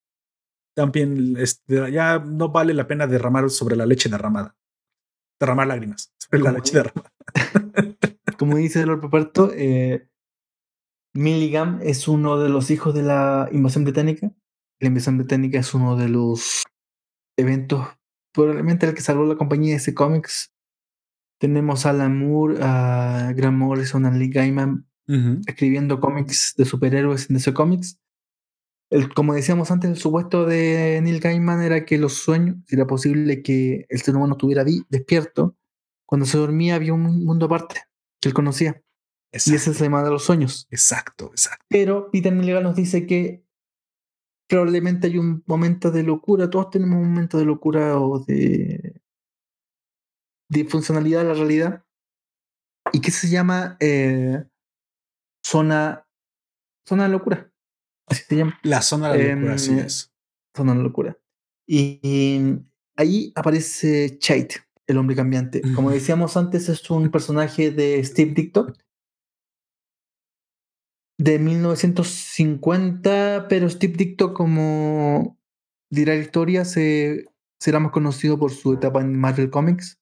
[0.75, 4.57] también este, ya no vale la pena derramar sobre la leche derramada.
[5.39, 7.13] Derramar lágrimas sobre la leche derramada.
[8.37, 10.07] Como dice Lord Paperto, eh,
[11.13, 14.31] Milligan es uno de los hijos de la invasión británica.
[14.79, 16.63] La invasión británica es uno de los
[17.37, 17.87] eventos,
[18.33, 20.51] probablemente el que salvó la compañía de ese cómics.
[21.39, 24.85] Tenemos a Alan Moore, a Grant Morrison, a Lee Gaiman
[25.47, 27.97] escribiendo cómics de superhéroes en ese cómics
[29.15, 33.85] como decíamos antes, el supuesto de Neil Gaiman era que los sueños, era posible que
[33.89, 35.55] el ser humano estuviera despierto,
[36.05, 37.81] cuando se dormía había un mundo aparte
[38.21, 38.81] que él conocía.
[39.31, 40.67] Y ese es el tema de los sueños.
[40.71, 41.65] Exacto, exacto.
[41.69, 43.45] Pero Peter Milligan nos dice que
[44.47, 49.01] probablemente hay un momento de locura, todos tenemos un momento de locura o de,
[50.49, 51.85] de funcionalidad de la realidad,
[52.93, 54.45] y que se llama eh,
[55.45, 56.07] zona,
[56.87, 57.51] zona de locura.
[58.07, 58.59] Así se llama.
[58.63, 60.13] La zona de la locura, así em, es.
[60.55, 61.17] Zona de la locura.
[61.67, 62.39] Y,
[62.95, 64.53] ahí aparece Chait,
[64.87, 65.61] el hombre cambiante.
[65.75, 68.73] Como decíamos antes, es un personaje de Steve Ditko
[71.19, 75.37] de 1950, pero Steve Ditko, como
[75.91, 77.25] dirá la historia, se,
[77.59, 79.99] será más conocido por su etapa en Marvel Comics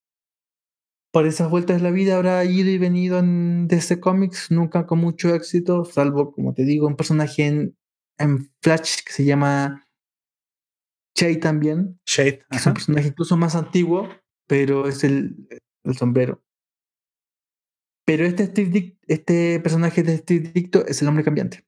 [1.11, 4.99] por esas vueltas de la vida habrá ido y venido en DC Comics, nunca con
[4.99, 7.77] mucho éxito, salvo, como te digo, un personaje en
[8.17, 9.87] en Flash que se llama
[11.15, 11.99] Shade también.
[12.05, 12.45] Shade.
[12.51, 14.09] es un personaje incluso más antiguo,
[14.47, 15.47] pero es el,
[15.83, 16.43] el sombrero.
[18.05, 18.51] Pero este,
[19.07, 21.65] este personaje de Steve Dicto es el hombre cambiante.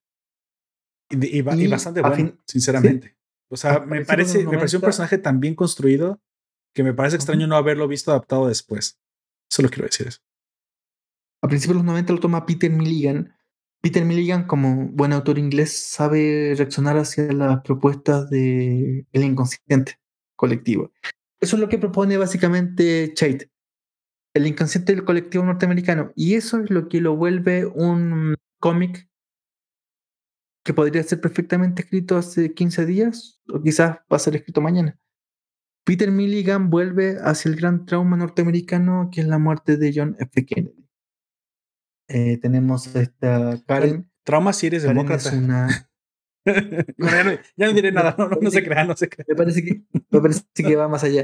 [1.10, 3.18] Y, bastante bueno, sinceramente.
[3.50, 6.22] O sea, me parece, me pareció un personaje tan bien construido
[6.76, 9.00] que me parece extraño no haberlo visto adaptado después.
[9.50, 10.20] Solo quiero decir eso.
[11.42, 13.34] A principios de los 90 lo toma Peter Milligan
[13.82, 20.00] Peter Milligan, como buen autor inglés, sabe reaccionar hacia las propuestas del inconsciente
[20.36, 20.92] colectivo.
[21.40, 23.50] Eso es lo que propone básicamente Chait.
[24.34, 26.12] el inconsciente del colectivo norteamericano.
[26.16, 29.10] Y eso es lo que lo vuelve un cómic
[30.64, 35.00] que podría ser perfectamente escrito hace 15 días o quizás va a ser escrito mañana.
[35.86, 40.46] Peter Milligan vuelve hacia el gran trauma norteamericano que es la muerte de John F.
[40.46, 40.88] Kennedy.
[42.10, 44.12] Eh, tenemos esta Karen.
[44.24, 45.32] Trauma si eres demócrata.
[46.98, 49.26] ya, no, diré nada, no, se crea, no se crea.
[49.30, 51.24] Me parece que, me parece que va más allá.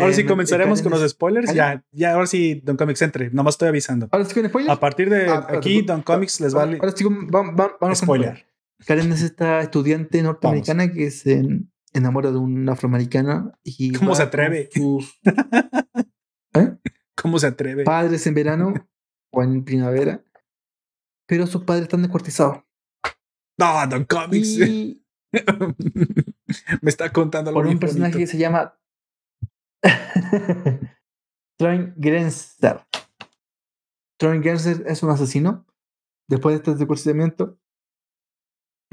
[0.00, 1.52] Ahora sí eh, comenzaremos con los spoilers.
[1.52, 3.30] Ya, ya, ahora sí, Don Comics entre.
[3.30, 4.08] Nomás estoy avisando.
[4.10, 4.72] Ahora sí con spoilers.
[4.72, 6.78] A partir de ah, aquí, Don Comics les vale.
[6.80, 8.46] Ahora sí, vamos, vamos spoiler.
[8.86, 11.42] Karen es esta estudiante norteamericana que se
[11.92, 13.52] enamora de un afroamericano.
[13.62, 14.70] Y ¿Cómo se atreve?
[16.54, 16.76] ¿Eh?
[17.14, 17.84] ¿Cómo se atreve?
[17.84, 18.74] Padres en verano
[19.30, 20.24] o en primavera.
[21.26, 22.62] Pero sus padres están descuartizados.
[23.58, 24.58] No, Don Comics.
[26.82, 28.78] Me está contando algo Por un personaje que se llama
[31.58, 32.80] Troy Grenzer.
[34.18, 35.66] Troy Grenzer es un asesino.
[36.28, 36.86] Después de este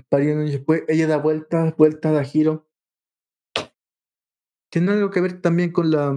[0.09, 2.67] varios después, ella da vueltas, vueltas, da giro.
[4.71, 6.15] Tiene algo que ver también con la.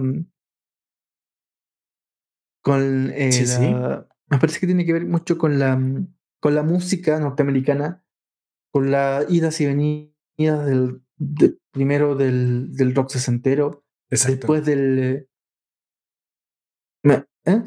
[2.63, 5.79] Con eh, Me parece que tiene que ver mucho con la,
[6.39, 8.03] con la música norteamericana,
[8.71, 11.01] con la idas y venidas del,
[11.71, 15.27] primero del, del rock sesentero, después del.
[17.03, 17.61] Eh, ¿eh?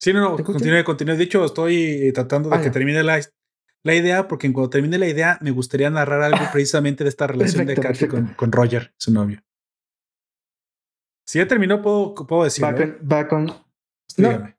[0.00, 0.12] ¿Sí?
[0.12, 1.16] no, no, continúe, continúe.
[1.16, 3.20] De hecho, estoy tratando de ah, que termine la,
[3.82, 7.66] la idea, porque cuando termine la idea, me gustaría narrar algo precisamente de esta relación
[7.66, 9.42] de Katy con, Roger, su novio.
[11.26, 12.64] Si ya terminó, puedo, puedo decir.
[12.64, 13.50] Va con.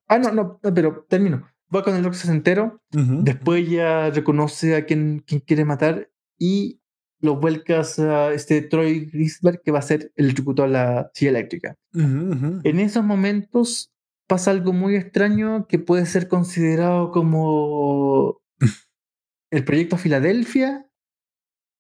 [0.08, 1.50] ah, no, no, pero termino.
[1.74, 2.82] Va con el Roxas entero.
[2.92, 6.79] Después ya reconoce a quien, quien quiere matar y
[7.22, 11.32] lo vuelcas a este Troy Grisberg que va a ser el tributo a la silla
[11.32, 11.76] eléctrica.
[11.94, 13.92] En esos momentos
[14.28, 18.42] pasa algo muy extraño que puede ser considerado como
[19.52, 20.88] el proyecto Filadelfia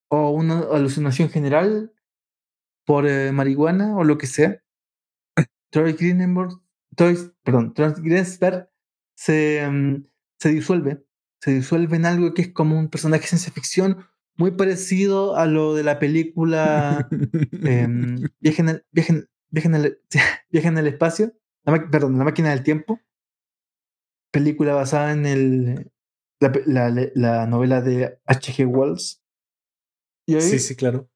[0.10, 1.94] o una alucinación general
[2.86, 4.62] por eh, marihuana o lo que sea.
[5.72, 6.60] Troy Greenberg,
[7.44, 7.96] perdón, Troy
[9.16, 10.06] se, mm,
[10.40, 11.06] se disuelve.
[11.42, 14.06] Se disuelve en algo que es como un personaje de ciencia ficción
[14.40, 17.88] muy parecido a lo de la película eh,
[18.40, 19.14] Viaje, en el, viaje,
[19.68, 20.02] en el,
[20.52, 21.34] en el espacio,
[21.92, 23.02] perdón, la máquina del tiempo.
[24.32, 25.92] Película basada en el,
[26.40, 28.66] la, la, novela de H.G.
[28.66, 29.22] Wells.
[30.28, 31.10] sí, sí, claro.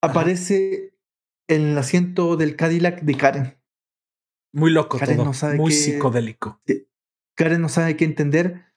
[0.00, 0.94] Aparece
[1.48, 3.58] en el asiento del Cadillac de Karen.
[4.52, 5.32] Muy loco todo.
[5.56, 6.60] muy psicodélico.
[7.34, 8.71] Karen no sabe qué entender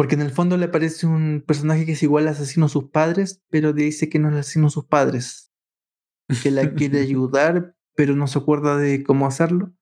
[0.00, 3.42] porque en el fondo le parece un personaje que es igual asesino a sus padres,
[3.50, 5.52] pero dice que no es asesino a sus padres.
[6.42, 9.74] Que la quiere ayudar, pero no se acuerda de cómo hacerlo.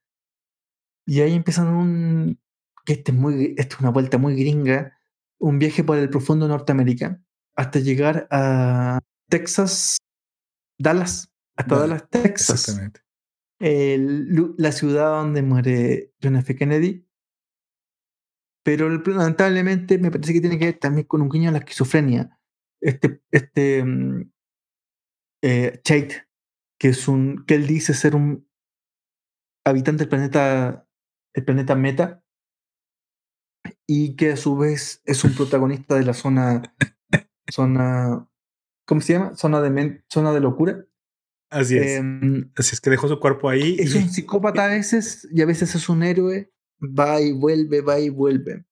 [1.06, 2.40] Y ahí empiezan un,
[2.84, 4.98] que este es, muy, es una vuelta muy gringa,
[5.38, 7.22] un viaje por el profundo Norteamérica,
[7.54, 8.98] hasta llegar a
[9.30, 9.98] Texas,
[10.80, 12.68] Dallas, hasta Dallas, Texas.
[12.68, 13.02] Exactamente.
[14.58, 16.56] la ciudad donde muere John F.
[16.56, 17.07] Kennedy.
[18.68, 22.38] Pero lamentablemente me parece que tiene que ver también con un guiño a la esquizofrenia.
[22.82, 24.30] Este, este mm,
[25.42, 26.12] eh, Chait,
[26.78, 28.46] que es un, que él dice ser un
[29.64, 30.86] habitante del planeta,
[31.32, 32.22] el planeta Meta,
[33.86, 36.60] y que a su vez es un protagonista de la zona,
[37.50, 38.28] zona,
[38.86, 39.34] ¿cómo se llama?
[39.34, 40.84] Zona de, zona de locura.
[41.48, 42.00] Así es.
[42.00, 43.78] Em, Así es que dejó su cuerpo ahí.
[43.78, 46.52] Es un psicópata a veces y a veces es un héroe.
[46.80, 48.64] Va y vuelve, va y vuelve.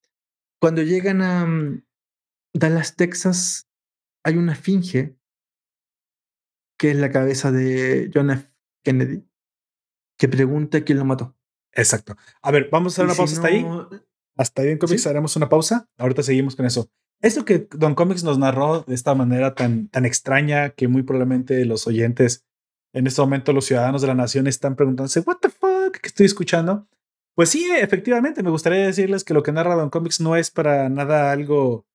[0.61, 1.85] Cuando llegan a mm,
[2.55, 3.69] Dallas, Texas,
[4.25, 5.17] hay una finge
[6.79, 8.51] que es la cabeza de John F.
[8.85, 9.25] Kennedy
[10.17, 11.37] que pregunta quién lo mató.
[11.73, 12.17] Exacto.
[12.43, 13.67] A ver, vamos a hacer una pausa hasta ahí.
[14.37, 15.89] Hasta ahí en Comics haremos una pausa.
[15.99, 16.91] Ahorita seguimos con eso.
[17.21, 21.65] Esto que Don Comics nos narró de esta manera tan, tan extraña que muy probablemente
[21.65, 22.45] los oyentes,
[22.93, 25.99] en este momento los ciudadanos de la nación están preguntándose, ¿What the fuck?
[26.01, 26.87] ¿Qué estoy escuchando?
[27.37, 30.89] Pues sí, efectivamente, me gustaría decirles que lo que narra Don Comics no es para
[30.89, 31.87] nada algo,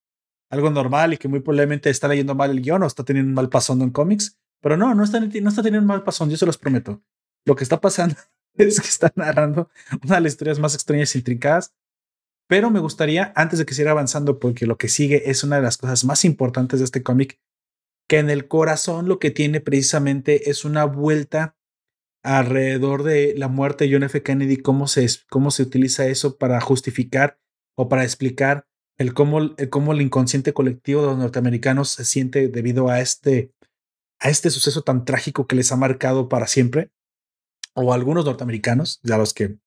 [0.49, 3.35] algo normal y que muy probablemente está leyendo mal el guion o está teniendo un
[3.35, 4.37] mal pasón Don Comics.
[4.61, 7.01] Pero no, no está, teniendo un mal pasón, yo se los prometo.
[7.45, 8.15] Lo que está pasando
[8.55, 9.69] es que está narrando
[10.05, 11.73] una de las historias más extrañas y intrincadas
[12.51, 15.61] pero me gustaría, antes de que siga avanzando, porque lo que sigue es una de
[15.61, 17.39] las cosas más importantes de este cómic,
[18.09, 21.55] que en el corazón lo que tiene precisamente es una vuelta
[22.23, 24.21] alrededor de la muerte de John F.
[24.23, 27.39] Kennedy, cómo se, cómo se utiliza eso para justificar
[27.75, 28.67] o para explicar
[28.97, 33.53] el cómo, el cómo el inconsciente colectivo de los norteamericanos se siente debido a este,
[34.19, 36.91] a este suceso tan trágico que les ha marcado para siempre.
[37.73, 39.57] o algunos norteamericanos, ya los que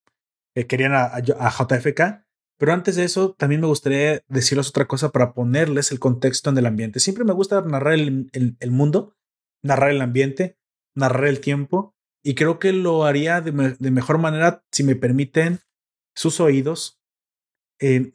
[0.69, 2.25] querían a, JFK.
[2.57, 6.59] Pero antes de eso, también me gustaría decirles otra cosa para ponerles el contexto en
[6.59, 7.01] el ambiente.
[7.01, 9.17] Siempre me gusta narrar el, el, mundo,
[9.63, 10.57] narrar el ambiente,
[10.95, 15.61] narrar el tiempo, y creo que lo haría de, de mejor manera si me permiten
[16.15, 17.01] sus oídos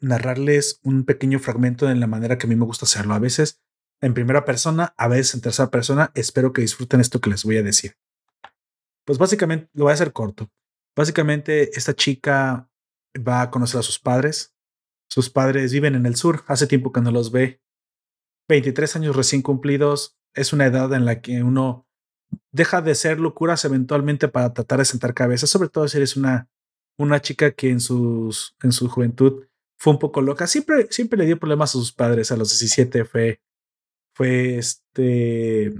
[0.00, 3.14] narrarles un pequeño fragmento de la manera que a mí me gusta hacerlo.
[3.14, 3.60] A veces
[4.00, 6.10] en primera persona, a veces en tercera persona.
[6.14, 7.96] Espero que disfruten esto que les voy a decir.
[9.04, 10.50] Pues básicamente lo voy a hacer corto.
[10.96, 12.70] Básicamente, esta chica
[13.16, 14.54] va a conocer a sus padres.
[15.08, 17.60] Sus padres viven en el sur, hace tiempo que no los ve.
[18.48, 21.86] 23 años recién cumplidos es una edad en la que uno
[22.52, 26.48] deja de ser locuras eventualmente para tratar de sentar cabezas, sobre todo si eres una,
[26.98, 29.44] una chica que en, sus, en su juventud
[29.78, 30.46] fue un poco loca.
[30.46, 32.30] Siempre, siempre le dio problemas a sus padres.
[32.32, 33.40] A los 17 fue,
[34.14, 35.74] fue este,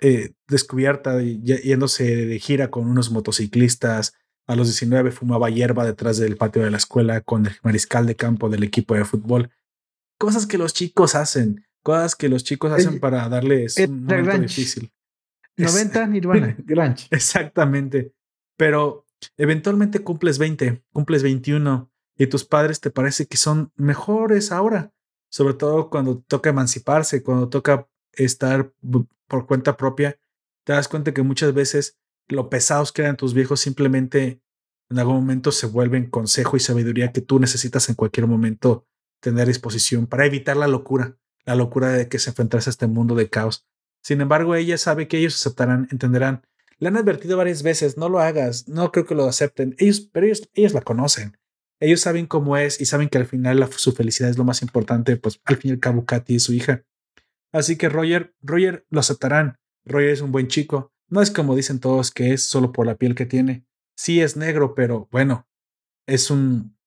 [0.00, 4.14] eh, descubierta yéndose de gira con unos motociclistas.
[4.46, 8.14] A los 19 fumaba hierba detrás del patio de la escuela con el mariscal de
[8.14, 9.50] campo del equipo de fútbol.
[10.18, 14.92] Cosas que los chicos hacen, cosas que los chicos hacen para darles un momento difícil.
[15.56, 17.08] 90 Nirvana, Granch.
[17.10, 18.12] Exactamente.
[18.56, 24.92] Pero eventualmente cumples 20, cumples 21 y tus padres te parece que son mejores ahora,
[25.28, 28.72] sobre todo cuando toca emanciparse, cuando toca estar
[29.26, 30.18] por cuenta propia,
[30.64, 31.98] te das cuenta que muchas veces
[32.28, 34.40] lo pesados que eran tus viejos simplemente
[34.88, 38.86] en algún momento se vuelven consejo y sabiduría que tú necesitas en cualquier momento
[39.20, 42.86] tener a disposición para evitar la locura, la locura de que se enfrentase a este
[42.86, 43.66] mundo de caos.
[44.06, 46.46] Sin embargo, ella sabe que ellos aceptarán, entenderán.
[46.78, 49.74] Le han advertido varias veces, no lo hagas, no creo que lo acepten.
[49.78, 51.36] Ellos, pero ellos, ellos la conocen.
[51.80, 55.16] Ellos saben cómo es y saben que al final su felicidad es lo más importante,
[55.16, 56.84] pues al fin y al cabo Katy y su hija.
[57.50, 59.58] Así que Roger, Roger lo aceptarán.
[59.84, 60.92] Roger es un buen chico.
[61.08, 63.66] No es como dicen todos que es solo por la piel que tiene.
[63.96, 65.48] Sí es negro, pero bueno,
[66.06, 66.78] es un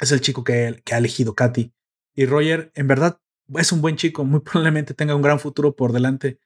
[0.00, 1.72] es el chico que, que ha elegido Katy.
[2.16, 3.20] Y Roger, en verdad,
[3.54, 4.24] es un buen chico.
[4.24, 6.40] Muy probablemente tenga un gran futuro por delante.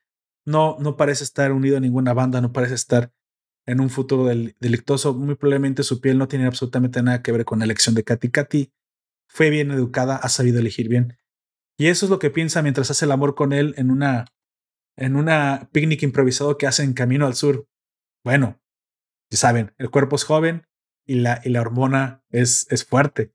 [0.47, 3.13] No, no parece estar unido a ninguna banda, no parece estar
[3.67, 5.15] en un futuro del, delictoso.
[5.15, 8.31] Muy probablemente su piel no tiene absolutamente nada que ver con la elección de Katy.
[8.31, 8.73] Katy
[9.29, 11.17] fue bien educada, ha sabido elegir bien.
[11.79, 14.27] Y eso es lo que piensa mientras hace el amor con él en una,
[14.97, 17.67] en una picnic improvisado que hace en Camino al Sur.
[18.25, 18.61] Bueno,
[19.31, 20.67] ya saben, el cuerpo es joven
[21.07, 23.33] y la, y la hormona es, es fuerte.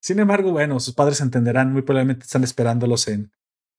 [0.00, 3.32] Sin embargo, bueno, sus padres entenderán, muy probablemente están esperándolos en,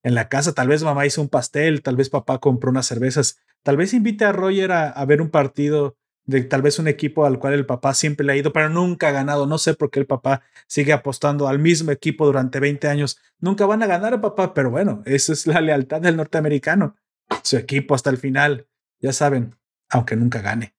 [0.04, 0.54] en la casa.
[0.54, 4.26] Tal vez mamá hizo un pastel, tal vez papá compró unas cervezas, tal vez invite
[4.26, 7.94] a Roger a, ver un partido de tal vez un equipo al cual el papá
[7.94, 9.46] siempre le ha ido, pero nunca ha ganado.
[9.46, 13.20] No sé por qué el papá sigue apostando al mismo equipo durante 20 años.
[13.40, 16.96] Nunca van a ganar, papá, pero bueno, esa es la lealtad del norteamericano.
[17.42, 18.68] Su equipo hasta el final,
[19.02, 19.56] ya saben,
[19.90, 20.76] aunque nunca gane.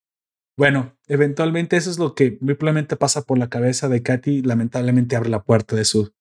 [0.57, 4.43] Bueno, eventualmente eso es lo que muy probablemente pasa por la cabeza de Katy.
[4.43, 6.15] Lamentablemente abre la puerta de su,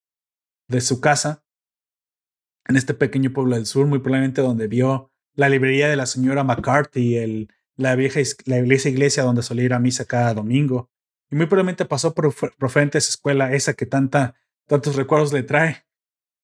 [0.68, 1.43] de su casa
[2.66, 6.44] en este pequeño pueblo del sur, muy probablemente donde vio la librería de la señora
[6.44, 10.90] McCarthy, el, la vieja la iglesia, iglesia donde solía ir a misa cada domingo.
[11.30, 14.34] Y muy probablemente pasó por, por frente a esa escuela, esa que tanta,
[14.66, 15.84] tantos recuerdos le trae,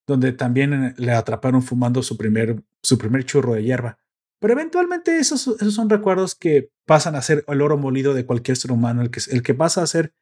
[0.06, 3.98] donde también le atraparon fumando su primer, su primer churro de hierba.
[4.40, 8.56] Pero eventualmente esos, esos son recuerdos que pasan a ser el oro molido de cualquier
[8.56, 10.14] ser humano, el que, el que pasa a ser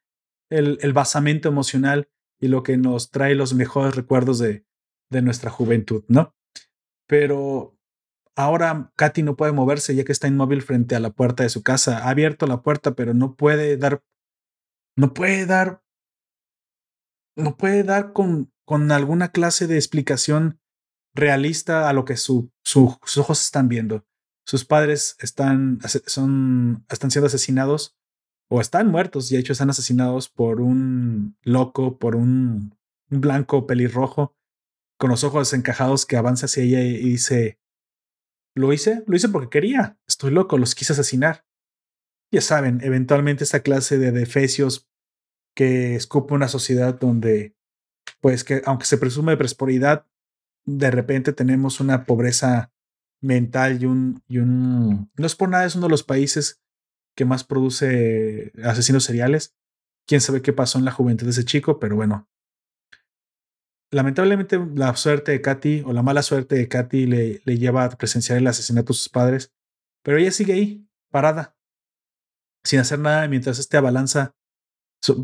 [0.50, 2.08] el, el basamento emocional
[2.40, 4.64] y lo que nos trae los mejores recuerdos de,
[5.10, 6.34] de nuestra juventud, ¿no?
[7.06, 7.78] Pero
[8.38, 11.64] Ahora Katy no puede moverse ya que está inmóvil frente a la puerta de su
[11.64, 12.04] casa.
[12.04, 14.04] Ha abierto la puerta, pero no puede dar,
[14.96, 15.82] no puede dar,
[17.34, 20.60] no puede dar con, con alguna clase de explicación
[21.14, 24.06] realista a lo que su, sus ojos están viendo.
[24.46, 27.98] Sus padres están, son, están siendo asesinados
[28.48, 32.78] o están muertos y de hecho están asesinados por un loco, por un
[33.08, 34.37] blanco pelirrojo
[34.98, 37.58] con los ojos encajados que avanza hacia ella y dice,
[38.54, 39.96] lo hice, lo hice porque quería.
[40.06, 41.44] Estoy loco, los quise asesinar.
[42.30, 44.88] Ya saben, eventualmente esta clase de defecios
[45.54, 47.54] que escupe una sociedad donde,
[48.20, 50.06] pues que aunque se presume de prosperidad,
[50.66, 52.72] de repente tenemos una pobreza
[53.20, 55.10] mental y un, y un...
[55.16, 56.60] No es por nada, es uno de los países
[57.16, 59.56] que más produce asesinos seriales.
[60.06, 62.28] Quién sabe qué pasó en la juventud de ese chico, pero bueno,
[63.90, 67.90] lamentablemente la suerte de Katy o la mala suerte de Katy le, le lleva a
[67.90, 69.52] presenciar el asesinato de sus padres,
[70.02, 71.56] pero ella sigue ahí, parada,
[72.64, 74.34] sin hacer nada mientras este abalanza,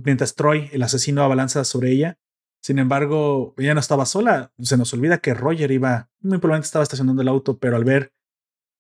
[0.05, 2.19] mientras Troy, el asesino, abalanza sobre ella.
[2.63, 4.53] Sin embargo, ella no estaba sola.
[4.59, 8.15] Se nos olvida que Roger iba, muy probablemente estaba estacionando el auto, pero al ver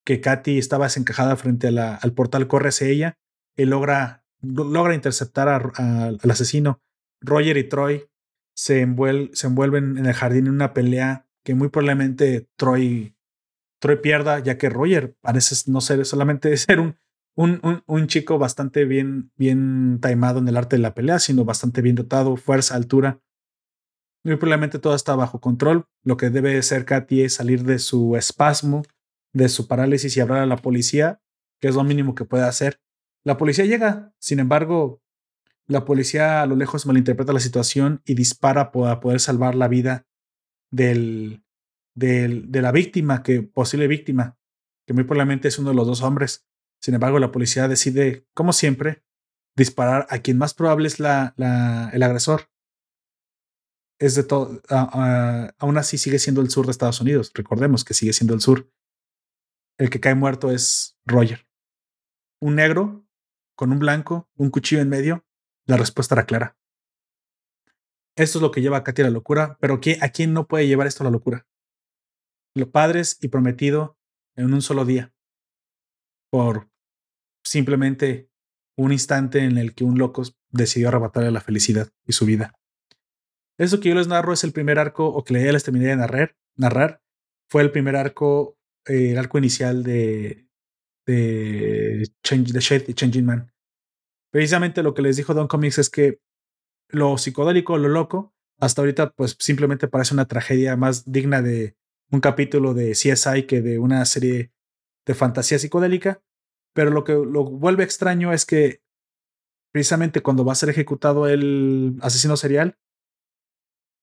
[0.07, 3.18] que Katy estaba desencajada frente al portal, corre hacia ella
[3.57, 6.80] y logra, logra interceptar al asesino.
[7.20, 8.09] Roger y Troy
[8.55, 8.87] se,
[9.33, 13.17] se envuelven en el jardín en una pelea que muy probablemente Troy,
[13.81, 16.97] Troy pierda, ya que Roger parece no ser solamente ser un,
[17.37, 21.83] un, un, chico bastante bien, bien taimado en el arte de la pelea, sino bastante
[21.83, 23.21] bien dotado, fuerza, altura.
[24.25, 25.87] Muy probablemente todo está bajo control.
[26.03, 28.83] Lo que debe hacer Katy es salir de su espasmo,
[29.35, 31.21] de su parálisis y hablar a la policía,
[31.61, 32.81] que es lo mínimo que puede hacer.
[33.23, 35.03] La policía llega, sin embargo,
[35.67, 40.07] la policía a lo lejos malinterpreta la situación y dispara para poder salvar la vida
[40.71, 41.45] del,
[41.95, 44.39] de la víctima, que posible víctima,
[44.87, 46.47] que muy probablemente es uno de los dos hombres.
[46.83, 49.03] Sin embargo, la policía decide, como siempre,
[49.57, 51.35] disparar a quien más probable es la,
[51.93, 52.51] el agresor.
[53.99, 54.61] Es de todo.
[54.69, 57.31] aún así sigue siendo el sur de Estados Unidos.
[57.33, 58.71] Recordemos que sigue siendo el sur.
[59.79, 61.47] El que cae muerto es Roger.
[62.41, 63.07] Un negro
[63.57, 65.25] con un blanco, un cuchillo en medio.
[65.67, 66.57] La respuesta era clara.
[68.17, 70.69] Esto es lo que lleva a Katy a la locura, pero ¿a quién no puede
[70.69, 71.47] llevar esto a la locura?
[72.55, 73.99] Los padres y prometido
[74.37, 75.12] en un solo día.
[76.31, 76.71] Por
[77.45, 78.31] simplemente
[78.77, 82.55] un instante en el que un loco decidió arrebatarle la felicidad y su vida.
[83.59, 85.97] Eso que yo les narro es el primer arco, o que ya les terminé de
[85.97, 87.01] narrar, narrar
[87.49, 90.49] fue el primer arco, eh, el arco inicial de,
[91.07, 93.54] de, Change, de Changing Man.
[94.35, 96.18] Precisamente lo que les dijo Don Comics es que
[96.89, 101.76] lo psicodélico, lo loco, hasta ahorita pues simplemente parece una tragedia más digna de
[102.11, 104.51] un capítulo de CSI que de una serie
[105.07, 106.20] de fantasía psicodélica.
[106.72, 108.82] Pero lo que lo vuelve extraño es que
[109.72, 112.76] precisamente cuando va a ser ejecutado el asesino serial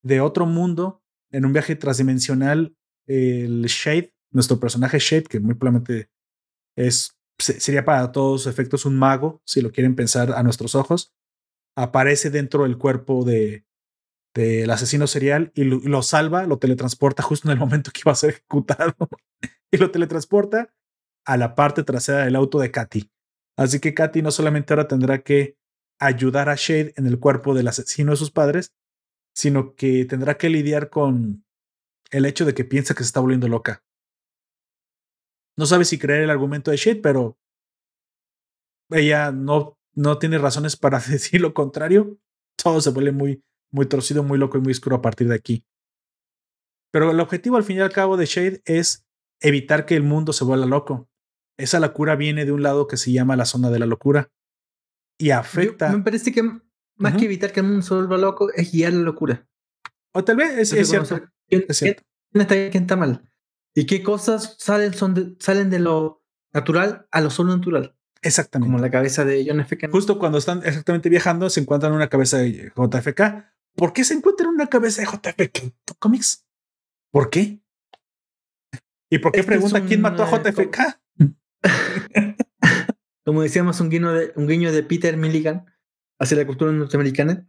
[0.02, 6.10] de otro mundo, en un viaje transdimensional, el Shade, nuestro personaje Shade, que muy probablemente
[6.78, 11.14] es, sería para todos efectos un mago, si lo quieren pensar a nuestros ojos,
[11.76, 13.66] aparece dentro del cuerpo de
[14.34, 18.16] del asesino serial y lo salva, lo teletransporta justo en el momento que iba a
[18.16, 18.96] ser ejecutado
[19.72, 20.74] y lo teletransporta
[21.26, 23.12] a la parte trasera del auto de Katy.
[23.58, 25.58] Así que Katy no solamente ahora tendrá que
[26.00, 28.74] ayudar a Shade en el cuerpo del asesino de sus padres,
[29.36, 31.46] sino que tendrá que lidiar con
[32.10, 33.84] el hecho de que piensa que se está volviendo loca.
[35.58, 37.38] No sabe si creer el argumento de Shade, pero
[38.90, 42.18] ella no, no tiene razones para decir lo contrario.
[42.56, 45.66] Todo se vuelve muy, muy torcido, muy loco y muy oscuro a partir de aquí.
[46.92, 49.08] Pero el objetivo al fin y al cabo de Shade es
[49.40, 51.10] evitar que el mundo se vuelva loco.
[51.58, 54.30] Esa locura viene de un lado que se llama la zona de la locura
[55.18, 55.96] y afecta.
[55.96, 56.44] me parece que
[56.96, 59.48] más que evitar que el mundo se vuelva loco es guiar la locura.
[60.14, 61.22] O tal vez es, cierto.
[61.48, 63.31] ¿Quién, está bien, quién está mal?
[63.76, 67.96] ¿Y qué cosas salen, son de, salen de lo natural a lo solo natural?
[68.22, 68.72] Exactamente.
[68.72, 69.78] Como la cabeza de John F.
[69.92, 73.22] Justo cuando están exactamente viajando, se encuentran una cabeza de JFK.
[73.76, 75.74] ¿Por qué se encuentran una cabeza de JFK?
[75.98, 76.46] ¿Cómics?
[77.12, 77.62] ¿Por qué?
[79.10, 81.00] ¿Y por qué pregunta quién mató a JFK?
[83.26, 85.66] Como decíamos, un guiño de, un guiño de Peter Milligan
[86.20, 87.48] hacia la cultura norteamericana.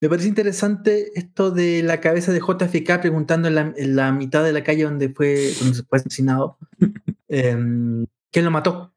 [0.00, 4.64] Me parece interesante esto de la cabeza de JFK preguntando en la, mitad de la
[4.64, 6.56] calle donde fue, donde fue asesinado
[7.28, 8.94] em, quién lo mató.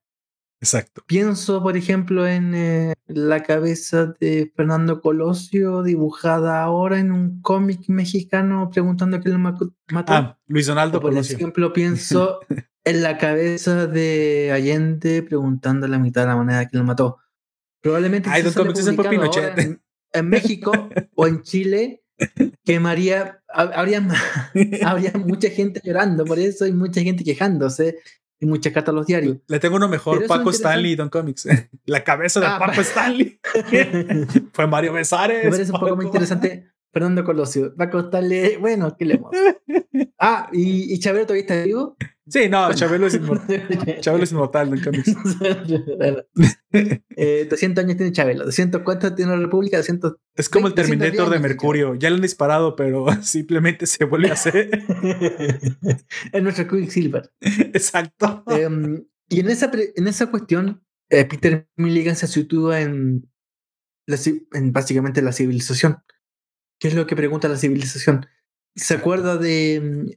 [0.61, 1.03] Exacto.
[1.05, 7.89] Pienso, por ejemplo, en eh, la cabeza de Fernando Colosio dibujada ahora en un cómic
[7.89, 9.73] mexicano preguntando quién lo mató.
[10.07, 12.39] Ah, Luis Donaldo Por ejemplo, pienso
[12.85, 17.17] en la cabeza de Allende preguntando a la mitad de la moneda quién lo mató.
[17.81, 18.43] Probablemente Ay,
[19.57, 19.81] en,
[20.13, 20.71] en, México
[21.15, 22.03] o en Chile
[22.63, 24.07] quemaría, habría,
[24.85, 27.97] habría mucha gente llorando por eso y mucha gente quejándose
[28.39, 29.37] y muchas cartas a los diarios.
[29.47, 31.47] Le tengo uno mejor, Paco Stanley, Don Comics.
[31.85, 33.39] La cabeza de ah, Paco Stanley.
[34.51, 35.45] Fue Mario Besares.
[35.45, 37.75] Me parece un poco más interesante Fernando Colosio.
[37.75, 39.21] Paco Stanley, bueno, ¿qué le?
[40.25, 41.97] Ah, ¿y, ¿y Chabelo todavía está vivo?
[42.25, 43.67] Sí, no, Chabelo es inmortal.
[43.99, 45.13] Chabelo es inmortal, Comics.
[47.17, 48.45] eh, 200 años tiene Chabelo.
[48.45, 49.77] 200, ¿cuántos tiene la República?
[49.77, 51.95] 200, es como el Terminator de Mercurio.
[51.95, 54.69] Ya lo han disparado, pero simplemente se vuelve a hacer.
[56.31, 57.29] es nuestro Quicksilver.
[57.41, 58.43] Exacto.
[58.47, 63.29] Em, y en esa, en esa cuestión, eh, Peter Milligan se sitúa en,
[64.07, 65.97] en básicamente la civilización.
[66.83, 68.27] ¿Qué es lo que pregunta la civilización?
[68.75, 70.09] ¿Se acuerda de mm,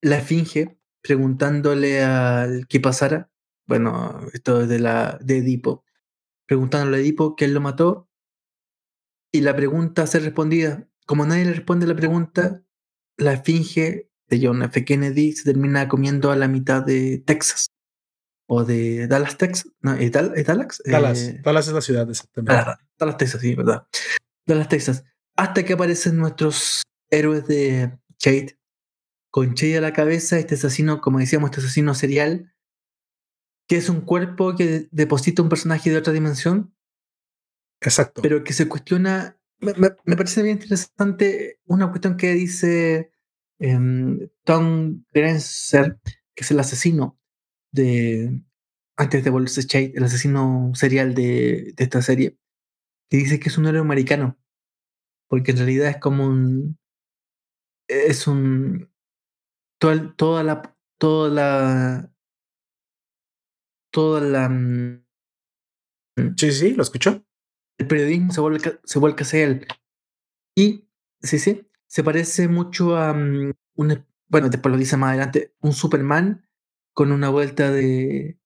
[0.00, 3.30] la Esfinge preguntándole al que pasara?
[3.66, 5.84] Bueno, esto es de, la, de Edipo.
[6.46, 8.08] Preguntándole a Edipo quién lo mató.
[9.30, 10.88] Y la pregunta ser respondida.
[11.04, 12.62] Como nadie le responde la pregunta,
[13.18, 14.86] la Esfinge de John F.
[14.86, 17.66] Kennedy se termina comiendo a la mitad de Texas.
[18.46, 19.70] o de Dallas, Texas.
[19.82, 20.80] No, ¿es Dallas?
[20.86, 22.54] Dallas, Dallas es la ciudad, exactamente.
[22.54, 23.86] Dallas, Dallas, Texas, sí, ¿verdad?
[24.46, 25.04] Dallas, Texas.
[25.38, 28.58] Hasta que aparecen nuestros héroes de Shade,
[29.30, 32.52] con Shade a la cabeza, este asesino, como decíamos, este asesino serial,
[33.68, 36.74] que es un cuerpo que deposita un personaje de otra dimensión.
[37.80, 38.20] Exacto.
[38.20, 39.38] Pero que se cuestiona.
[39.60, 43.12] Me, me, parece bien interesante una cuestión que dice
[43.60, 46.00] em, Tom Grenzer,
[46.34, 47.16] que es el asesino
[47.70, 48.42] de.
[48.96, 52.36] Antes de volverse Shade, el asesino serial de, de esta serie,
[53.08, 54.36] que dice que es un héroe americano.
[55.28, 56.78] Porque en realidad es como un.
[57.88, 58.90] Es un.
[59.78, 60.76] Toda, toda la.
[60.98, 62.12] Toda la
[63.90, 64.48] toda la...
[64.48, 65.04] Mm,
[66.36, 67.24] sí, sí, lo escucho.
[67.78, 69.66] El periodismo se vuelve, se vuelve hacia él.
[70.56, 70.88] Y,
[71.20, 75.72] sí, sí, se parece mucho a mm, un, bueno, después lo dice más adelante, un
[75.72, 76.48] Superman
[76.92, 78.38] con una vuelta de...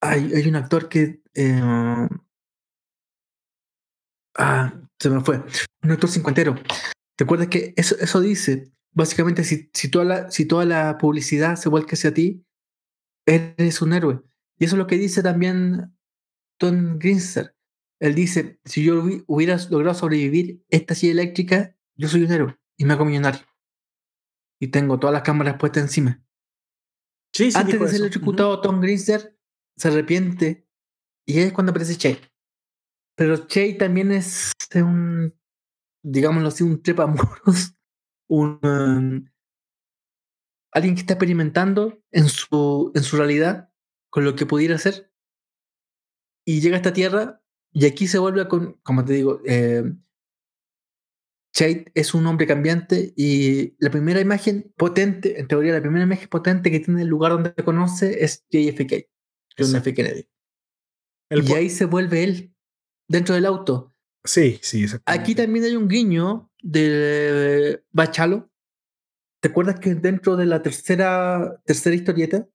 [0.00, 1.22] Hay, hay un actor que...
[1.34, 1.60] Eh,
[4.38, 5.42] ah, se me fue.
[5.82, 6.54] Un actor cincuentero.
[7.16, 8.70] ¿Te acuerdas que eso, eso dice?
[8.92, 12.44] Básicamente, si, si, toda la, si toda la publicidad se vuelve hacia ti,
[13.26, 14.22] eres un héroe.
[14.58, 15.94] Y eso es lo que dice también
[16.58, 17.54] Tom Grinster.
[18.00, 22.84] Él dice, si yo hubiera logrado sobrevivir esta silla eléctrica, yo soy un héroe y
[22.84, 23.40] me hago millonario.
[24.60, 26.22] Y tengo todas las cámaras puestas encima.
[27.34, 29.38] Sí, sí, Antes de ser electrocutado, Tom Grinster
[29.76, 30.66] se arrepiente
[31.26, 32.20] y es cuando aparece Che.
[33.16, 35.34] Pero Che también es un,
[36.02, 37.74] digámoslo así, un trepamuros,
[38.28, 39.26] un, um,
[40.72, 43.72] alguien que está experimentando en su, en su realidad
[44.10, 45.10] con lo que pudiera ser
[46.46, 49.92] y llega a esta tierra y aquí se vuelve con, como te digo, eh,
[51.94, 56.70] es un hombre cambiante y la primera imagen potente, en teoría la primera imagen potente
[56.70, 59.08] que tiene el lugar donde conoce es JFK,
[59.58, 59.94] John F.
[59.94, 60.28] Kennedy.
[61.30, 62.55] y ahí se vuelve él,
[63.08, 63.94] dentro del auto.
[64.24, 65.22] Sí, sí, exactamente.
[65.22, 68.50] Aquí también hay un guiño de Bachalo,
[69.46, 72.48] ¿Te acuerdas que dentro de la tercera, tercera historieta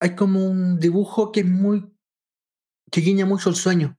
[0.00, 1.90] hay como un dibujo que es muy.
[2.92, 3.98] que guiña mucho el sueño?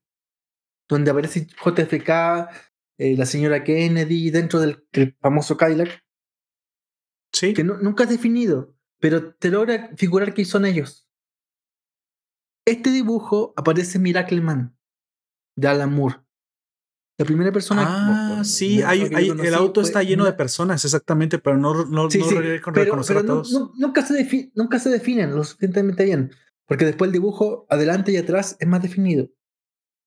[0.87, 2.49] Donde aparece JFK,
[2.97, 4.87] eh, la señora Kennedy, dentro del,
[5.19, 6.01] famoso Cadillac.
[7.33, 7.53] Sí.
[7.53, 11.09] Que nunca es definido, pero te logra figurar que son ellos.
[12.65, 14.76] Este dibujo aparece en Miracle Man,
[15.57, 16.15] de Alan Moore.
[17.19, 17.83] La primera persona.
[18.39, 22.21] Ah, sí, hay, el auto está lleno de personas, exactamente, pero no, no, sí,
[22.63, 23.51] con reconocer a todos.
[23.75, 26.31] nunca, se nunca se definen lo suficientemente bien,
[26.67, 29.29] porque después el dibujo adelante y atrás es más definido.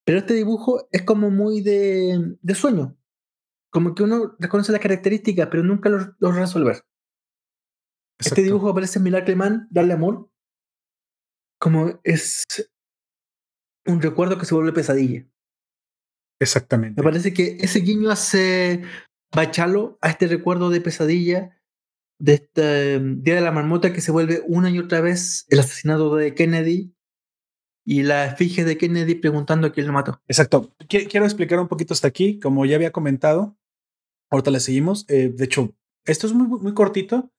[0.05, 2.97] Pero este dibujo es como muy de, de sueño.
[3.69, 6.83] Como que uno reconoce las características, pero nunca lo, lo resolver.
[8.19, 10.29] Este dibujo aparece en Miracle Man, Darle Amor,
[11.59, 12.45] como es
[13.85, 15.27] un recuerdo que se vuelve pesadilla.
[16.41, 16.99] Exactamente.
[16.99, 18.81] Me parece que ese guiño hace
[19.33, 21.55] bachalo a este recuerdo de pesadilla
[22.19, 25.59] de este em, Día de la Marmota que se vuelve una y otra vez el
[25.59, 26.95] asesinato de Kennedy
[27.85, 30.19] y la efigie de Kennedy preguntando a quién lo mató.
[30.27, 30.75] Exacto.
[30.87, 32.39] Quiero explicar un poquito hasta aquí.
[32.39, 33.55] Como ya había comentado,
[34.31, 35.05] ahorita le seguimos.
[35.09, 37.31] Eh, de hecho, esto es muy, muy cortito.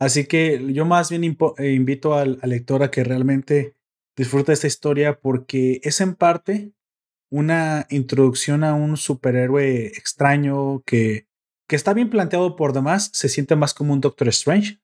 [0.00, 3.76] Así que yo más bien eh, invito al, al lector a que realmente
[4.16, 6.72] disfrute esta historia porque es en parte
[7.30, 11.26] una introducción a un superhéroe extraño que,
[11.68, 14.80] que está bien planteado por demás, se siente más como un Doctor Strange,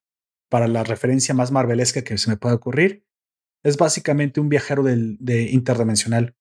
[0.49, 3.05] para la referencia más marvelesca que se me pueda ocurrir.
[3.65, 6.37] Es básicamente un viajero del, de interdimensional.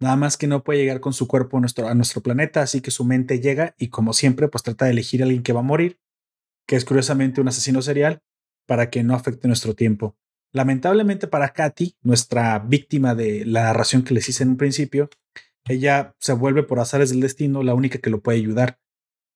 [0.00, 2.80] Nada más que no puede llegar con su cuerpo a nuestro, a nuestro planeta, así
[2.80, 5.60] que su mente llega y como siempre, pues trata de elegir a alguien que va
[5.60, 6.00] a morir,
[6.66, 8.22] que es curiosamente un asesino serial,
[8.66, 10.16] para que no afecte nuestro tiempo.
[10.52, 15.10] Lamentablemente para Katy, nuestra víctima de la narración que les hice en un principio,
[15.66, 18.78] ella se vuelve por azares del destino la única que lo puede ayudar.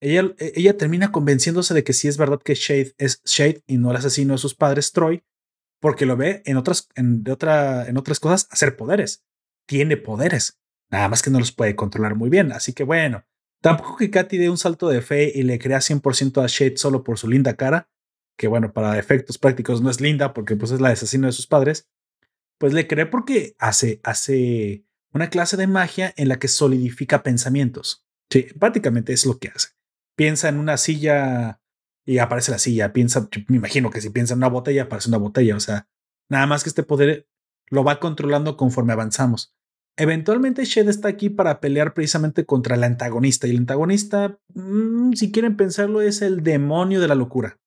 [0.00, 3.78] Ella, e, ella termina convenciéndose de que sí es verdad que Shade es Shade y
[3.78, 5.24] no el asesino de sus padres, Troy,
[5.80, 9.24] porque lo ve en otras, en, otra, en otras cosas hacer poderes.
[9.66, 10.58] Tiene poderes,
[10.90, 12.52] nada más que no los puede controlar muy bien.
[12.52, 13.24] Así que bueno,
[13.60, 17.04] tampoco que Katy dé un salto de fe y le crea 100% a Shade solo
[17.04, 17.88] por su linda cara,
[18.36, 21.46] que bueno, para efectos prácticos no es linda porque pues es la asesino de sus
[21.46, 21.88] padres,
[22.58, 28.04] pues le cree porque hace, hace una clase de magia en la que solidifica pensamientos.
[28.30, 29.70] Sí, prácticamente es lo que hace.
[30.16, 31.60] Piensa en una silla
[32.04, 32.92] y aparece la silla.
[32.92, 35.56] Piensa, me imagino que si piensa en una botella, aparece una botella.
[35.56, 35.88] O sea,
[36.28, 37.28] nada más que este poder
[37.70, 39.54] lo va controlando conforme avanzamos.
[39.96, 43.46] Eventualmente Shed está aquí para pelear precisamente contra el antagonista.
[43.46, 47.58] Y el antagonista, mm, si quieren pensarlo, es el demonio de la locura.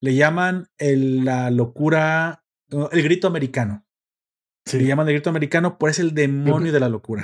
[0.00, 3.85] Le llaman la locura el grito americano.
[4.66, 7.22] Se le llaman el grito americano, pues es el demonio de la locura.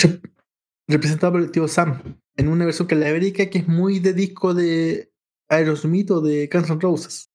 [0.89, 4.13] Representado por el tío Sam, en una versión que la América que es muy de
[4.13, 5.13] disco de
[5.49, 7.31] Aerosmith o de Guns N' Roses.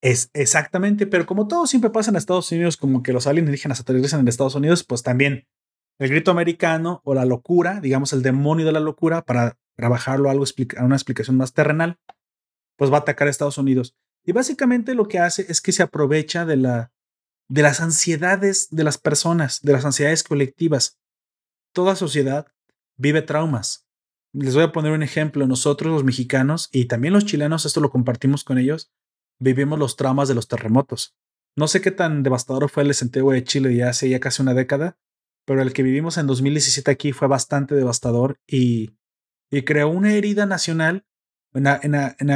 [0.00, 4.20] Es exactamente, pero como todo siempre pasa en Estados Unidos, como que los alienígenas aterrizan
[4.20, 5.46] en Estados Unidos, pues también
[5.98, 10.32] el grito americano o la locura, digamos el demonio de la locura, para trabajarlo a,
[10.32, 10.44] algo,
[10.76, 11.98] a una explicación más terrenal,
[12.76, 13.96] pues va a atacar a Estados Unidos.
[14.24, 16.92] Y básicamente lo que hace es que se aprovecha de, la,
[17.48, 20.98] de las ansiedades de las personas, de las ansiedades colectivas.
[21.72, 22.46] Toda sociedad
[22.96, 23.86] vive traumas.
[24.32, 25.46] Les voy a poner un ejemplo.
[25.46, 28.92] Nosotros los mexicanos y también los chilenos, esto lo compartimos con ellos,
[29.38, 31.16] vivimos los traumas de los terremotos.
[31.56, 34.54] No sé qué tan devastador fue el desintegro de Chile ya hace ya casi una
[34.54, 34.98] década,
[35.44, 38.96] pero el que vivimos en 2017 aquí fue bastante devastador y,
[39.50, 41.06] y creó una herida nacional
[41.54, 42.30] en, en,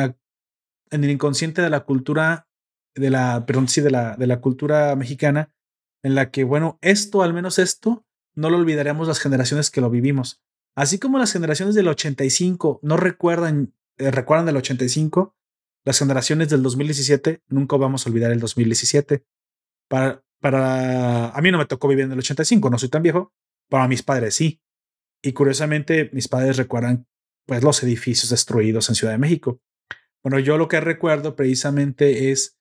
[0.91, 2.49] el inconsciente de la cultura,
[2.95, 5.55] de la, perdón, sí, de la, de la cultura mexicana,
[6.03, 8.05] en la que, bueno, esto, al menos esto,
[8.35, 10.43] no lo olvidaremos las generaciones que lo vivimos.
[10.75, 15.37] Así como las generaciones del 85 no recuerdan, eh, recuerdan del 85,
[15.85, 19.25] las generaciones del 2017 nunca vamos a olvidar el 2017.
[19.89, 23.33] Para, para, a mí no me tocó vivir en el 85, no soy tan viejo,
[23.69, 24.61] para mis padres sí.
[25.23, 27.07] Y curiosamente, mis padres recuerdan
[27.47, 29.61] pues los edificios destruidos en Ciudad de México.
[30.23, 32.59] Bueno, yo lo que recuerdo precisamente es,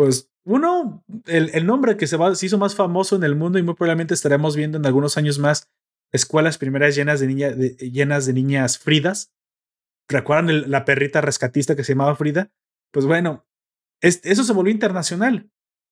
[0.00, 3.74] pues, uno, el, el nombre que se, hizo más famoso en el mundo y muy
[3.74, 5.68] probablemente estaremos viendo en algunos años más
[6.10, 9.34] escuelas primeras llenas de, llenas de niñas Fridas.
[10.08, 12.50] ¿Recuerdan la perrita rescatista que se llamaba Frida?
[12.90, 13.46] Pues bueno,
[14.00, 15.50] eso se volvió internacional.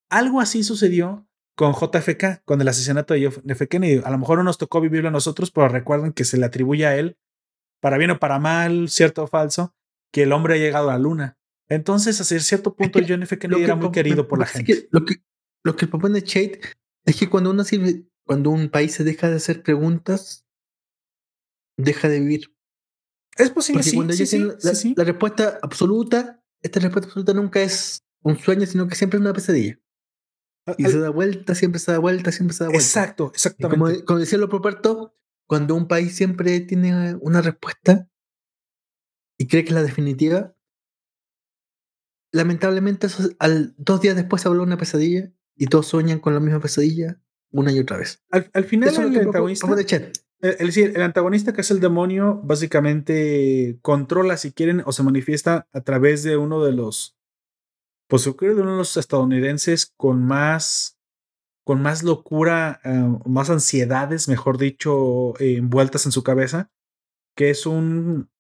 [0.09, 4.01] Algo así sucedió con JFK, con el asesinato de JFK Kennedy.
[4.03, 6.87] A lo mejor no nos tocó vivirlo a nosotros, pero recuerden que se le atribuye
[6.87, 7.19] a él,
[7.83, 9.75] para bien o para mal, cierto o falso,
[10.11, 11.38] que el hombre ha llegado a la luna.
[11.69, 13.39] Entonces, hasta cierto punto, el John F.
[13.39, 14.89] Kennedy era muy querido por la gente.
[14.91, 15.17] lo, que,
[15.65, 16.61] lo que propone Chade
[17.05, 17.65] es que cuando, uno
[18.25, 20.47] cuando un país se deja de hacer preguntas,
[21.77, 22.55] deja de vivir.
[23.37, 24.57] Es posible, sí, cuando sí, la,
[24.97, 29.33] la, respuesta absoluta, esta respuesta absoluta nunca es un sueño, sino que siempre es una
[29.33, 29.79] pesadilla.
[30.77, 32.85] Y se da vuelta, siempre se da vuelta, siempre se da vuelta.
[32.85, 33.79] Exacto, exactamente.
[33.79, 35.15] Como, como, decía lo propuesto,
[35.47, 38.09] cuando un país siempre tiene una respuesta,
[39.39, 40.55] y cree que es la definitiva,
[42.33, 43.07] lamentablemente
[43.39, 47.21] al, dos días después se habló una pesadilla y todos sueñan con la misma pesadilla
[47.51, 48.23] una y otra vez.
[48.31, 49.67] Al, final el antagonista,
[50.41, 56.23] el, antagonista que es el demonio básicamente controla si quieren o se manifiesta a través
[56.23, 57.17] de uno de los
[58.09, 60.99] pues yo creo de uno de los estadounidenses con más
[61.65, 66.71] con más locura, eh, más ansiedades, mejor dicho, envueltas en su cabeza,
[67.37, 68.31] que es un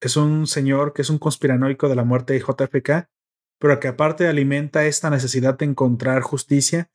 [0.00, 3.08] es un señor que es un conspiranoico de la muerte de JFK,
[3.62, 6.90] pero que aparte alimenta esta necesidad de encontrar justicia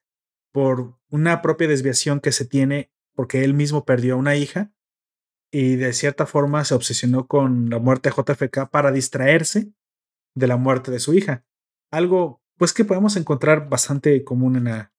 [0.52, 4.74] por una propia desviación que se tiene porque él mismo perdió a una hija
[5.50, 9.72] y de cierta forma se obsesionó con la muerte de JFK para distraerse
[10.36, 11.46] de la muerte de su hija.
[11.90, 14.94] Algo pues que podemos encontrar bastante común en la,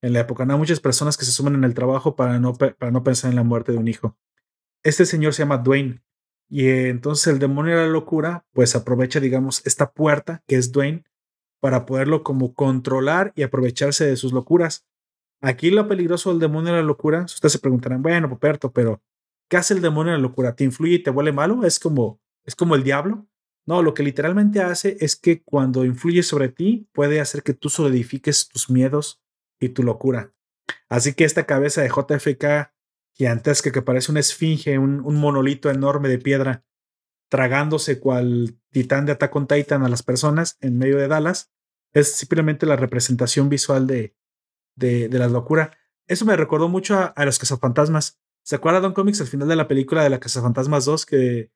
[0.00, 0.46] en la época.
[0.46, 3.30] No hay muchas personas que se suman en el trabajo para no, para no pensar
[3.30, 4.16] en la muerte de un hijo.
[4.84, 6.00] Este señor se llama Dwayne
[6.48, 11.04] y entonces el demonio de la locura, pues aprovecha, digamos, esta puerta que es Dwayne
[11.60, 14.86] para poderlo como controlar y aprovecharse de sus locuras.
[15.40, 19.02] Aquí lo peligroso del demonio de la locura, ustedes se preguntarán, bueno, Poperto, pero
[19.48, 20.54] ¿qué hace el demonio de la locura?
[20.54, 21.64] ¿Te influye y te vuelve malo?
[21.64, 23.26] ¿Es como, es como el diablo?
[23.66, 27.68] No, lo que literalmente hace es que cuando influye sobre ti, puede hacer que tú
[27.68, 29.20] solidifiques tus miedos
[29.60, 30.32] y tu locura.
[30.88, 32.72] Así que esta cabeza de JFK
[33.18, 36.64] gigantesca que parece una esfinge, un, monolito enorme de piedra,
[37.28, 41.52] tragándose cual titán de Attack on Titan a las personas en medio de Dallas,
[41.92, 44.14] es simplemente la representación visual de,
[44.76, 45.76] de, la locura.
[46.06, 48.20] Eso me recordó mucho a, los cazafantasmas.
[48.44, 51.50] ¿Se acuerda Don Comics al final de la película de la Cazafantasmas 2 que,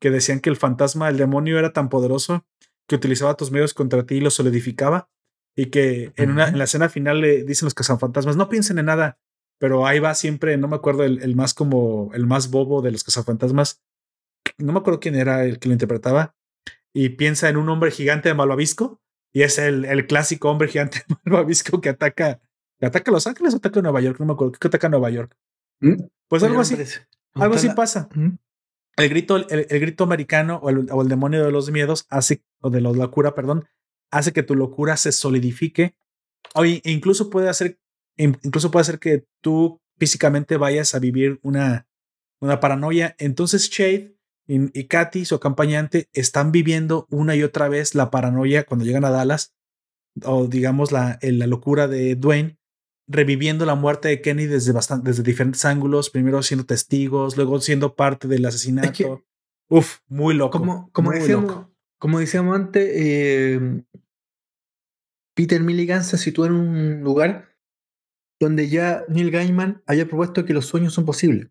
[0.00, 2.44] que decían que el fantasma, el demonio era tan poderoso
[2.86, 5.08] que utilizaba tus medios contra ti y los solidificaba?
[5.56, 8.86] Y que en, una, en la escena final le dicen los cazafantasmas, no piensen en
[8.86, 9.20] nada,
[9.64, 13.02] pero ahí va siempre, no me acuerdo, el, más como, el más bobo de los
[13.02, 13.82] cazafantasmas,
[14.58, 16.36] no me acuerdo quién era el que lo interpretaba,
[16.92, 19.00] y piensa en un hombre gigante de malvavisco,
[19.32, 22.42] y es el, el clásico hombre gigante de malvavisco que ataca,
[22.78, 25.34] que ataca Los Ángeles o ataca Nueva York, no me acuerdo, que ataca Nueva York.
[25.80, 25.94] ¿Mm?
[26.28, 26.76] Pues algo así,
[27.32, 28.10] algo así pasa.
[28.98, 32.68] El grito, el, grito americano o el, o el demonio de los miedos hace, o
[32.68, 33.66] de la locura, perdón,
[34.10, 35.94] hace que tu locura se solidifique.
[36.54, 37.78] O incluso puede hacer
[38.16, 41.86] incluso puede ser que tú físicamente vayas a vivir una,
[42.40, 43.14] una paranoia.
[43.18, 44.16] Entonces Shade
[44.46, 49.04] y, y Katy, su acompañante, están viviendo una y otra vez la paranoia cuando llegan
[49.04, 49.54] a Dallas
[50.22, 52.58] o digamos la, la locura de Dwayne,
[53.08, 57.94] reviviendo la muerte de Kenny desde, bastante, desde diferentes ángulos, primero siendo testigos, luego siendo
[57.94, 59.22] parte del asesinato.
[59.68, 60.58] Uf, muy loco.
[60.58, 61.66] Como, como, decíamos,
[61.98, 63.82] como decíamos antes, eh,
[65.34, 67.53] Peter Milligan se sitúa en un lugar
[68.40, 71.48] donde ya Neil Gaiman había propuesto que los sueños son posibles.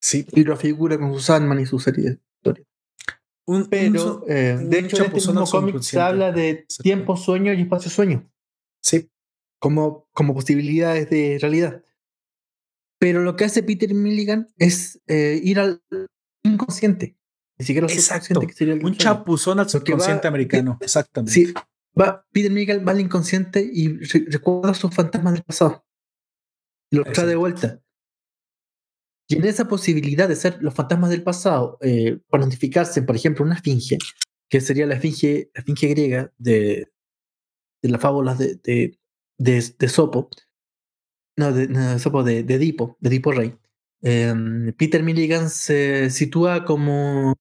[0.00, 0.26] Sí.
[0.32, 2.66] Y lo figura con su Sandman y su serie de historias.
[3.46, 7.62] Un, Pero, eh, de hecho, en este mismo cómic se habla de tiempo, sueño y
[7.62, 8.30] espacio, sueño.
[8.80, 9.10] Sí.
[9.58, 11.82] Como, como posibilidades de realidad.
[12.98, 15.82] Pero lo que hace Peter Milligan es eh, ir al
[16.44, 17.16] inconsciente.
[17.58, 18.40] Ni siquiera Exacto.
[18.40, 20.78] Que sería el Un chapuzón al subconsciente americano.
[20.80, 21.32] Exactamente.
[21.32, 21.54] Sí.
[21.98, 23.88] Va, Peter Milligan va al inconsciente y
[24.30, 25.84] recuerda sus fantasmas del pasado.
[26.90, 27.80] Y los trae de vuelta.
[29.28, 33.44] Y en esa posibilidad de ser los fantasmas del pasado, eh, para identificarse, por ejemplo,
[33.44, 33.98] una esfinge,
[34.48, 36.92] que sería la esfinge, la esfinge griega de,
[37.82, 38.98] de las fábulas de, de,
[39.38, 40.28] de, Sopo,
[41.36, 43.56] no, de, Sopo, de, de Edipo, de Edipo Rey.
[44.02, 47.34] Em, Peter Milligan se sitúa como.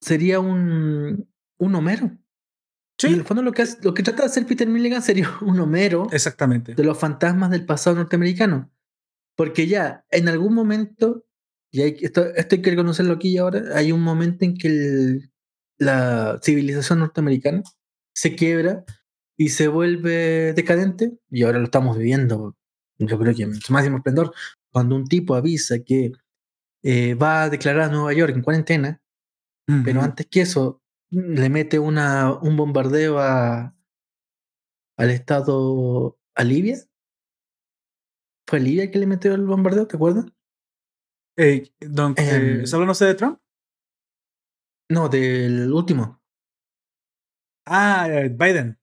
[0.00, 1.28] Sería un,
[1.60, 2.10] un Homero.
[2.98, 3.06] Sí.
[3.06, 6.08] en el fondo lo que, lo que trata de hacer Peter Milligan sería un Homero.
[6.10, 6.74] Exactamente.
[6.74, 8.70] De los fantasmas del pasado norteamericano.
[9.36, 11.24] Porque ya, en algún momento,
[11.70, 15.20] y hay, esto, esto hay que reconocerlo aquí y ahora, hay un momento en que
[15.78, 17.62] la civilización norteamericana
[18.12, 18.84] se quiebra
[19.38, 22.54] y se vuelve decadente, y ahora lo estamos viviendo,
[22.98, 24.34] yo creo que en su máximo esplendor,
[24.70, 26.12] cuando un tipo avisa que
[26.82, 29.00] eh, va a declarar a Nueva York en cuarentena,
[29.84, 33.76] pero antes que eso, le mete una, un bombardeo a,
[34.96, 36.76] al estado, a Libia,
[38.50, 39.86] ¿Fue Libia que le metió el bombardeo?
[39.86, 40.26] ¿Te acuerdas?
[41.36, 43.38] Eh, don, eh, ¿Solo no sé de Trump?
[44.90, 46.20] No, del último.
[47.64, 48.76] Ah, eh, Biden.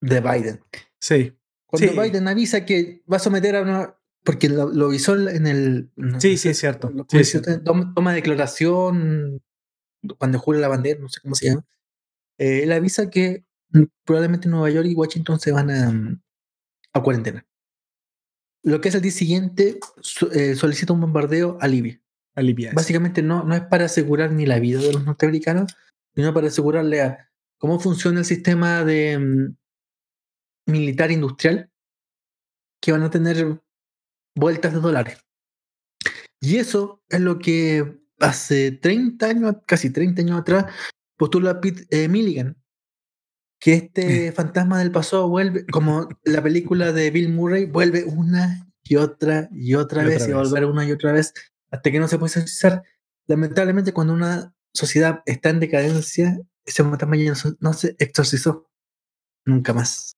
[0.00, 0.60] De Biden.
[1.00, 1.36] Sí.
[1.66, 3.98] Cuando Biden avisa que va a someter a una.
[4.22, 5.90] Porque lo, lo avisó en el.
[6.18, 6.92] sí, sí, es cierto.
[7.64, 9.42] Toma, declaración.
[10.18, 11.64] Cuando jura la bandera, no sé cómo se llama.
[12.38, 13.44] Eh, él avisa que
[14.04, 16.18] probablemente Nueva York y Washington se van a,
[16.92, 17.46] a cuarentena
[18.62, 19.80] lo que es el día siguiente,
[20.32, 22.00] eh, solicita un bombardeo a Libia.
[22.34, 22.72] A Libia.
[22.74, 25.76] Básicamente no, no es para asegurar ni la vida de los norteamericanos,
[26.14, 29.56] sino para asegurarle a cómo funciona el sistema de mm,
[30.66, 31.70] militar industrial
[32.80, 33.60] que van a tener
[34.34, 35.18] vueltas de dólares.
[36.40, 40.66] Y eso es lo que hace 30 años, casi 30 años atrás,
[41.16, 42.56] postula Pete eh, Milligan,
[43.60, 48.96] que este fantasma del pasado vuelve, como la película de Bill Murray, vuelve una y
[48.96, 51.32] otra y otra vez y, volver una y otra vez
[51.70, 52.82] hasta que no se puede exorcizar.
[53.26, 58.68] Lamentablemente, cuando una sociedad está en decadencia, ese fantasma ya no, se exorcizó
[59.44, 60.16] nunca más.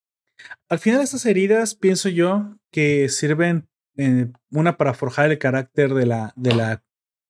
[0.69, 3.67] Al final, estas heridas, pienso yo, que sirven
[3.97, 6.83] eh, una para forjar el carácter de la, de la,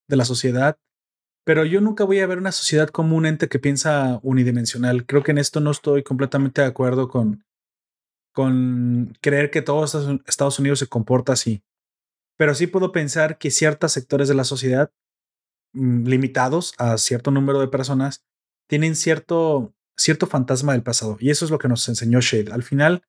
[0.07, 0.77] de la sociedad
[1.45, 5.05] pero yo nunca voy a ver una sociedad como un ente que piensa unidimensional.
[5.05, 7.45] Creo que en esto no estoy completamente de acuerdo con,
[8.33, 9.95] con creer que todos
[10.25, 11.63] Estados Unidos se comporta así.
[12.35, 14.91] Pero sí puedo pensar que ciertos sectores de la sociedad,
[15.73, 18.25] mm, limitados a cierto número de personas,
[18.67, 21.15] tienen cierto, cierto fantasma del pasado.
[21.19, 22.51] Y eso es lo que nos enseñó Shade.
[22.51, 23.03] Al final,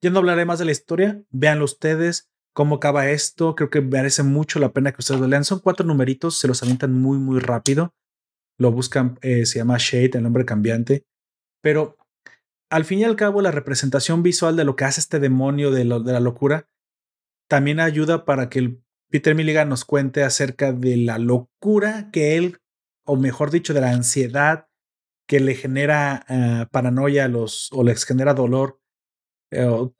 [0.00, 1.24] yo no hablaré más de la historia.
[1.30, 3.54] Véanlo ustedes cómo acaba esto.
[3.54, 5.44] Creo que merece mucho la pena que ustedes lo lean.
[5.44, 7.94] Son cuatro numeritos, se los avientan muy, muy rápido.
[8.58, 11.04] Lo buscan, eh, se llama Shade, el nombre cambiante.
[11.62, 11.96] Pero
[12.70, 15.84] al fin y al cabo, la representación visual de lo que hace este demonio de,
[15.84, 16.68] la locura
[17.48, 18.78] también ayuda para que
[19.10, 22.58] Peter Milligan nos cuente acerca de la locura que él,
[23.04, 24.68] o mejor dicho, de la ansiedad
[25.26, 28.79] que le genera uh, paranoia a los, o les genera dolor
[29.50, 29.90] eh,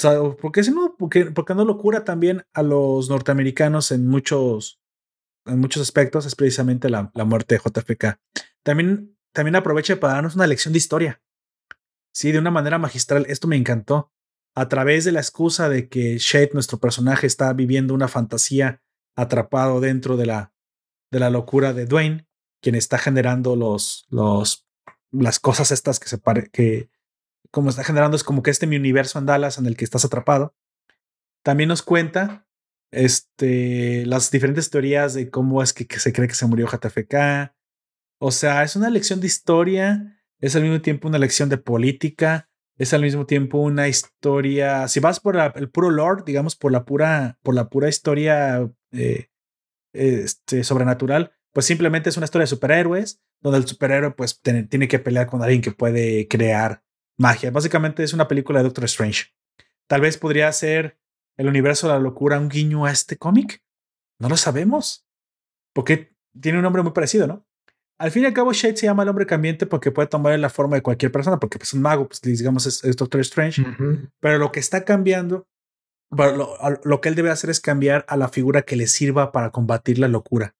[0.40, 4.80] porque no, porque, porque no locura también a los norteamericanos en muchos,
[5.46, 8.20] en muchos aspectos, es precisamente la, la muerte de JFK.
[8.62, 11.22] También, también aprovecha para darnos una lección de historia.
[12.12, 13.26] Sí, de una manera magistral.
[13.28, 14.12] Esto me encantó.
[14.54, 18.82] A través de la excusa de que Shade, nuestro personaje, está viviendo una fantasía
[19.16, 20.52] atrapado dentro de la,
[21.10, 22.26] de la locura de Dwayne,
[22.60, 24.66] quien está generando los, los,
[25.12, 26.90] las cosas estas que se pare, que,
[27.50, 30.04] como está generando es como que este mi universo en Dallas en el que estás
[30.04, 30.54] atrapado.
[31.42, 32.46] También nos cuenta
[32.92, 37.54] este, las diferentes teorías de cómo es que, se cree que se murió JFK.
[38.18, 42.50] O sea, es una lección de historia, es al mismo tiempo una lección de política,
[42.76, 44.88] es al mismo tiempo una historia.
[44.88, 49.28] Si vas por el puro lore, digamos, por la pura, por la pura historia eh,
[49.92, 54.98] este, sobrenatural, pues simplemente es una historia de superhéroes, donde el superhéroe pues tiene que
[54.98, 56.82] pelear con alguien que puede crear
[57.20, 57.50] magia.
[57.50, 59.26] Básicamente es una película de Doctor Strange.
[59.86, 60.98] Tal vez podría ser
[61.36, 63.62] el universo de la locura un guiño a este cómic.
[64.18, 65.06] No lo sabemos.
[65.72, 67.46] Porque tiene un nombre muy parecido, ¿no?
[67.98, 70.48] Al fin y al cabo, Shade se llama el hombre cambiante porque puede tomar la
[70.48, 73.62] forma de cualquier persona, porque es pues, un mago, pues digamos es, Doctor Strange.
[74.20, 75.46] Pero lo que está cambiando,
[76.10, 79.50] lo, lo, que él debe hacer es cambiar a la figura que le sirva para
[79.50, 80.56] combatir la locura.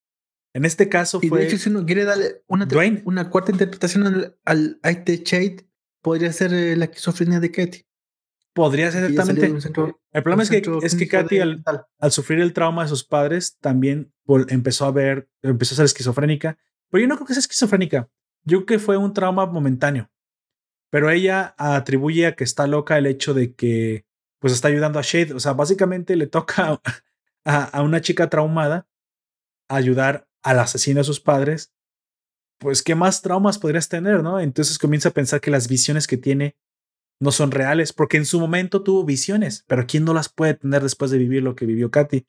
[0.53, 1.41] En este caso fue.
[1.41, 2.69] de hecho, si uno quiere darle una,
[3.05, 5.70] una cuarta interpretación al, al, a este Shade,
[6.03, 7.85] podría ser eh, la esquizofrenia de Katy.
[8.53, 9.47] Podría ser exactamente.
[9.47, 11.63] el problema es que, es que Katy, al,
[11.99, 14.13] al, sufrir el trauma de sus padres, también
[14.49, 16.59] empezó a ver, empezó a ser esquizofrénica.
[16.91, 18.11] Pero yo no creo que sea esquizofrénica.
[18.45, 20.11] Yo creo que fue un trauma momentáneo.
[20.91, 24.05] Pero ella atribuye a que está loca el hecho de que
[24.41, 25.35] pues está ayudando a Shade.
[25.35, 26.81] O sea, básicamente le toca
[27.45, 28.89] a, a una chica traumada
[29.69, 31.73] ayudar al asesino de sus padres.
[32.61, 34.39] Pues, ¿qué más traumas podrías tener, no?
[34.39, 36.57] Entonces comienza a pensar que las visiones que tiene
[37.19, 40.83] no son reales, porque en su momento tuvo visiones, pero ¿quién no las puede tener
[40.83, 42.27] después de vivir lo que vivió Katy?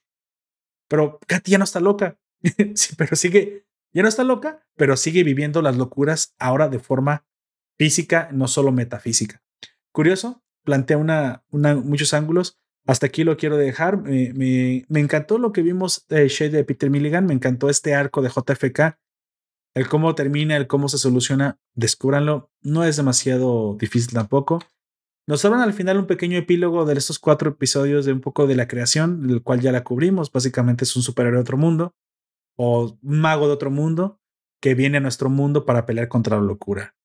[0.89, 2.17] Pero Katy ya no está loca,
[2.75, 7.25] sí, pero sigue, ya no está loca, pero sigue viviendo las locuras ahora de forma
[7.77, 9.41] física, no solo metafísica.
[9.91, 12.57] Curioso, plantea una, una, muchos ángulos.
[12.85, 13.97] Hasta aquí lo quiero dejar.
[13.97, 17.25] Me, encantó lo que vimos de Shade de Peter Milligan.
[17.25, 18.97] Me encantó este arco de JFK.
[19.73, 21.59] El cómo termina, el cómo se soluciona.
[21.73, 22.51] Descúbranlo.
[22.61, 24.59] No es demasiado difícil tampoco.
[25.27, 28.55] Nos hablan al final un pequeño epílogo de estos cuatro episodios de un poco de
[28.55, 30.31] la creación, el cual ya la cubrimos.
[30.31, 31.95] Básicamente es un superhéroe de otro mundo
[32.57, 34.19] o un mago de otro mundo
[34.61, 36.95] que viene a nuestro mundo para pelear contra la locura.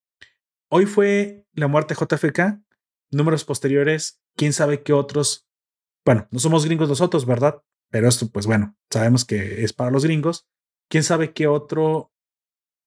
[0.69, 2.61] Hoy fue la muerte JFK.
[3.13, 5.49] Números posteriores, quién sabe qué otros.
[6.05, 7.63] Bueno, no somos gringos nosotros, ¿verdad?
[7.91, 10.49] Pero esto, pues bueno, sabemos que es para los gringos.
[10.89, 12.13] Quién sabe qué otro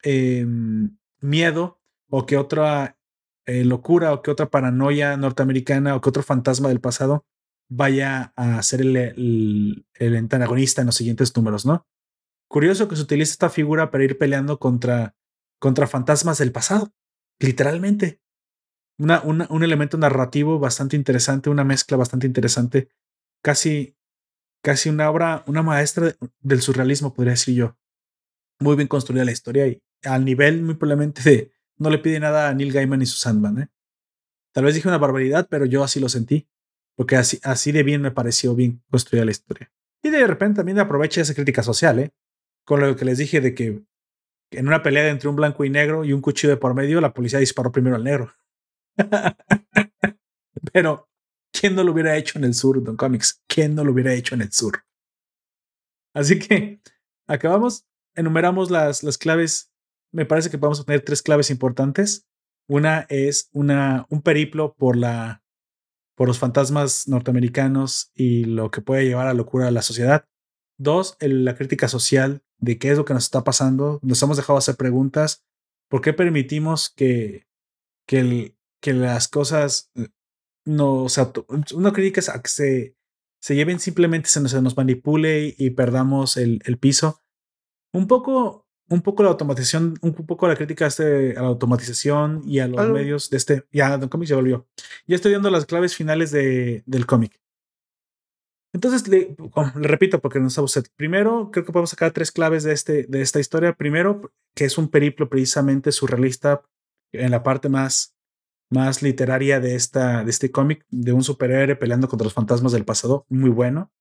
[0.04, 2.98] em, miedo o qué otra
[3.46, 7.26] eh, locura o que otra paranoia norteamericana o que otro fantasma del pasado
[7.70, 11.88] vaya a ser el, el, antagonista en los siguientes números, ¿no?
[12.48, 15.16] Curioso que se utilice esta figura para ir peleando contra,
[15.60, 16.92] contra fantasmas del pasado,
[17.40, 18.22] literalmente.
[18.98, 22.90] Una, un elemento narrativo bastante interesante, una mezcla bastante interesante,
[23.42, 23.96] casi,
[24.62, 27.78] casi una obra, una maestra del surrealismo, podría decir yo.
[28.60, 32.50] Muy bien construida la historia y al nivel muy probablemente de, no le pide nada
[32.50, 33.60] a Neil Gaiman y su Sandman.
[33.60, 33.68] ¿eh?
[34.54, 36.48] Tal vez dije una barbaridad, pero yo así lo sentí,
[36.96, 39.72] porque así, así de bien me pareció bien construida la historia.
[40.04, 42.12] Y de repente también aprovecha esa crítica social, ¿eh?
[42.66, 43.84] con lo que les dije de que
[44.52, 47.14] en una pelea entre un blanco y negro y un cuchillo de por medio, la
[47.14, 48.34] policía disparó primero al negro.
[50.74, 51.10] pero,
[51.52, 53.44] ¿quién no lo hubiera hecho en el sur, Don Comics?
[53.48, 54.84] ¿Quién no lo hubiera hecho en el sur?
[56.14, 56.82] Así que
[57.28, 57.86] acabamos,
[58.16, 59.72] enumeramos las, las claves
[60.12, 62.28] me parece que podemos tener tres claves importantes.
[62.68, 65.44] Una es una, un periplo por, la,
[66.16, 70.26] por los fantasmas norteamericanos y lo que puede llevar a locura a la sociedad.
[70.78, 74.00] Dos, la crítica social de qué es lo que nos está pasando.
[74.02, 75.44] Nos hemos dejado hacer preguntas.
[75.90, 77.48] ¿Por qué permitimos que,
[78.08, 80.10] que, que las cosas eh,
[80.66, 81.32] no, o sea,
[81.74, 82.96] una crítica es a que se,
[83.42, 87.22] se lleven simplemente, se nos, se nos manipule y, perdamos el, el piso?
[87.92, 92.42] Un poco un poco la automatización, un poco la crítica a, este, a la automatización
[92.46, 93.64] y a los medios de este.
[93.72, 94.68] Ya, Don Comic se volvió.
[95.08, 97.40] Ya estoy dando las claves finales de, del cómic.
[98.74, 99.36] Entonces, le,
[99.76, 100.80] le, repito porque no sabemos.
[100.96, 103.74] Primero, creo que podemos sacar tres claves de, este, de esta historia.
[103.74, 106.64] Primero, que es un periplo precisamente surrealista
[107.12, 108.16] en la parte más,
[108.72, 112.86] más literaria de, esta, de este cómic, de un superhéroe peleando contra los fantasmas del
[112.86, 113.26] pasado.
[113.30, 113.92] Muy bueno.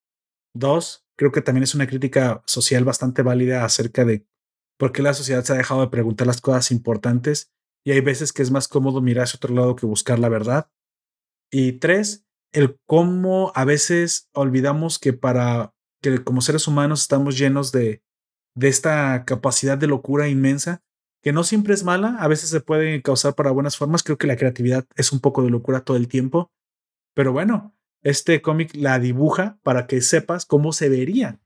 [0.54, 4.26] Dos, creo que también es una crítica social bastante válida acerca de
[4.78, 7.52] porque la sociedad se ha dejado de preguntar las cosas importantes
[7.84, 10.70] y hay veces que es más cómodo mirar hacia otro lado que buscar la verdad.
[11.50, 17.72] Y tres, el cómo a veces olvidamos que para que como seres humanos estamos llenos
[17.72, 18.02] de,
[18.54, 20.82] de esta capacidad de locura inmensa,
[21.22, 24.02] que no siempre es mala, a veces se puede causar para buenas formas.
[24.02, 26.52] Creo que la creatividad es un poco de locura todo el tiempo,
[27.14, 31.40] pero bueno, este cómic la dibuja para que sepas cómo se vería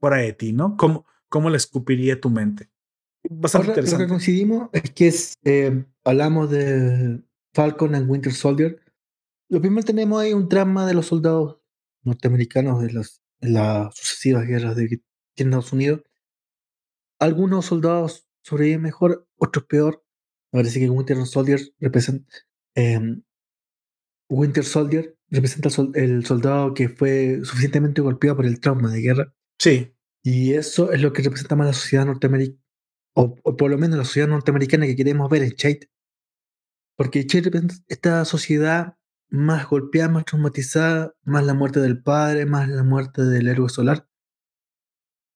[0.00, 0.76] fuera de ti, ¿no?
[0.76, 2.70] Cómo, cómo le escupiría tu mente.
[3.24, 4.04] Bastante interesante.
[4.04, 5.12] Lo que coincidimos es que
[5.44, 7.22] eh, hablamos de
[7.52, 8.80] Falcon and Winter Soldier.
[9.48, 11.58] Lo primero tenemos ahí un trama de los soldados
[12.02, 15.00] norteamericanos de las, las sucesivas guerras de
[15.36, 16.02] Estados Unidos.
[17.18, 20.04] Algunos soldados sobreviven mejor, otros peor.
[20.52, 22.32] Me parece que Winter Soldier representa
[22.74, 23.22] em,
[24.30, 29.34] Winter Soldier representa el soldado que fue suficientemente golpeado por el trauma de guerra.
[29.58, 29.92] Sí.
[30.22, 32.58] Y eso es lo que representa más la sociedad norteamericana
[33.18, 35.86] o, por lo menos la sociedad norteamericana que queremos ver es Chait.
[36.96, 38.94] Porque Chait representa esta sociedad
[39.28, 44.06] más golpeada, más traumatizada, más la muerte del padre, más la muerte del héroe solar.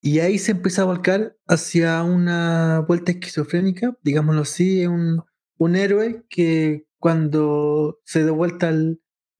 [0.01, 5.23] Y ahí se empieza a volcar hacia una vuelta esquizofrénica, digámoslo así, un,
[5.59, 8.73] un héroe que cuando se da vuelta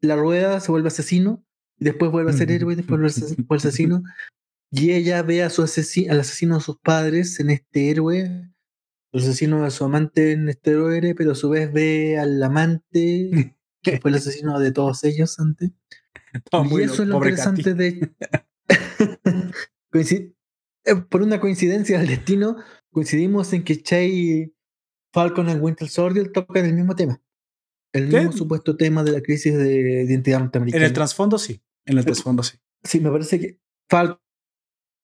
[0.01, 1.45] la rueda se vuelve asesino,
[1.79, 3.01] y después vuelve a ser héroe, y después
[3.49, 4.03] vuelve asesino.
[4.75, 8.51] Y ella ve a su al asesino de sus padres en este héroe,
[9.13, 13.55] el asesino de su amante en este héroe, pero a su vez ve al amante,
[13.83, 15.73] que fue el asesino de todos ellos antes.
[16.71, 18.13] y eso es lo interesante de.
[20.85, 22.57] Eh, por una coincidencia del destino,
[22.91, 24.53] coincidimos en que Chey
[25.13, 27.23] Falcon y Winter Soldier tocan el mismo tema.
[27.93, 30.83] El mismo supuesto tema de la crisis de identidad norteamericana.
[30.83, 31.63] En el trasfondo sí.
[31.85, 32.59] En el trasfondo sí.
[32.83, 34.19] Sí, me parece que Falcon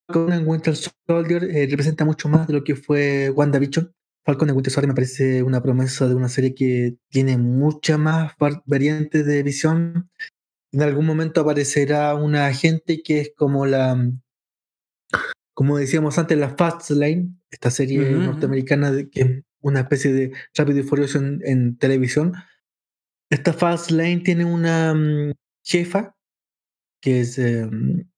[0.09, 3.95] en Winter Soldier eh, representa mucho más de lo que fue WandaVision.
[4.25, 8.33] Falcon en Winter Soldier me parece una promesa de una serie que tiene mucha más
[8.67, 10.11] variantes de visión.
[10.73, 13.97] En algún momento aparecerá una agente que es como la
[15.59, 20.79] como decíamos antes, la Fast Lane, esta serie norteamericana que es una especie de Rápido
[20.79, 22.35] y Furioso en, televisión.
[23.29, 25.33] Esta Fast Lane tiene una mm,
[25.65, 26.15] jefa
[27.03, 28.09] que es em,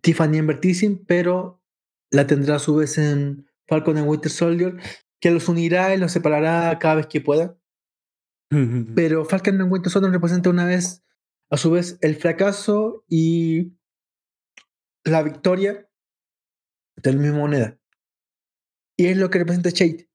[0.00, 0.60] Tiffany Amber
[1.06, 1.62] pero
[2.10, 4.76] la tendrá a su vez en Falcon and Winter Soldier,
[5.20, 7.56] que los unirá y los separará cada vez que pueda.
[8.96, 11.04] Pero Falcon and Winter Soldier representa una vez,
[11.50, 13.76] a su vez, el fracaso y
[15.04, 15.88] la victoria
[16.96, 17.78] de la misma moneda.
[18.96, 20.08] Y es lo que representa Chait.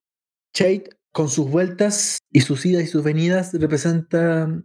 [0.53, 4.63] Chait, con sus vueltas y sus idas y sus venidas, representa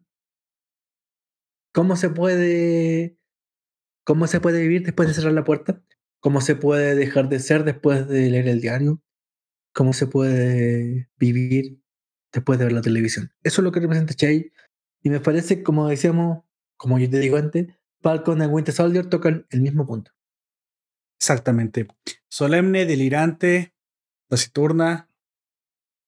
[1.73, 3.20] cómo se puede
[4.05, 5.83] cómo se puede vivir después de cerrar la puerta,
[6.21, 9.03] cómo se puede dejar de ser después de leer el diario,
[9.73, 11.81] cómo se puede vivir
[12.33, 13.33] después de ver la televisión.
[13.43, 14.53] Eso es lo que representa Chait.
[15.03, 16.45] Y me parece, como decíamos,
[16.77, 17.69] como yo te digo antes,
[18.03, 20.13] Falcon y Winter Soldier tocan el mismo punto.
[21.19, 21.87] Exactamente.
[22.29, 23.75] Solemne, delirante,
[24.29, 25.11] taciturna.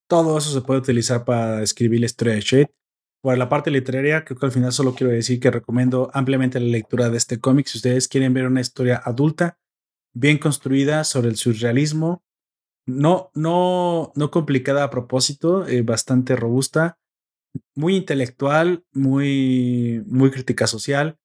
[0.08, 2.74] Todo eso se puede utilizar para escribir la historia de Shade.
[3.22, 6.66] Por la parte literaria, creo que al final solo quiero decir que recomiendo ampliamente la
[6.66, 7.68] lectura de este cómic.
[7.68, 9.58] Si ustedes quieren ver una historia adulta,
[10.12, 12.24] bien construida sobre el surrealismo,
[12.84, 16.98] no, no, no complicada a propósito, eh, bastante robusta,
[17.76, 21.16] muy intelectual, muy, muy crítica social,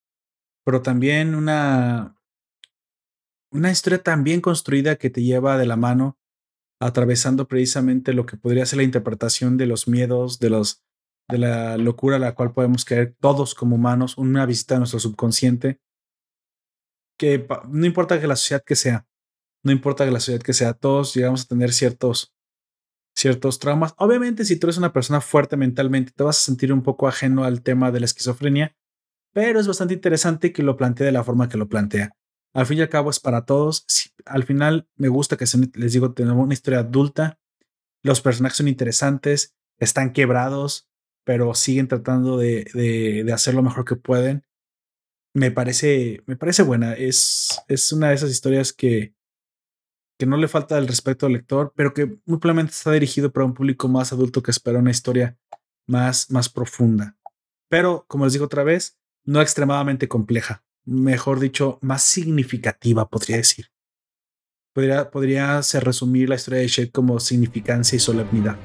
[0.64, 2.16] pero también una,
[3.52, 6.20] una historia tan bien construida que te lleva de la mano
[6.80, 10.84] atravesando precisamente lo que podría ser la interpretación de los miedos, de los
[11.28, 15.00] de la locura a la cual podemos caer todos como humanos, una visita a nuestro
[15.00, 15.80] subconsciente,
[17.18, 19.08] que no importa que la sociedad que sea,
[19.64, 22.34] no importa que la sociedad que sea, todos llegamos a tener ciertos
[23.18, 23.96] ciertos traumas.
[23.98, 27.44] Obviamente, si tú eres una persona fuerte mentalmente, te vas a sentir un poco ajeno
[27.44, 28.76] al tema de la esquizofrenia,
[29.34, 32.16] pero es bastante interesante que lo plantee de la forma que lo plantea.
[32.54, 33.86] Al fin y al cabo es para todos.
[34.26, 37.40] al final me gusta que les digo, tenemos una historia adulta.
[38.04, 40.88] Los personajes son interesantes, están quebrados,
[41.28, 44.46] pero siguen tratando de, de, hacer lo mejor que pueden.
[45.34, 46.94] Me parece, me parece buena.
[46.94, 49.14] Es, es una de esas historias que,
[50.18, 53.46] que no le falta el respeto al lector, pero que muy probablemente está dirigido para
[53.46, 55.38] un público más adulto que espera una historia
[55.86, 57.18] más, más profunda.
[57.68, 63.68] Pero, como les digo otra vez, no extremadamente compleja mejor dicho, más significativa, podría decir.
[64.74, 68.58] Podría, podría ser resumir la historia de Shed como significancia y solemnidad.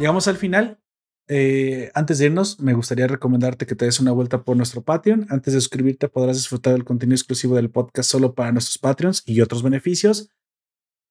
[0.00, 0.80] Llegamos al final.
[1.28, 5.26] Eh, antes de irnos, me gustaría recomendarte que te des una vuelta por nuestro Patreon.
[5.30, 9.40] Antes de suscribirte, podrás disfrutar del contenido exclusivo del podcast solo para nuestros Patreons y
[9.40, 10.30] otros beneficios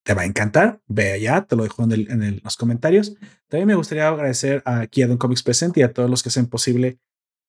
[0.03, 0.81] te va a encantar.
[0.87, 3.15] Ve allá, te lo dejo en, los comentarios.
[3.47, 6.47] También me gustaría agradecer aquí a Don Comics Present y a todos los que hacen
[6.47, 6.99] posible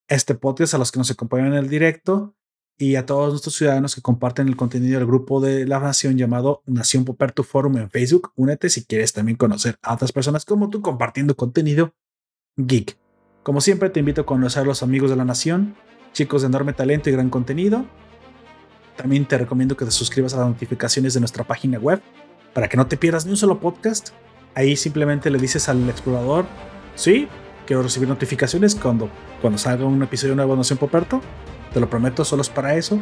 [0.09, 2.37] este podcast, a los que nos acompañan en el directo
[2.81, 6.63] y a todos nuestros ciudadanos que comparten el contenido del grupo de la nación llamado
[6.65, 8.33] Nación Poperto Forum en Facebook.
[8.37, 11.93] Únete si quieres también conocer a otras personas como tú compartiendo contenido
[12.57, 12.97] geek.
[13.43, 15.77] Como siempre, te invito a conocer a los amigos de la nación,
[16.15, 17.85] chicos de enorme talento y gran contenido.
[18.97, 22.01] También te recomiendo que te suscribas a las notificaciones de nuestra página web
[22.55, 24.09] para que no te pierdas ni un solo podcast.
[24.55, 26.47] Ahí simplemente le dices al explorador,
[26.95, 27.29] sí,
[27.67, 29.11] quiero recibir notificaciones cuando,
[29.43, 31.21] cuando salga un episodio nuevo de Nación Poperto.
[31.73, 33.01] Te lo prometo, solo es para eso.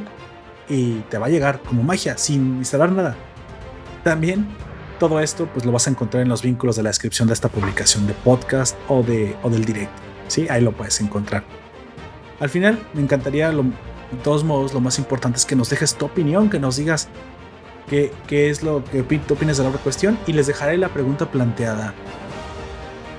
[0.68, 3.16] Y te va a llegar como magia, sin instalar nada.
[4.04, 4.46] También
[4.98, 7.48] todo esto pues lo vas a encontrar en los vínculos de la descripción de esta
[7.48, 10.02] publicación de podcast o, de, o del directo.
[10.26, 10.46] ¿sí?
[10.50, 11.44] Ahí lo puedes encontrar.
[12.40, 15.94] Al final me encantaría lo, De todos modos, lo más importante es que nos dejes
[15.94, 17.08] tu opinión, que nos digas
[17.88, 21.30] qué, qué es lo que opinas de la otra cuestión y les dejaré la pregunta
[21.30, 21.94] planteada.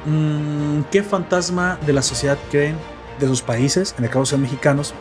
[0.06, 2.76] Mm, ¿Qué fantasma de la sociedad creen
[3.20, 3.96] de sus países?
[3.98, 4.94] En el caso de mexicanos,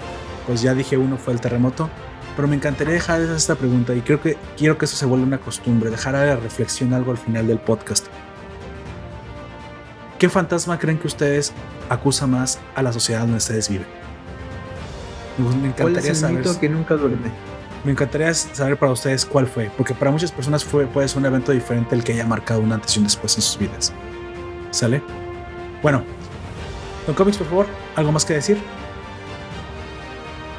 [0.48, 1.90] pues ya dije uno fue el terremoto,
[2.34, 5.38] pero me encantaría dejar esta pregunta y creo que quiero que eso se vuelva una
[5.38, 8.06] costumbre, dejar a la reflexión algo al final del podcast.
[10.18, 11.52] ¿Qué fantasma creen que ustedes
[11.90, 13.86] acusa más a la sociedad donde ustedes viven?
[15.60, 16.42] Me encantaría saber.
[16.58, 17.30] que nunca duerme?
[17.84, 21.26] Me encantaría saber para ustedes cuál fue, porque para muchas personas fue, puede ser un
[21.26, 23.92] evento diferente el que haya marcado un antes y un después en sus vidas.
[24.70, 25.02] ¿Sale?
[25.82, 26.02] Bueno,
[27.06, 27.66] Don Comics, por favor,
[27.96, 28.58] ¿algo más que decir?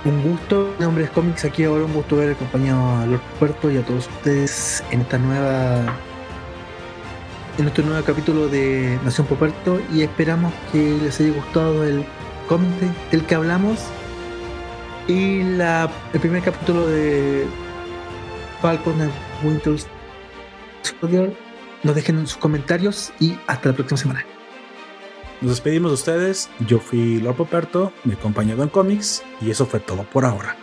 [0.06, 3.82] Un gusto, Nombres Comics, aquí ahora un gusto ver acompañado a Lord Puerto y a
[3.82, 5.94] todos ustedes en esta nueva
[7.58, 12.06] en este nuevo capítulo de Nación Poperto y esperamos que les haya gustado el
[12.48, 12.72] cómic
[13.12, 13.80] del que hablamos
[15.10, 17.46] y la, el primer capítulo de
[18.62, 19.12] Falcon and
[19.44, 19.76] Winter
[20.82, 21.36] Soldier.
[21.84, 24.39] Nos dejen en sus comentarios y hasta la próxima semana.
[25.42, 26.50] Nos despedimos de ustedes.
[26.68, 30.58] Yo fui Lord Poperto, me acompañado en cómics y eso fue todo por ahora.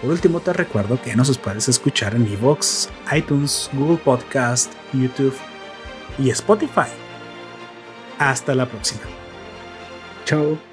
[0.00, 5.34] Por último, te recuerdo que nos puedes escuchar en Evox, iTunes, Google Podcast, YouTube
[6.18, 6.88] y Spotify.
[8.18, 9.02] Hasta la próxima.
[10.24, 10.69] Chao.